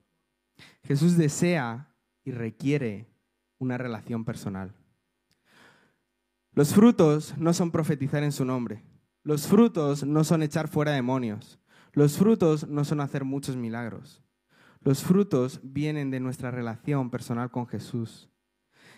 Jesús 0.84 1.16
desea 1.18 1.94
y 2.24 2.30
requiere 2.30 3.08
una 3.58 3.78
relación 3.78 4.24
personal. 4.24 4.74
Los 6.52 6.74
frutos 6.74 7.36
no 7.38 7.52
son 7.52 7.70
profetizar 7.70 8.22
en 8.22 8.32
su 8.32 8.44
nombre. 8.44 8.82
Los 9.22 9.46
frutos 9.46 10.04
no 10.04 10.24
son 10.24 10.42
echar 10.42 10.68
fuera 10.68 10.92
demonios. 10.92 11.58
Los 11.92 12.18
frutos 12.18 12.66
no 12.68 12.84
son 12.84 13.00
hacer 13.00 13.24
muchos 13.24 13.56
milagros. 13.56 14.22
Los 14.80 15.02
frutos 15.02 15.60
vienen 15.62 16.10
de 16.10 16.20
nuestra 16.20 16.50
relación 16.50 17.10
personal 17.10 17.50
con 17.50 17.66
Jesús. 17.66 18.30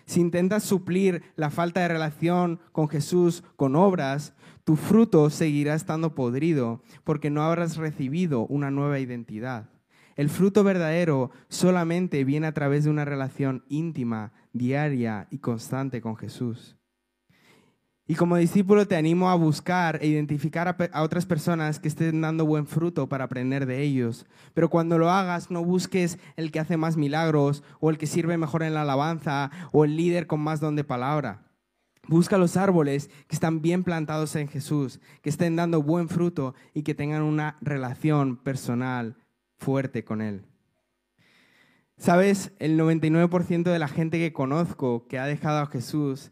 Si 0.05 0.19
intentas 0.19 0.63
suplir 0.63 1.23
la 1.35 1.49
falta 1.49 1.81
de 1.81 1.87
relación 1.87 2.59
con 2.71 2.89
Jesús 2.89 3.43
con 3.55 3.75
obras, 3.75 4.33
tu 4.63 4.75
fruto 4.75 5.29
seguirá 5.29 5.75
estando 5.75 6.15
podrido 6.15 6.81
porque 7.03 7.29
no 7.29 7.43
habrás 7.43 7.77
recibido 7.77 8.45
una 8.47 8.71
nueva 8.71 8.99
identidad. 8.99 9.69
El 10.21 10.29
fruto 10.29 10.63
verdadero 10.63 11.31
solamente 11.49 12.23
viene 12.23 12.45
a 12.45 12.53
través 12.53 12.83
de 12.83 12.91
una 12.91 13.05
relación 13.05 13.65
íntima, 13.69 14.33
diaria 14.53 15.27
y 15.31 15.39
constante 15.39 15.99
con 15.99 16.15
Jesús. 16.15 16.77
Y 18.05 18.13
como 18.13 18.37
discípulo 18.37 18.87
te 18.87 18.95
animo 18.95 19.31
a 19.31 19.35
buscar 19.35 19.97
e 19.99 20.05
identificar 20.05 20.77
a, 20.93 21.01
otras 21.01 21.25
personas 21.25 21.79
que 21.79 21.87
estén 21.87 22.21
dando 22.21 22.45
buen 22.45 22.67
fruto 22.67 23.09
para 23.09 23.23
aprender 23.23 23.65
de 23.65 23.81
ellos. 23.81 24.27
Pero 24.53 24.69
cuando 24.69 24.99
lo 24.99 25.09
hagas, 25.09 25.49
no 25.49 25.65
busques 25.65 26.19
el 26.35 26.51
que 26.51 26.59
hace 26.59 26.77
más 26.77 26.97
milagros 26.97 27.63
o 27.79 27.89
el 27.89 27.97
que 27.97 28.05
sirve 28.05 28.37
mejor 28.37 28.61
en 28.61 28.75
la 28.75 28.83
alabanza 28.83 29.49
o 29.71 29.85
el 29.85 29.97
líder 29.97 30.27
con 30.27 30.39
más 30.39 30.59
don 30.59 30.75
de 30.75 30.83
palabra. 30.83 31.47
Busca 32.07 32.37
los 32.37 32.57
árboles 32.57 33.09
que 33.27 33.33
están 33.35 33.63
bien 33.63 33.83
plantados 33.83 34.35
en 34.35 34.47
Jesús, 34.47 34.99
que 35.23 35.31
estén 35.31 35.55
dando 35.55 35.81
buen 35.81 36.09
fruto 36.09 36.53
y 36.75 36.83
que 36.83 36.93
tengan 36.93 37.23
una 37.23 37.57
relación 37.61 38.37
personal 38.37 39.15
fuerte 39.61 40.03
con 40.03 40.21
Él. 40.21 40.43
Sabes, 41.97 42.51
el 42.57 42.79
99% 42.79 43.71
de 43.71 43.77
la 43.77 43.87
gente 43.87 44.17
que 44.17 44.33
conozco 44.33 45.07
que 45.07 45.19
ha 45.19 45.27
dejado 45.27 45.59
a 45.59 45.67
Jesús 45.67 46.31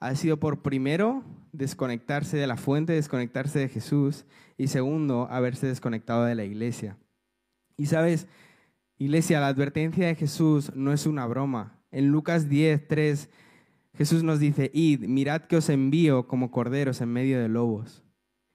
ha 0.00 0.14
sido 0.14 0.38
por 0.38 0.62
primero 0.62 1.22
desconectarse 1.52 2.38
de 2.38 2.46
la 2.46 2.56
fuente, 2.56 2.94
desconectarse 2.94 3.58
de 3.58 3.68
Jesús 3.68 4.24
y 4.56 4.68
segundo, 4.68 5.28
haberse 5.30 5.66
desconectado 5.66 6.24
de 6.24 6.34
la 6.34 6.44
iglesia. 6.44 6.96
Y 7.76 7.86
sabes, 7.86 8.26
iglesia, 8.96 9.40
la 9.40 9.48
advertencia 9.48 10.06
de 10.06 10.14
Jesús 10.14 10.72
no 10.74 10.94
es 10.94 11.04
una 11.04 11.26
broma. 11.26 11.78
En 11.90 12.08
Lucas 12.08 12.48
10, 12.48 12.88
3, 12.88 13.28
Jesús 13.94 14.22
nos 14.22 14.40
dice, 14.40 14.70
id, 14.72 15.00
mirad 15.00 15.42
que 15.42 15.56
os 15.58 15.68
envío 15.68 16.26
como 16.28 16.50
corderos 16.50 17.02
en 17.02 17.12
medio 17.12 17.38
de 17.42 17.48
lobos. 17.48 18.02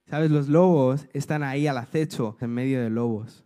Sabes, 0.08 0.32
los 0.32 0.48
lobos 0.48 1.08
están 1.14 1.44
ahí 1.44 1.68
al 1.68 1.78
acecho 1.78 2.38
en 2.42 2.50
medio 2.50 2.82
de 2.82 2.90
lobos. 2.90 3.45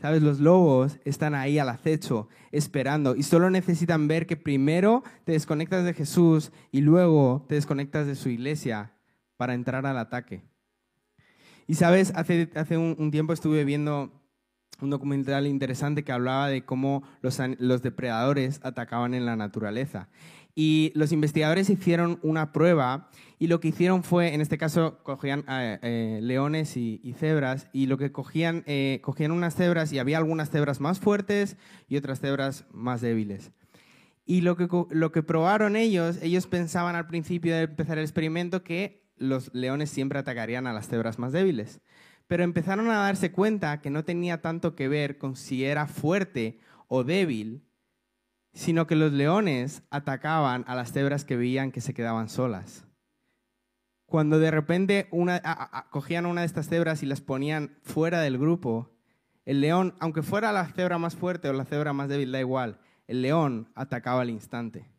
Sabes, 0.00 0.22
los 0.22 0.40
lobos 0.40 0.98
están 1.04 1.34
ahí 1.34 1.58
al 1.58 1.68
acecho, 1.68 2.28
esperando, 2.52 3.16
y 3.16 3.22
solo 3.22 3.50
necesitan 3.50 4.08
ver 4.08 4.26
que 4.26 4.36
primero 4.36 5.02
te 5.24 5.32
desconectas 5.32 5.84
de 5.84 5.92
Jesús 5.92 6.52
y 6.72 6.80
luego 6.80 7.44
te 7.48 7.56
desconectas 7.56 8.06
de 8.06 8.14
su 8.14 8.30
iglesia 8.30 8.92
para 9.36 9.52
entrar 9.52 9.84
al 9.84 9.98
ataque. 9.98 10.42
Y 11.66 11.74
sabes, 11.74 12.14
hace, 12.16 12.50
hace 12.54 12.78
un, 12.78 13.10
tiempo 13.10 13.34
estuve 13.34 13.64
viendo 13.64 14.10
un 14.80 14.88
documental 14.88 15.46
interesante 15.46 16.02
que 16.02 16.12
hablaba 16.12 16.48
de 16.48 16.64
cómo 16.64 17.02
los, 17.20 17.38
los 17.58 17.82
depredadores 17.82 18.58
atacaban 18.62 19.12
en 19.12 19.26
la 19.26 19.36
naturaleza. 19.36 20.08
Y 20.62 20.92
los 20.94 21.10
investigadores 21.10 21.70
hicieron 21.70 22.18
una 22.22 22.52
prueba 22.52 23.08
y 23.38 23.46
lo 23.46 23.60
que 23.60 23.68
hicieron 23.68 24.04
fue, 24.04 24.34
en 24.34 24.42
este 24.42 24.58
caso, 24.58 24.98
cogían 25.04 25.42
eh, 25.48 25.78
eh, 25.80 26.20
leones 26.22 26.76
y, 26.76 27.14
cebras 27.18 27.68
y 27.72 27.86
lo 27.86 27.96
que 27.96 28.12
cogían, 28.12 28.62
eh, 28.66 29.00
cogían 29.02 29.30
unas 29.30 29.54
cebras 29.54 29.90
y 29.90 29.98
había 29.98 30.18
algunas 30.18 30.50
cebras 30.50 30.78
más 30.78 31.00
fuertes 31.00 31.56
y 31.88 31.96
otras 31.96 32.20
cebras 32.20 32.66
más 32.72 33.00
débiles. 33.00 33.52
Y 34.26 34.42
lo 34.42 34.58
que, 34.58 34.68
lo 34.90 35.12
que 35.12 35.22
probaron 35.22 35.76
ellos, 35.76 36.18
ellos 36.20 36.46
pensaban 36.46 36.94
al 36.94 37.06
principio 37.06 37.54
de 37.54 37.62
empezar 37.62 37.96
el 37.96 38.04
experimento 38.04 38.62
que 38.62 39.08
los 39.16 39.54
leones 39.54 39.88
siempre 39.88 40.18
atacarían 40.18 40.66
a 40.66 40.74
las 40.74 40.88
cebras 40.88 41.18
más 41.18 41.32
débiles. 41.32 41.80
Pero 42.26 42.44
empezaron 42.44 42.90
a 42.90 42.96
darse 42.96 43.32
cuenta 43.32 43.80
que 43.80 43.88
no 43.88 44.04
tenía 44.04 44.42
tanto 44.42 44.76
que 44.76 44.88
ver 44.88 45.16
con 45.16 45.36
si 45.36 45.64
era 45.64 45.86
fuerte 45.86 46.60
o 46.86 47.02
débil, 47.02 47.62
sino 48.52 48.86
que 48.86 48.96
los 48.96 49.12
leones 49.12 49.82
atacaban 49.90 50.64
a 50.66 50.74
las 50.74 50.92
cebras 50.92 51.24
que 51.24 51.36
veían 51.36 51.72
que 51.72 51.80
se 51.80 51.94
quedaban 51.94 52.28
solas. 52.28 52.86
Cuando 54.06 54.38
de 54.40 54.50
repente 54.50 55.08
cogían 55.90 56.26
una 56.26 56.40
de 56.40 56.46
estas 56.46 56.68
cebras 56.68 57.02
y 57.02 57.06
las 57.06 57.20
ponían 57.20 57.78
fuera 57.82 58.20
del 58.20 58.38
grupo, 58.38 58.90
el 59.44 59.60
león, 59.60 59.94
aunque 60.00 60.22
fuera 60.22 60.52
la 60.52 60.66
cebra 60.66 60.98
más 60.98 61.14
fuerte 61.14 61.48
o 61.48 61.52
la 61.52 61.64
cebra 61.64 61.92
más 61.92 62.08
débil, 62.08 62.32
da 62.32 62.40
igual, 62.40 62.80
el 63.06 63.22
león 63.22 63.70
atacaba 63.74 64.22
al 64.22 64.30
instante. 64.30 64.90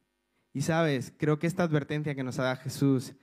Y 0.53 0.61
sabes, 0.61 1.13
creo 1.17 1.39
que 1.39 1.47
esta 1.47 1.63
advertencia 1.63 2.15
que 2.15 2.23
nos 2.23 2.37
da 2.37 2.55
Jesús 2.55 3.13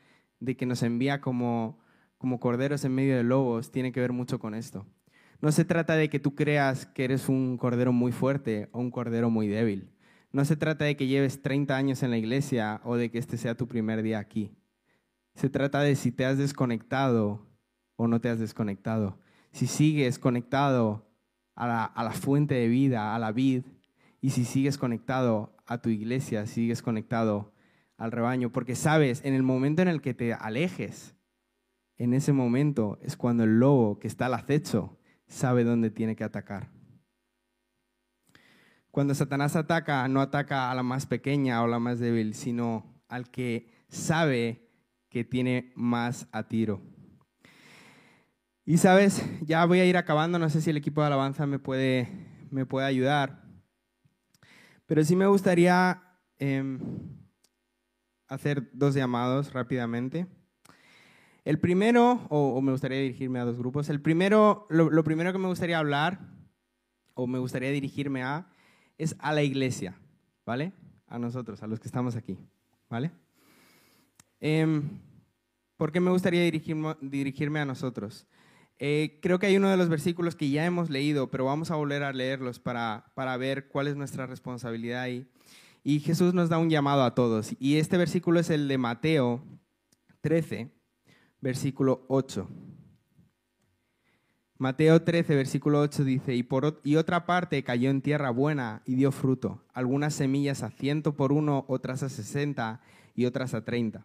de 0.40 0.56
que 0.56 0.66
nos 0.66 0.82
envía 0.82 1.20
como, 1.20 1.78
como 2.16 2.40
corderos 2.40 2.84
en 2.84 2.94
medio 2.94 3.16
de 3.16 3.24
lobos 3.24 3.70
tiene 3.70 3.92
que 3.92 4.00
ver 4.00 4.12
mucho 4.12 4.38
con 4.38 4.54
esto. 4.54 4.86
No 5.40 5.52
se 5.52 5.64
trata 5.64 5.94
de 5.94 6.08
que 6.08 6.18
tú 6.18 6.34
creas 6.34 6.86
que 6.86 7.04
eres 7.04 7.28
un 7.28 7.58
cordero 7.58 7.92
muy 7.92 8.12
fuerte 8.12 8.68
o 8.72 8.80
un 8.80 8.90
cordero 8.90 9.30
muy 9.30 9.46
débil. 9.46 9.90
No 10.30 10.44
se 10.44 10.56
trata 10.56 10.84
de 10.84 10.96
que 10.96 11.06
lleves 11.06 11.42
30 11.42 11.76
años 11.76 12.02
en 12.02 12.10
la 12.10 12.18
iglesia 12.18 12.80
o 12.84 12.96
de 12.96 13.10
que 13.10 13.18
este 13.18 13.38
sea 13.38 13.56
tu 13.56 13.66
primer 13.66 14.02
día 14.02 14.18
aquí. 14.18 14.52
Se 15.34 15.48
trata 15.48 15.80
de 15.80 15.96
si 15.96 16.12
te 16.12 16.24
has 16.24 16.36
desconectado 16.36 17.46
o 17.96 18.08
no 18.08 18.20
te 18.20 18.28
has 18.28 18.38
desconectado. 18.38 19.18
Si 19.52 19.66
sigues 19.66 20.18
conectado 20.18 21.06
a 21.54 21.92
la, 21.96 22.10
fuente 22.12 22.54
de 22.54 22.68
vida, 22.68 23.14
a 23.14 23.18
la 23.18 23.32
vid, 23.32 23.64
y 24.20 24.30
si 24.30 24.44
sigues 24.44 24.78
conectado 24.78 25.56
a 25.66 25.78
tu 25.78 25.88
iglesia, 25.88 26.46
si 26.46 26.54
sigues 26.54 26.82
conectado 26.82 27.52
al 27.96 28.12
rebaño, 28.12 28.52
porque 28.52 28.76
sabes, 28.76 29.24
en 29.24 29.34
el 29.34 29.42
momento 29.42 29.82
en 29.82 29.88
el 29.88 30.00
que 30.00 30.14
te 30.14 30.34
alejes, 30.34 31.14
en 31.96 32.14
ese 32.14 32.32
momento 32.32 32.98
es 33.02 33.16
cuando 33.16 33.44
el 33.44 33.58
lobo 33.58 33.98
que 33.98 34.06
está 34.06 34.26
al 34.26 34.34
acecho 34.34 34.98
sabe 35.26 35.64
dónde 35.64 35.90
tiene 35.90 36.14
que 36.14 36.24
atacar. 36.24 36.70
Cuando 38.98 39.14
Satanás 39.14 39.54
ataca, 39.54 40.08
no 40.08 40.20
ataca 40.20 40.72
a 40.72 40.74
la 40.74 40.82
más 40.82 41.06
pequeña 41.06 41.62
o 41.62 41.68
la 41.68 41.78
más 41.78 42.00
débil, 42.00 42.34
sino 42.34 43.00
al 43.06 43.30
que 43.30 43.72
sabe 43.88 44.72
que 45.08 45.22
tiene 45.22 45.72
más 45.76 46.26
a 46.32 46.48
tiro. 46.48 46.82
Y 48.64 48.78
sabes, 48.78 49.24
ya 49.46 49.64
voy 49.66 49.78
a 49.78 49.84
ir 49.84 49.96
acabando, 49.96 50.40
no 50.40 50.50
sé 50.50 50.60
si 50.60 50.70
el 50.70 50.76
equipo 50.76 51.00
de 51.00 51.06
alabanza 51.06 51.46
me 51.46 51.60
puede, 51.60 52.08
me 52.50 52.66
puede 52.66 52.88
ayudar, 52.88 53.44
pero 54.86 55.04
sí 55.04 55.14
me 55.14 55.28
gustaría 55.28 56.02
em, 56.40 56.80
hacer 58.26 58.68
dos 58.72 58.96
llamados 58.96 59.52
rápidamente. 59.52 60.26
El 61.44 61.60
primero, 61.60 62.26
o, 62.30 62.60
me 62.60 62.72
gustaría 62.72 62.98
dirigirme 62.98 63.38
a 63.38 63.44
dos 63.44 63.58
grupos, 63.58 63.90
el 63.90 64.02
primero, 64.02 64.66
lo 64.70 65.04
primero 65.04 65.32
que 65.32 65.38
me 65.38 65.46
gustaría 65.46 65.78
hablar, 65.78 66.18
o 67.14 67.28
me 67.28 67.38
gustaría 67.38 67.70
dirigirme 67.70 68.24
a, 68.24 68.50
es 68.98 69.16
a 69.20 69.32
la 69.32 69.42
iglesia, 69.42 69.96
¿vale? 70.44 70.72
A 71.06 71.18
nosotros, 71.18 71.62
a 71.62 71.66
los 71.66 71.80
que 71.80 71.88
estamos 71.88 72.16
aquí, 72.16 72.36
¿vale? 72.90 73.10
Eh, 74.40 74.82
¿Por 75.78 75.92
qué 75.92 76.00
me 76.00 76.10
gustaría 76.10 76.42
dirigirme, 76.42 77.60
a 77.60 77.64
nosotros? 77.64 78.26
Eh, 78.80 79.20
creo 79.22 79.38
que 79.38 79.46
hay 79.46 79.56
uno 79.56 79.70
de 79.70 79.76
los 79.76 79.88
versículos 79.88 80.34
que 80.34 80.50
ya 80.50 80.66
hemos 80.66 80.90
leído, 80.90 81.30
pero 81.30 81.44
vamos 81.44 81.70
a 81.70 81.76
volver 81.76 82.02
a 82.02 82.12
leerlos 82.12 82.58
para, 82.58 83.12
para 83.14 83.36
ver 83.36 83.68
cuál 83.68 83.86
es 83.86 83.96
nuestra 83.96 84.26
responsabilidad 84.26 85.02
ahí. 85.02 85.28
Y 85.84 86.00
Jesús 86.00 86.34
nos 86.34 86.48
da 86.48 86.58
un 86.58 86.68
llamado 86.68 87.04
a 87.04 87.14
todos. 87.14 87.54
Y 87.60 87.76
este 87.76 87.96
versículo 87.96 88.40
es 88.40 88.50
el 88.50 88.66
de 88.66 88.76
Mateo 88.76 89.42
13, 90.20 90.68
versículo 91.40 92.04
8. 92.08 92.48
Mateo 94.60 95.02
13, 95.02 95.36
versículo 95.36 95.80
8 95.80 96.02
dice, 96.02 96.34
y, 96.34 96.42
por, 96.42 96.80
y 96.82 96.96
otra 96.96 97.26
parte 97.26 97.62
cayó 97.62 97.90
en 97.90 98.02
tierra 98.02 98.30
buena 98.30 98.82
y 98.86 98.96
dio 98.96 99.12
fruto, 99.12 99.62
algunas 99.72 100.14
semillas 100.14 100.64
a 100.64 100.70
ciento 100.70 101.14
por 101.14 101.32
uno, 101.32 101.64
otras 101.68 102.02
a 102.02 102.08
sesenta 102.08 102.80
y 103.14 103.26
otras 103.26 103.54
a 103.54 103.64
treinta. 103.64 104.04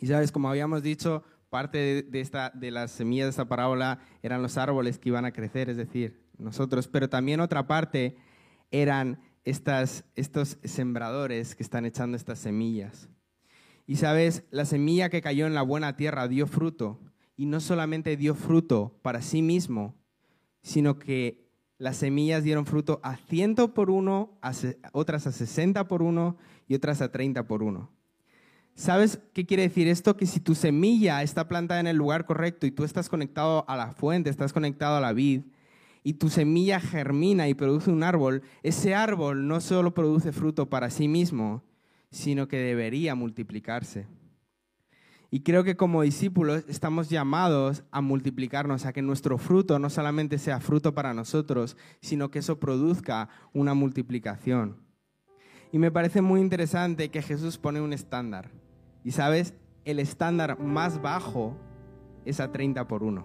Y 0.00 0.08
sabes, 0.08 0.32
como 0.32 0.50
habíamos 0.50 0.82
dicho, 0.82 1.22
parte 1.50 2.02
de, 2.02 2.20
esta, 2.20 2.50
de 2.50 2.72
las 2.72 2.90
semillas 2.90 3.26
de 3.26 3.30
esta 3.30 3.44
parábola 3.44 4.00
eran 4.24 4.42
los 4.42 4.56
árboles 4.56 4.98
que 4.98 5.10
iban 5.10 5.24
a 5.24 5.32
crecer, 5.32 5.70
es 5.70 5.76
decir, 5.76 6.20
nosotros, 6.36 6.88
pero 6.88 7.08
también 7.08 7.38
otra 7.38 7.68
parte 7.68 8.16
eran 8.72 9.20
estas, 9.44 10.04
estos 10.16 10.58
sembradores 10.64 11.54
que 11.54 11.62
están 11.62 11.86
echando 11.86 12.16
estas 12.16 12.40
semillas. 12.40 13.08
Y 13.86 13.96
sabes, 13.96 14.42
la 14.50 14.64
semilla 14.64 15.10
que 15.10 15.22
cayó 15.22 15.46
en 15.46 15.54
la 15.54 15.62
buena 15.62 15.96
tierra 15.96 16.26
dio 16.26 16.48
fruto, 16.48 16.98
y 17.40 17.46
no 17.46 17.60
solamente 17.60 18.18
dio 18.18 18.34
fruto 18.34 18.98
para 19.00 19.22
sí 19.22 19.40
mismo, 19.40 19.94
sino 20.60 20.98
que 20.98 21.48
las 21.78 21.96
semillas 21.96 22.44
dieron 22.44 22.66
fruto 22.66 23.00
a 23.02 23.16
ciento 23.16 23.72
por 23.72 23.88
uno, 23.88 24.38
otras 24.92 25.26
a 25.26 25.32
sesenta 25.32 25.88
por 25.88 26.02
uno 26.02 26.36
y 26.68 26.74
otras 26.74 27.00
a 27.00 27.10
treinta 27.10 27.46
por 27.46 27.62
uno. 27.62 27.90
¿Sabes 28.74 29.20
qué 29.32 29.46
quiere 29.46 29.62
decir 29.62 29.88
esto? 29.88 30.18
Que 30.18 30.26
si 30.26 30.38
tu 30.38 30.54
semilla 30.54 31.22
está 31.22 31.48
plantada 31.48 31.80
en 31.80 31.86
el 31.86 31.96
lugar 31.96 32.26
correcto 32.26 32.66
y 32.66 32.72
tú 32.72 32.84
estás 32.84 33.08
conectado 33.08 33.64
a 33.70 33.74
la 33.74 33.92
fuente, 33.92 34.28
estás 34.28 34.52
conectado 34.52 34.96
a 34.96 35.00
la 35.00 35.14
vid, 35.14 35.40
y 36.04 36.12
tu 36.12 36.28
semilla 36.28 36.78
germina 36.78 37.48
y 37.48 37.54
produce 37.54 37.90
un 37.90 38.02
árbol, 38.02 38.42
ese 38.62 38.94
árbol 38.94 39.48
no 39.48 39.62
solo 39.62 39.94
produce 39.94 40.32
fruto 40.32 40.68
para 40.68 40.90
sí 40.90 41.08
mismo, 41.08 41.62
sino 42.10 42.48
que 42.48 42.58
debería 42.58 43.14
multiplicarse. 43.14 44.19
Y 45.30 45.40
creo 45.40 45.62
que 45.62 45.76
como 45.76 46.02
discípulos 46.02 46.64
estamos 46.68 47.08
llamados 47.08 47.84
a 47.92 48.00
multiplicarnos, 48.00 48.84
a 48.84 48.92
que 48.92 49.00
nuestro 49.00 49.38
fruto 49.38 49.78
no 49.78 49.88
solamente 49.88 50.38
sea 50.38 50.58
fruto 50.58 50.92
para 50.92 51.14
nosotros, 51.14 51.76
sino 52.00 52.30
que 52.30 52.40
eso 52.40 52.58
produzca 52.58 53.28
una 53.52 53.74
multiplicación. 53.74 54.76
Y 55.72 55.78
me 55.78 55.92
parece 55.92 56.20
muy 56.20 56.40
interesante 56.40 57.10
que 57.10 57.22
Jesús 57.22 57.58
pone 57.58 57.80
un 57.80 57.92
estándar. 57.92 58.50
Y 59.04 59.12
sabes, 59.12 59.54
el 59.84 60.00
estándar 60.00 60.58
más 60.58 61.00
bajo 61.00 61.56
es 62.24 62.40
a 62.40 62.50
30 62.50 62.88
por 62.88 63.04
1. 63.04 63.24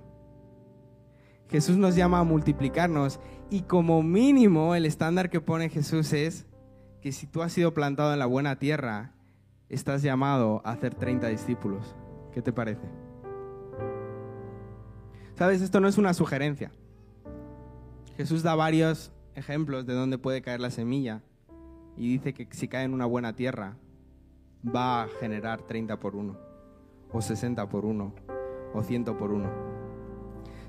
Jesús 1.50 1.78
nos 1.78 1.96
llama 1.96 2.20
a 2.20 2.24
multiplicarnos 2.24 3.20
y 3.50 3.62
como 3.62 4.04
mínimo 4.04 4.76
el 4.76 4.86
estándar 4.86 5.30
que 5.30 5.42
pone 5.42 5.70
Jesús 5.70 6.14
es 6.14 6.46
que 7.02 7.12
si 7.12 7.28
tú 7.28 7.42
has 7.42 7.54
sido 7.54 7.74
plantado 7.74 8.14
en 8.14 8.20
la 8.20 8.26
buena 8.26 8.58
tierra, 8.58 9.15
estás 9.70 10.02
llamado 10.02 10.62
a 10.64 10.72
hacer 10.72 10.96
30 10.96 11.28
discípulos. 11.28 11.96
¿Qué 12.34 12.42
te 12.42 12.54
parece? 12.54 12.88
Sabes, 15.36 15.62
esto 15.62 15.80
no 15.80 15.88
es 15.88 15.98
una 15.98 16.14
sugerencia. 16.14 16.72
Jesús 18.18 18.44
da 18.44 18.56
varios 18.56 19.12
ejemplos 19.36 19.86
de 19.86 19.94
dónde 19.94 20.18
puede 20.18 20.42
caer 20.42 20.62
la 20.62 20.70
semilla 20.70 21.22
y 21.98 22.10
dice 22.10 22.34
que 22.34 22.48
si 22.52 22.68
cae 22.68 22.86
en 22.86 22.94
una 22.94 23.06
buena 23.06 23.36
tierra 23.36 23.78
va 24.66 25.04
a 25.04 25.08
generar 25.20 25.62
30 25.62 26.00
por 26.00 26.16
1 26.16 26.38
o 27.12 27.22
60 27.22 27.70
por 27.70 27.86
1 27.86 28.14
o 28.74 28.84
100 28.84 29.04
por 29.04 29.32
1. 29.32 29.50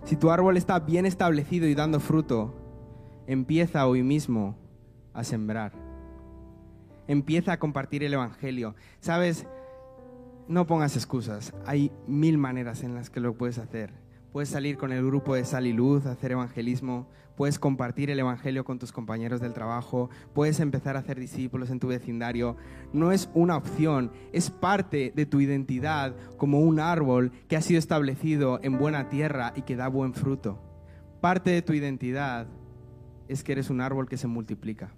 Si 0.04 0.16
tu 0.16 0.30
árbol 0.30 0.56
está 0.56 0.80
bien 0.80 1.06
establecido 1.06 1.66
y 1.66 1.74
dando 1.74 2.00
fruto, 2.00 2.54
empieza 3.26 3.86
hoy 3.86 4.02
mismo 4.02 4.56
a 5.14 5.24
sembrar. 5.24 5.85
Empieza 7.08 7.52
a 7.52 7.58
compartir 7.58 8.02
el 8.04 8.14
Evangelio. 8.14 8.74
Sabes, 9.00 9.46
no 10.48 10.66
pongas 10.66 10.96
excusas. 10.96 11.54
Hay 11.64 11.92
mil 12.06 12.38
maneras 12.38 12.82
en 12.82 12.94
las 12.94 13.10
que 13.10 13.20
lo 13.20 13.34
puedes 13.34 13.58
hacer. 13.58 13.92
Puedes 14.32 14.50
salir 14.50 14.76
con 14.76 14.92
el 14.92 15.04
grupo 15.04 15.34
de 15.34 15.44
Sal 15.44 15.66
y 15.66 15.72
Luz, 15.72 16.04
hacer 16.04 16.32
evangelismo, 16.32 17.08
puedes 17.36 17.58
compartir 17.58 18.10
el 18.10 18.18
Evangelio 18.18 18.64
con 18.64 18.78
tus 18.78 18.92
compañeros 18.92 19.40
del 19.40 19.54
trabajo, 19.54 20.10
puedes 20.34 20.60
empezar 20.60 20.96
a 20.96 20.98
hacer 20.98 21.18
discípulos 21.18 21.70
en 21.70 21.80
tu 21.80 21.88
vecindario. 21.88 22.56
No 22.92 23.12
es 23.12 23.30
una 23.32 23.56
opción, 23.56 24.12
es 24.32 24.50
parte 24.50 25.12
de 25.16 25.24
tu 25.24 25.40
identidad 25.40 26.14
como 26.36 26.60
un 26.60 26.80
árbol 26.80 27.32
que 27.48 27.56
ha 27.56 27.62
sido 27.62 27.78
establecido 27.78 28.60
en 28.62 28.78
buena 28.78 29.08
tierra 29.08 29.54
y 29.56 29.62
que 29.62 29.76
da 29.76 29.88
buen 29.88 30.12
fruto. 30.12 30.58
Parte 31.22 31.50
de 31.50 31.62
tu 31.62 31.72
identidad 31.72 32.46
es 33.28 33.42
que 33.42 33.52
eres 33.52 33.70
un 33.70 33.80
árbol 33.80 34.08
que 34.08 34.18
se 34.18 34.26
multiplica. 34.26 34.92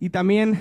Y 0.00 0.10
también, 0.10 0.58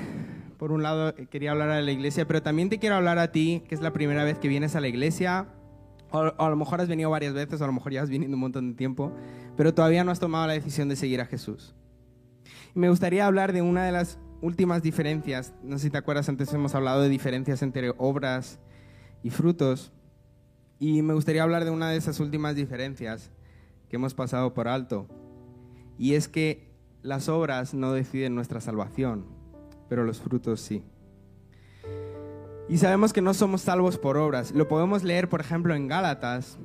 por 0.58 0.72
un 0.72 0.82
lado, 0.82 1.14
quería 1.30 1.52
hablar 1.52 1.70
a 1.70 1.82
la 1.82 1.92
iglesia, 1.92 2.28
pero 2.28 2.42
también 2.42 2.70
te 2.70 2.80
quiero 2.80 2.96
hablar 2.96 3.20
a 3.20 3.32
ti, 3.32 3.64
que 3.68 3.76
es 3.76 3.82
la 3.82 3.94
primera 3.94 4.24
vez 4.24 4.40
que 4.40 4.48
vienes 4.48 4.76
a 4.76 4.82
la 4.82 4.88
iglesia, 4.88 5.48
o 6.12 6.20
a 6.38 6.50
lo 6.50 6.56
mejor 6.56 6.82
has 6.82 6.88
venido 6.88 7.10
varias 7.10 7.34
veces, 7.34 7.62
o 7.62 7.64
a 7.64 7.68
lo 7.68 7.74
mejor 7.74 7.92
ya 7.92 8.02
has 8.02 8.10
venido 8.10 8.34
un 8.34 8.40
montón 8.40 8.72
de 8.72 8.76
tiempo, 8.76 9.12
pero 9.56 9.74
todavía 9.74 10.04
no 10.04 10.12
has 10.12 10.20
tomado 10.20 10.48
la 10.48 10.54
decisión 10.54 10.90
de 10.90 10.96
seguir 10.96 11.22
a 11.22 11.26
Jesús. 11.26 11.76
Y 12.76 12.80
me 12.80 12.90
gustaría 12.90 13.26
hablar 13.28 13.54
de 13.54 13.62
una 13.62 13.86
de 13.86 13.92
las 13.92 14.20
últimas 14.42 14.82
diferencias. 14.82 15.54
No 15.64 15.78
sé 15.78 15.86
si 15.86 15.90
te 15.90 15.98
acuerdas, 15.98 16.30
antes 16.30 16.54
hemos 16.54 16.76
hablado 16.76 17.02
de 17.02 17.10
diferencias 17.10 17.62
entre 17.62 17.94
obras 17.98 18.60
y 19.24 19.30
frutos. 19.30 19.92
Y 20.80 21.02
me 21.02 21.14
gustaría 21.14 21.44
hablar 21.44 21.66
de 21.66 21.72
una 21.72 21.90
de 21.90 21.98
esas 21.98 22.20
últimas 22.20 22.56
diferencias 22.56 23.32
que 23.90 23.96
hemos 23.96 24.14
pasado 24.14 24.54
por 24.54 24.68
alto. 24.68 25.08
Y 25.98 26.14
es 26.14 26.28
que 26.28 26.67
las 27.08 27.30
obras 27.30 27.74
no 27.74 27.94
deciden 27.94 28.36
nuestra 28.36 28.60
salvación, 28.60 29.26
pero 29.88 30.04
los 30.04 30.20
frutos 30.20 30.60
sí. 30.60 30.84
Y 32.68 32.78
sabemos 32.80 33.14
que 33.14 33.22
no 33.22 33.34
somos 33.34 33.62
salvos 33.62 33.98
por 33.98 34.18
obras. 34.18 34.52
Lo 34.52 34.68
podemos 34.68 35.04
leer, 35.04 35.30
por 35.30 35.40
ejemplo, 35.40 35.74
en 35.74 35.88
Gálatas, 35.88 36.60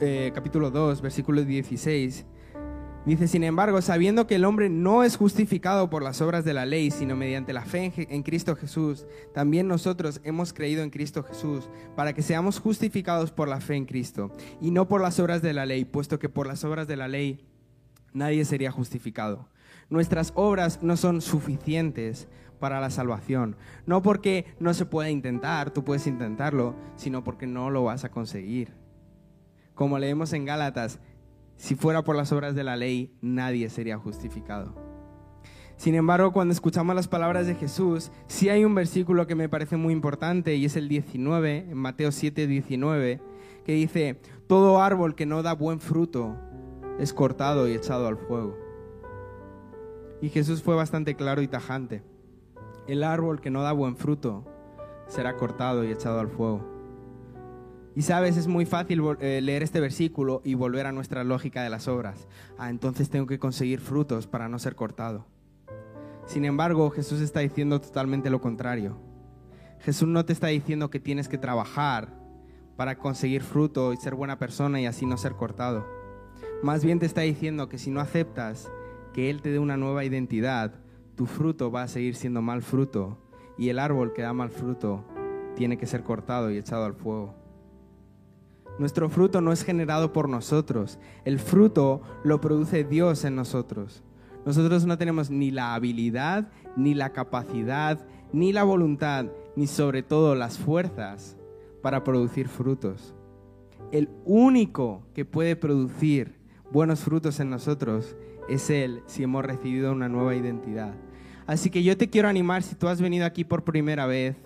eh, 0.00 0.32
capítulo 0.34 0.70
2, 0.70 1.02
versículo 1.02 1.44
16. 1.44 2.24
Dice, 3.04 3.28
sin 3.28 3.44
embargo, 3.44 3.82
sabiendo 3.82 4.26
que 4.26 4.36
el 4.36 4.46
hombre 4.46 4.70
no 4.70 5.04
es 5.04 5.18
justificado 5.18 5.90
por 5.90 6.02
las 6.02 6.22
obras 6.22 6.46
de 6.46 6.54
la 6.54 6.64
ley, 6.64 6.90
sino 6.90 7.16
mediante 7.16 7.52
la 7.52 7.66
fe 7.66 7.92
en, 7.94 8.22
Cristo 8.22 8.56
Jesús, 8.56 9.06
también 9.34 9.68
nosotros 9.68 10.22
hemos 10.24 10.54
creído 10.54 10.82
en 10.82 10.90
Cristo 10.90 11.22
Jesús, 11.22 11.68
para 11.94 12.14
que 12.14 12.22
seamos 12.22 12.58
justificados 12.58 13.30
por 13.30 13.46
la 13.46 13.60
fe 13.60 13.76
en 13.76 13.84
Cristo, 13.84 14.32
y 14.60 14.70
no 14.70 14.88
por 14.88 15.02
las 15.02 15.20
obras 15.20 15.42
de 15.42 15.52
la 15.52 15.66
ley, 15.66 15.84
puesto 15.84 16.18
que 16.18 16.30
por 16.30 16.46
las 16.46 16.64
obras 16.64 16.88
de 16.88 16.96
la 16.96 17.06
ley 17.06 17.46
nadie 18.16 18.44
sería 18.44 18.70
justificado. 18.70 19.48
Nuestras 19.88 20.32
obras 20.34 20.82
no 20.82 20.96
son 20.96 21.20
suficientes 21.20 22.28
para 22.58 22.80
la 22.80 22.90
salvación. 22.90 23.56
No 23.84 24.02
porque 24.02 24.46
no 24.58 24.74
se 24.74 24.86
pueda 24.86 25.10
intentar, 25.10 25.70
tú 25.70 25.84
puedes 25.84 26.06
intentarlo, 26.06 26.74
sino 26.96 27.22
porque 27.22 27.46
no 27.46 27.70
lo 27.70 27.84
vas 27.84 28.04
a 28.04 28.10
conseguir. 28.10 28.72
Como 29.74 29.98
leemos 29.98 30.32
en 30.32 30.46
Gálatas, 30.46 30.98
si 31.56 31.74
fuera 31.74 32.02
por 32.02 32.16
las 32.16 32.32
obras 32.32 32.54
de 32.54 32.64
la 32.64 32.76
ley, 32.76 33.14
nadie 33.20 33.68
sería 33.68 33.98
justificado. 33.98 34.74
Sin 35.76 35.94
embargo, 35.94 36.32
cuando 36.32 36.52
escuchamos 36.52 36.96
las 36.96 37.08
palabras 37.08 37.46
de 37.46 37.54
Jesús, 37.54 38.10
sí 38.28 38.48
hay 38.48 38.64
un 38.64 38.74
versículo 38.74 39.26
que 39.26 39.34
me 39.34 39.50
parece 39.50 39.76
muy 39.76 39.92
importante 39.92 40.56
y 40.56 40.64
es 40.64 40.76
el 40.76 40.88
19, 40.88 41.66
en 41.70 41.76
Mateo 41.76 42.10
7, 42.10 42.46
19, 42.46 43.20
que 43.66 43.72
dice, 43.72 44.18
todo 44.46 44.82
árbol 44.82 45.14
que 45.14 45.26
no 45.26 45.42
da 45.42 45.52
buen 45.52 45.80
fruto 45.80 46.34
es 46.98 47.12
cortado 47.12 47.68
y 47.68 47.72
echado 47.72 48.06
al 48.06 48.16
fuego. 48.16 48.56
Y 50.20 50.28
Jesús 50.30 50.62
fue 50.62 50.74
bastante 50.74 51.14
claro 51.14 51.42
y 51.42 51.48
tajante 51.48 52.02
el 52.86 53.02
árbol 53.02 53.40
que 53.40 53.50
no 53.50 53.62
da 53.62 53.72
buen 53.72 53.96
fruto 53.96 54.44
será 55.08 55.36
cortado 55.36 55.84
y 55.84 55.90
echado 55.90 56.20
al 56.20 56.28
fuego. 56.28 56.64
Y 57.94 58.02
sabes, 58.02 58.36
es 58.36 58.46
muy 58.46 58.66
fácil 58.66 59.02
eh, 59.20 59.40
leer 59.40 59.62
este 59.62 59.80
versículo 59.80 60.42
y 60.44 60.54
volver 60.54 60.86
a 60.86 60.92
nuestra 60.92 61.24
lógica 61.24 61.62
de 61.62 61.70
las 61.70 61.88
obras. 61.88 62.28
Ah, 62.58 62.68
entonces 62.68 63.08
tengo 63.08 63.26
que 63.26 63.38
conseguir 63.38 63.80
frutos 63.80 64.26
para 64.26 64.48
no 64.48 64.58
ser 64.58 64.74
cortado. 64.74 65.26
Sin 66.26 66.44
embargo, 66.44 66.90
Jesús 66.90 67.20
está 67.20 67.40
diciendo 67.40 67.80
totalmente 67.80 68.28
lo 68.28 68.40
contrario. 68.40 68.98
Jesús 69.80 70.08
no 70.08 70.24
te 70.24 70.32
está 70.32 70.48
diciendo 70.48 70.90
que 70.90 71.00
tienes 71.00 71.28
que 71.28 71.38
trabajar 71.38 72.12
para 72.76 72.98
conseguir 72.98 73.42
fruto 73.42 73.92
y 73.92 73.96
ser 73.96 74.14
buena 74.14 74.38
persona 74.38 74.80
y 74.80 74.86
así 74.86 75.06
no 75.06 75.16
ser 75.16 75.32
cortado. 75.32 75.86
Más 76.62 76.84
bien 76.84 76.98
te 76.98 77.06
está 77.06 77.20
diciendo 77.20 77.68
que 77.68 77.78
si 77.78 77.90
no 77.90 78.00
aceptas 78.00 78.70
que 79.12 79.28
Él 79.30 79.42
te 79.42 79.50
dé 79.50 79.58
una 79.58 79.76
nueva 79.76 80.04
identidad, 80.04 80.74
tu 81.14 81.26
fruto 81.26 81.70
va 81.70 81.82
a 81.82 81.88
seguir 81.88 82.16
siendo 82.16 82.40
mal 82.40 82.62
fruto 82.62 83.18
y 83.58 83.68
el 83.68 83.78
árbol 83.78 84.12
que 84.14 84.22
da 84.22 84.32
mal 84.32 84.50
fruto 84.50 85.04
tiene 85.54 85.76
que 85.76 85.86
ser 85.86 86.02
cortado 86.02 86.50
y 86.50 86.56
echado 86.56 86.84
al 86.84 86.94
fuego. 86.94 87.34
Nuestro 88.78 89.08
fruto 89.08 89.40
no 89.40 89.52
es 89.52 89.64
generado 89.64 90.12
por 90.12 90.28
nosotros, 90.28 90.98
el 91.24 91.38
fruto 91.38 92.02
lo 92.24 92.40
produce 92.40 92.84
Dios 92.84 93.24
en 93.24 93.36
nosotros. 93.36 94.02
Nosotros 94.44 94.86
no 94.86 94.96
tenemos 94.96 95.30
ni 95.30 95.50
la 95.50 95.74
habilidad, 95.74 96.48
ni 96.76 96.94
la 96.94 97.12
capacidad, 97.12 98.06
ni 98.32 98.52
la 98.52 98.64
voluntad, 98.64 99.26
ni 99.56 99.66
sobre 99.66 100.02
todo 100.02 100.34
las 100.34 100.58
fuerzas 100.58 101.36
para 101.82 102.02
producir 102.04 102.48
frutos. 102.48 103.14
El 103.92 104.08
único 104.24 105.02
que 105.14 105.24
puede 105.24 105.56
producir 105.56 106.36
buenos 106.70 107.00
frutos 107.00 107.40
en 107.40 107.50
nosotros 107.50 108.16
es 108.48 108.70
Él 108.70 109.02
si 109.06 109.22
hemos 109.22 109.44
recibido 109.44 109.92
una 109.92 110.08
nueva 110.08 110.34
identidad. 110.34 110.94
Así 111.46 111.70
que 111.70 111.82
yo 111.82 111.96
te 111.96 112.10
quiero 112.10 112.28
animar 112.28 112.62
si 112.62 112.74
tú 112.74 112.88
has 112.88 113.00
venido 113.00 113.24
aquí 113.24 113.44
por 113.44 113.64
primera 113.64 114.06
vez. 114.06 114.36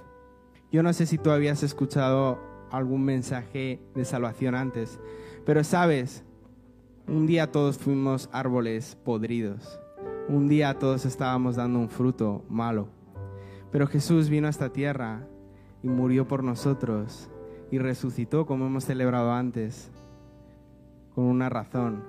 Yo 0.70 0.82
no 0.82 0.92
sé 0.92 1.06
si 1.06 1.18
tú 1.18 1.30
habías 1.30 1.62
escuchado 1.62 2.38
algún 2.70 3.04
mensaje 3.04 3.80
de 3.94 4.04
salvación 4.04 4.54
antes, 4.54 5.00
pero 5.44 5.64
sabes, 5.64 6.24
un 7.08 7.26
día 7.26 7.50
todos 7.50 7.78
fuimos 7.78 8.28
árboles 8.32 8.96
podridos. 9.04 9.80
Un 10.28 10.48
día 10.48 10.78
todos 10.78 11.06
estábamos 11.06 11.56
dando 11.56 11.80
un 11.80 11.88
fruto 11.88 12.44
malo. 12.48 12.88
Pero 13.72 13.86
Jesús 13.86 14.28
vino 14.28 14.46
a 14.46 14.50
esta 14.50 14.72
tierra 14.72 15.26
y 15.82 15.88
murió 15.88 16.28
por 16.28 16.44
nosotros 16.44 17.30
y 17.70 17.78
resucitó 17.78 18.46
como 18.46 18.66
hemos 18.66 18.84
celebrado 18.84 19.32
antes, 19.32 19.90
con 21.14 21.24
una 21.24 21.48
razón, 21.48 22.02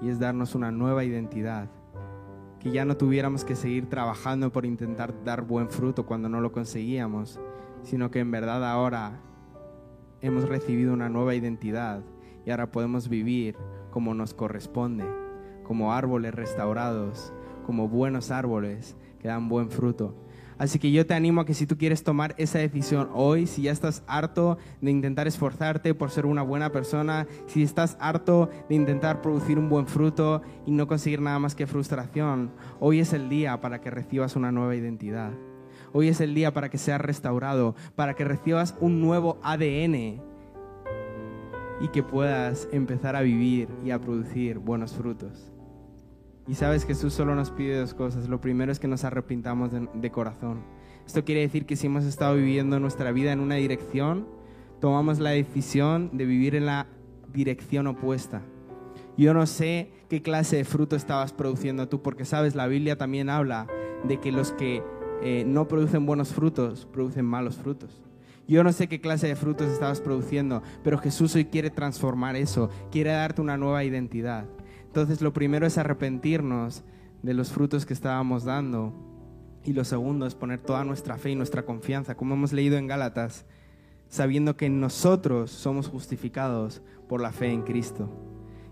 y 0.00 0.08
es 0.08 0.18
darnos 0.18 0.54
una 0.54 0.70
nueva 0.70 1.04
identidad 1.04 1.68
que 2.60 2.70
ya 2.70 2.84
no 2.84 2.96
tuviéramos 2.96 3.44
que 3.44 3.54
seguir 3.54 3.88
trabajando 3.88 4.50
por 4.50 4.66
intentar 4.66 5.14
dar 5.24 5.42
buen 5.42 5.70
fruto 5.70 6.06
cuando 6.06 6.28
no 6.28 6.40
lo 6.40 6.52
conseguíamos, 6.52 7.40
sino 7.82 8.10
que 8.10 8.18
en 8.18 8.30
verdad 8.30 8.68
ahora 8.68 9.20
hemos 10.20 10.48
recibido 10.48 10.92
una 10.92 11.08
nueva 11.08 11.34
identidad 11.34 12.02
y 12.44 12.50
ahora 12.50 12.72
podemos 12.72 13.08
vivir 13.08 13.56
como 13.90 14.14
nos 14.14 14.34
corresponde, 14.34 15.04
como 15.62 15.92
árboles 15.92 16.34
restaurados, 16.34 17.32
como 17.64 17.88
buenos 17.88 18.30
árboles 18.30 18.96
que 19.20 19.28
dan 19.28 19.48
buen 19.48 19.70
fruto. 19.70 20.14
Así 20.58 20.80
que 20.80 20.90
yo 20.90 21.06
te 21.06 21.14
animo 21.14 21.40
a 21.40 21.46
que 21.46 21.54
si 21.54 21.66
tú 21.66 21.78
quieres 21.78 22.02
tomar 22.02 22.34
esa 22.36 22.58
decisión 22.58 23.08
hoy, 23.14 23.46
si 23.46 23.62
ya 23.62 23.72
estás 23.72 24.02
harto 24.08 24.58
de 24.80 24.90
intentar 24.90 25.28
esforzarte 25.28 25.94
por 25.94 26.10
ser 26.10 26.26
una 26.26 26.42
buena 26.42 26.72
persona, 26.72 27.28
si 27.46 27.62
estás 27.62 27.96
harto 28.00 28.50
de 28.68 28.74
intentar 28.74 29.22
producir 29.22 29.58
un 29.58 29.68
buen 29.68 29.86
fruto 29.86 30.42
y 30.66 30.72
no 30.72 30.88
conseguir 30.88 31.20
nada 31.20 31.38
más 31.38 31.54
que 31.54 31.68
frustración, 31.68 32.50
hoy 32.80 32.98
es 32.98 33.12
el 33.12 33.28
día 33.28 33.60
para 33.60 33.80
que 33.80 33.90
recibas 33.90 34.34
una 34.34 34.50
nueva 34.50 34.74
identidad. 34.74 35.30
Hoy 35.92 36.08
es 36.08 36.20
el 36.20 36.34
día 36.34 36.52
para 36.52 36.68
que 36.68 36.76
seas 36.76 37.00
restaurado, 37.00 37.76
para 37.94 38.14
que 38.14 38.24
recibas 38.24 38.74
un 38.80 39.00
nuevo 39.00 39.38
ADN 39.42 40.20
y 41.80 41.88
que 41.92 42.02
puedas 42.02 42.68
empezar 42.72 43.14
a 43.14 43.22
vivir 43.22 43.68
y 43.84 43.92
a 43.92 44.00
producir 44.00 44.58
buenos 44.58 44.92
frutos. 44.92 45.47
Y 46.48 46.54
sabes, 46.54 46.86
Jesús 46.86 47.12
solo 47.12 47.34
nos 47.34 47.50
pide 47.50 47.78
dos 47.78 47.92
cosas. 47.92 48.28
Lo 48.28 48.40
primero 48.40 48.72
es 48.72 48.80
que 48.80 48.88
nos 48.88 49.04
arrepintamos 49.04 49.70
de, 49.92 50.10
corazón. 50.10 50.62
Esto 51.06 51.22
quiere 51.24 51.42
decir 51.42 51.66
que 51.66 51.76
si 51.76 51.86
hemos 51.86 52.04
estado 52.04 52.36
viviendo 52.36 52.80
nuestra 52.80 53.12
vida 53.12 53.32
en 53.32 53.40
una 53.40 53.56
dirección, 53.56 54.26
tomamos 54.80 55.18
la 55.18 55.30
decisión 55.30 56.10
de 56.14 56.24
vivir 56.24 56.54
en 56.54 56.64
la 56.64 56.86
dirección 57.32 57.86
opuesta. 57.86 58.40
Yo 59.18 59.34
no 59.34 59.46
sé 59.46 59.90
qué 60.08 60.22
clase 60.22 60.56
de 60.56 60.64
fruto 60.64 60.96
estabas 60.96 61.34
produciendo 61.34 61.88
tú, 61.88 62.00
porque 62.02 62.24
sabes, 62.24 62.54
la 62.54 62.66
Biblia 62.66 62.96
también 62.96 63.28
habla 63.28 63.66
de 64.04 64.18
que 64.18 64.32
los 64.32 64.52
que 64.52 64.82
eh, 65.22 65.44
no 65.46 65.68
producen 65.68 66.06
buenos 66.06 66.32
frutos, 66.32 66.86
producen 66.90 67.26
malos 67.26 67.56
frutos. 67.56 68.02
Yo 68.46 68.64
no 68.64 68.72
sé 68.72 68.88
qué 68.88 69.02
clase 69.02 69.26
de 69.26 69.36
frutos 69.36 69.70
estabas 69.70 70.00
produciendo, 70.00 70.62
pero 70.82 70.96
Jesús 70.96 71.34
hoy 71.34 71.44
quiere 71.44 71.68
transformar 71.68 72.36
eso, 72.36 72.70
quiere 72.90 73.10
darte 73.10 73.42
una 73.42 73.58
nueva 73.58 73.84
identidad. 73.84 74.46
Entonces 74.98 75.22
lo 75.22 75.32
primero 75.32 75.64
es 75.64 75.78
arrepentirnos 75.78 76.82
de 77.22 77.32
los 77.32 77.52
frutos 77.52 77.86
que 77.86 77.94
estábamos 77.94 78.42
dando 78.42 78.92
y 79.64 79.72
lo 79.72 79.84
segundo 79.84 80.26
es 80.26 80.34
poner 80.34 80.58
toda 80.58 80.82
nuestra 80.82 81.18
fe 81.18 81.30
y 81.30 81.34
nuestra 81.36 81.64
confianza, 81.64 82.16
como 82.16 82.34
hemos 82.34 82.52
leído 82.52 82.76
en 82.76 82.88
Gálatas, 82.88 83.46
sabiendo 84.08 84.56
que 84.56 84.68
nosotros 84.68 85.52
somos 85.52 85.86
justificados 85.86 86.82
por 87.08 87.20
la 87.20 87.30
fe 87.30 87.52
en 87.52 87.62
Cristo. 87.62 88.10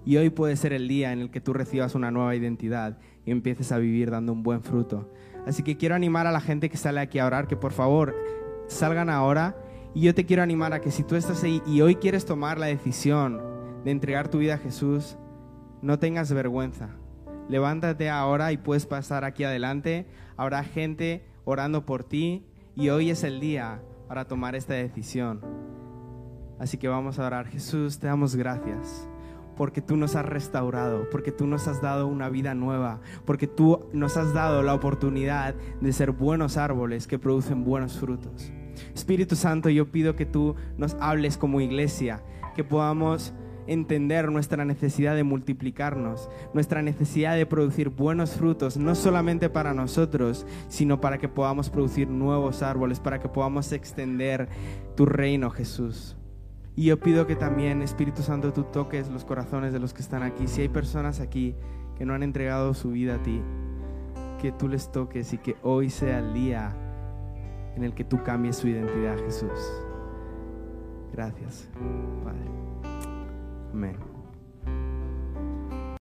Y 0.05 0.17
hoy 0.17 0.31
puede 0.31 0.57
ser 0.57 0.73
el 0.73 0.89
día 0.89 1.13
en 1.13 1.21
el 1.21 1.31
que 1.31 1.41
tú 1.41 1.53
recibas 1.53 1.95
una 1.95 2.11
nueva 2.11 2.35
identidad 2.35 2.99
y 3.25 3.31
empieces 3.31 3.71
a 3.71 3.79
vivir 3.79 4.11
dando 4.11 4.33
un 4.33 4.43
buen 4.43 4.65
fruto. 4.65 5.13
Así 5.47 5.63
que 5.63 5.77
quiero 5.77 5.95
animar 5.95 6.27
a 6.27 6.33
la 6.33 6.41
gente 6.41 6.69
que 6.69 6.77
sale 6.77 6.99
aquí 6.99 7.21
a 7.21 7.27
orar 7.27 7.47
que 7.47 7.57
por 7.57 7.71
favor 7.71 8.17
salgan 8.67 9.11
ahora. 9.11 9.57
Y 9.95 10.01
yo 10.01 10.13
te 10.13 10.27
quiero 10.27 10.43
animar 10.43 10.73
a 10.73 10.81
que 10.81 10.91
si 10.91 11.05
tú 11.05 11.15
estás 11.15 11.45
ahí 11.45 11.63
y 11.69 11.83
hoy 11.83 11.95
quieres 11.95 12.27
tomar 12.27 12.59
la 12.59 12.67
decisión 12.67 13.41
de 13.85 13.93
entregar 13.93 14.27
tu 14.27 14.39
vida 14.39 14.55
a 14.55 14.59
Jesús, 14.59 15.17
no 15.87 16.01
tengas 16.01 16.33
vergüenza. 16.33 16.89
Levántate 17.49 18.11
ahora 18.11 18.51
y 18.51 18.57
puedes 18.57 18.87
pasar 18.87 19.25
aquí 19.25 19.45
adelante. 19.45 20.05
Habrá 20.37 20.65
gente 20.65 21.25
orando 21.45 21.87
por 21.87 22.03
ti 22.03 22.45
y 22.75 22.89
hoy 22.89 23.11
es 23.11 23.23
el 23.23 23.39
día 23.39 23.81
para 24.09 24.27
tomar 24.27 24.57
esta 24.57 24.75
decisión. 24.75 25.41
Así 26.59 26.77
que 26.77 26.89
vamos 26.89 27.21
a 27.21 27.27
orar. 27.27 27.47
Jesús, 27.47 28.01
te 28.01 28.09
damos 28.09 28.35
gracias 28.35 29.09
porque 29.57 29.81
tú 29.81 29.97
nos 29.97 30.17
has 30.17 30.27
restaurado, 30.27 31.09
porque 31.09 31.31
tú 31.31 31.47
nos 31.47 31.69
has 31.69 31.81
dado 31.81 32.09
una 32.09 32.29
vida 32.31 32.53
nueva, 32.53 33.01
porque 33.25 33.47
tú 33.47 33.87
nos 33.93 34.17
has 34.17 34.35
dado 34.35 34.65
la 34.65 34.75
oportunidad 34.75 35.55
de 35.81 35.93
ser 35.93 36.11
buenos 36.11 36.57
árboles 36.57 37.07
que 37.07 37.21
producen 37.21 37.63
buenos 37.63 37.97
frutos. 37.97 38.53
Espíritu 38.93 39.37
Santo, 39.37 39.71
yo 39.71 39.93
pido 39.93 40.17
que 40.17 40.27
tú 40.27 40.57
nos 40.79 40.95
hables 40.99 41.39
como 41.39 41.61
iglesia, 41.61 42.25
que 42.57 42.65
podamos 42.65 43.33
entender 43.67 44.31
nuestra 44.31 44.65
necesidad 44.65 45.15
de 45.15 45.25
multiplicarnos, 45.25 46.29
nuestra 46.55 46.83
necesidad 46.83 47.37
de 47.37 47.47
producir 47.47 47.91
buenos 47.91 48.33
frutos, 48.33 48.77
no 48.77 48.95
solamente 48.95 49.49
para 49.49 49.75
nosotros, 49.75 50.47
sino 50.69 51.01
para 51.01 51.19
que 51.19 51.29
podamos 51.29 51.71
producir 51.71 52.09
nuevos 52.09 52.63
árboles, 52.63 53.01
para 53.01 53.19
que 53.19 53.29
podamos 53.29 53.73
extender 53.73 54.49
tu 54.95 55.07
reino, 55.07 55.51
Jesús. 55.51 56.17
Y 56.75 56.85
yo 56.85 57.01
pido 57.01 57.27
que 57.27 57.37
también, 57.37 57.81
Espíritu 57.81 58.23
Santo, 58.23 58.53
tú 58.53 58.65
toques 58.65 59.09
los 59.09 59.25
corazones 59.25 59.73
de 59.73 59.79
los 59.79 59.95
que 59.95 60.03
están 60.03 60.23
aquí. 60.23 60.47
Si 60.47 60.61
hay 60.61 60.69
personas 60.69 61.21
aquí 61.21 61.55
que 61.97 62.05
no 62.05 62.13
han 62.13 62.23
entregado 62.23 62.75
su 62.75 62.91
vida 62.91 63.15
a 63.15 63.23
ti, 63.23 63.41
que 64.41 64.53
tú 64.53 64.69
les 64.69 64.93
toques 64.93 65.33
y 65.33 65.39
que 65.39 65.57
hoy 65.63 65.89
sea 65.89 66.19
el 66.19 66.35
día 66.35 66.77
en 67.77 67.85
el 67.85 67.95
que 67.95 68.05
tú 68.05 68.23
cambies 68.23 68.57
su 68.57 68.69
identidad, 68.69 69.17
Jesús. 69.25 69.51
Gracias, 71.13 71.69
Padre. 72.23 72.66
Amén. 73.73 74.16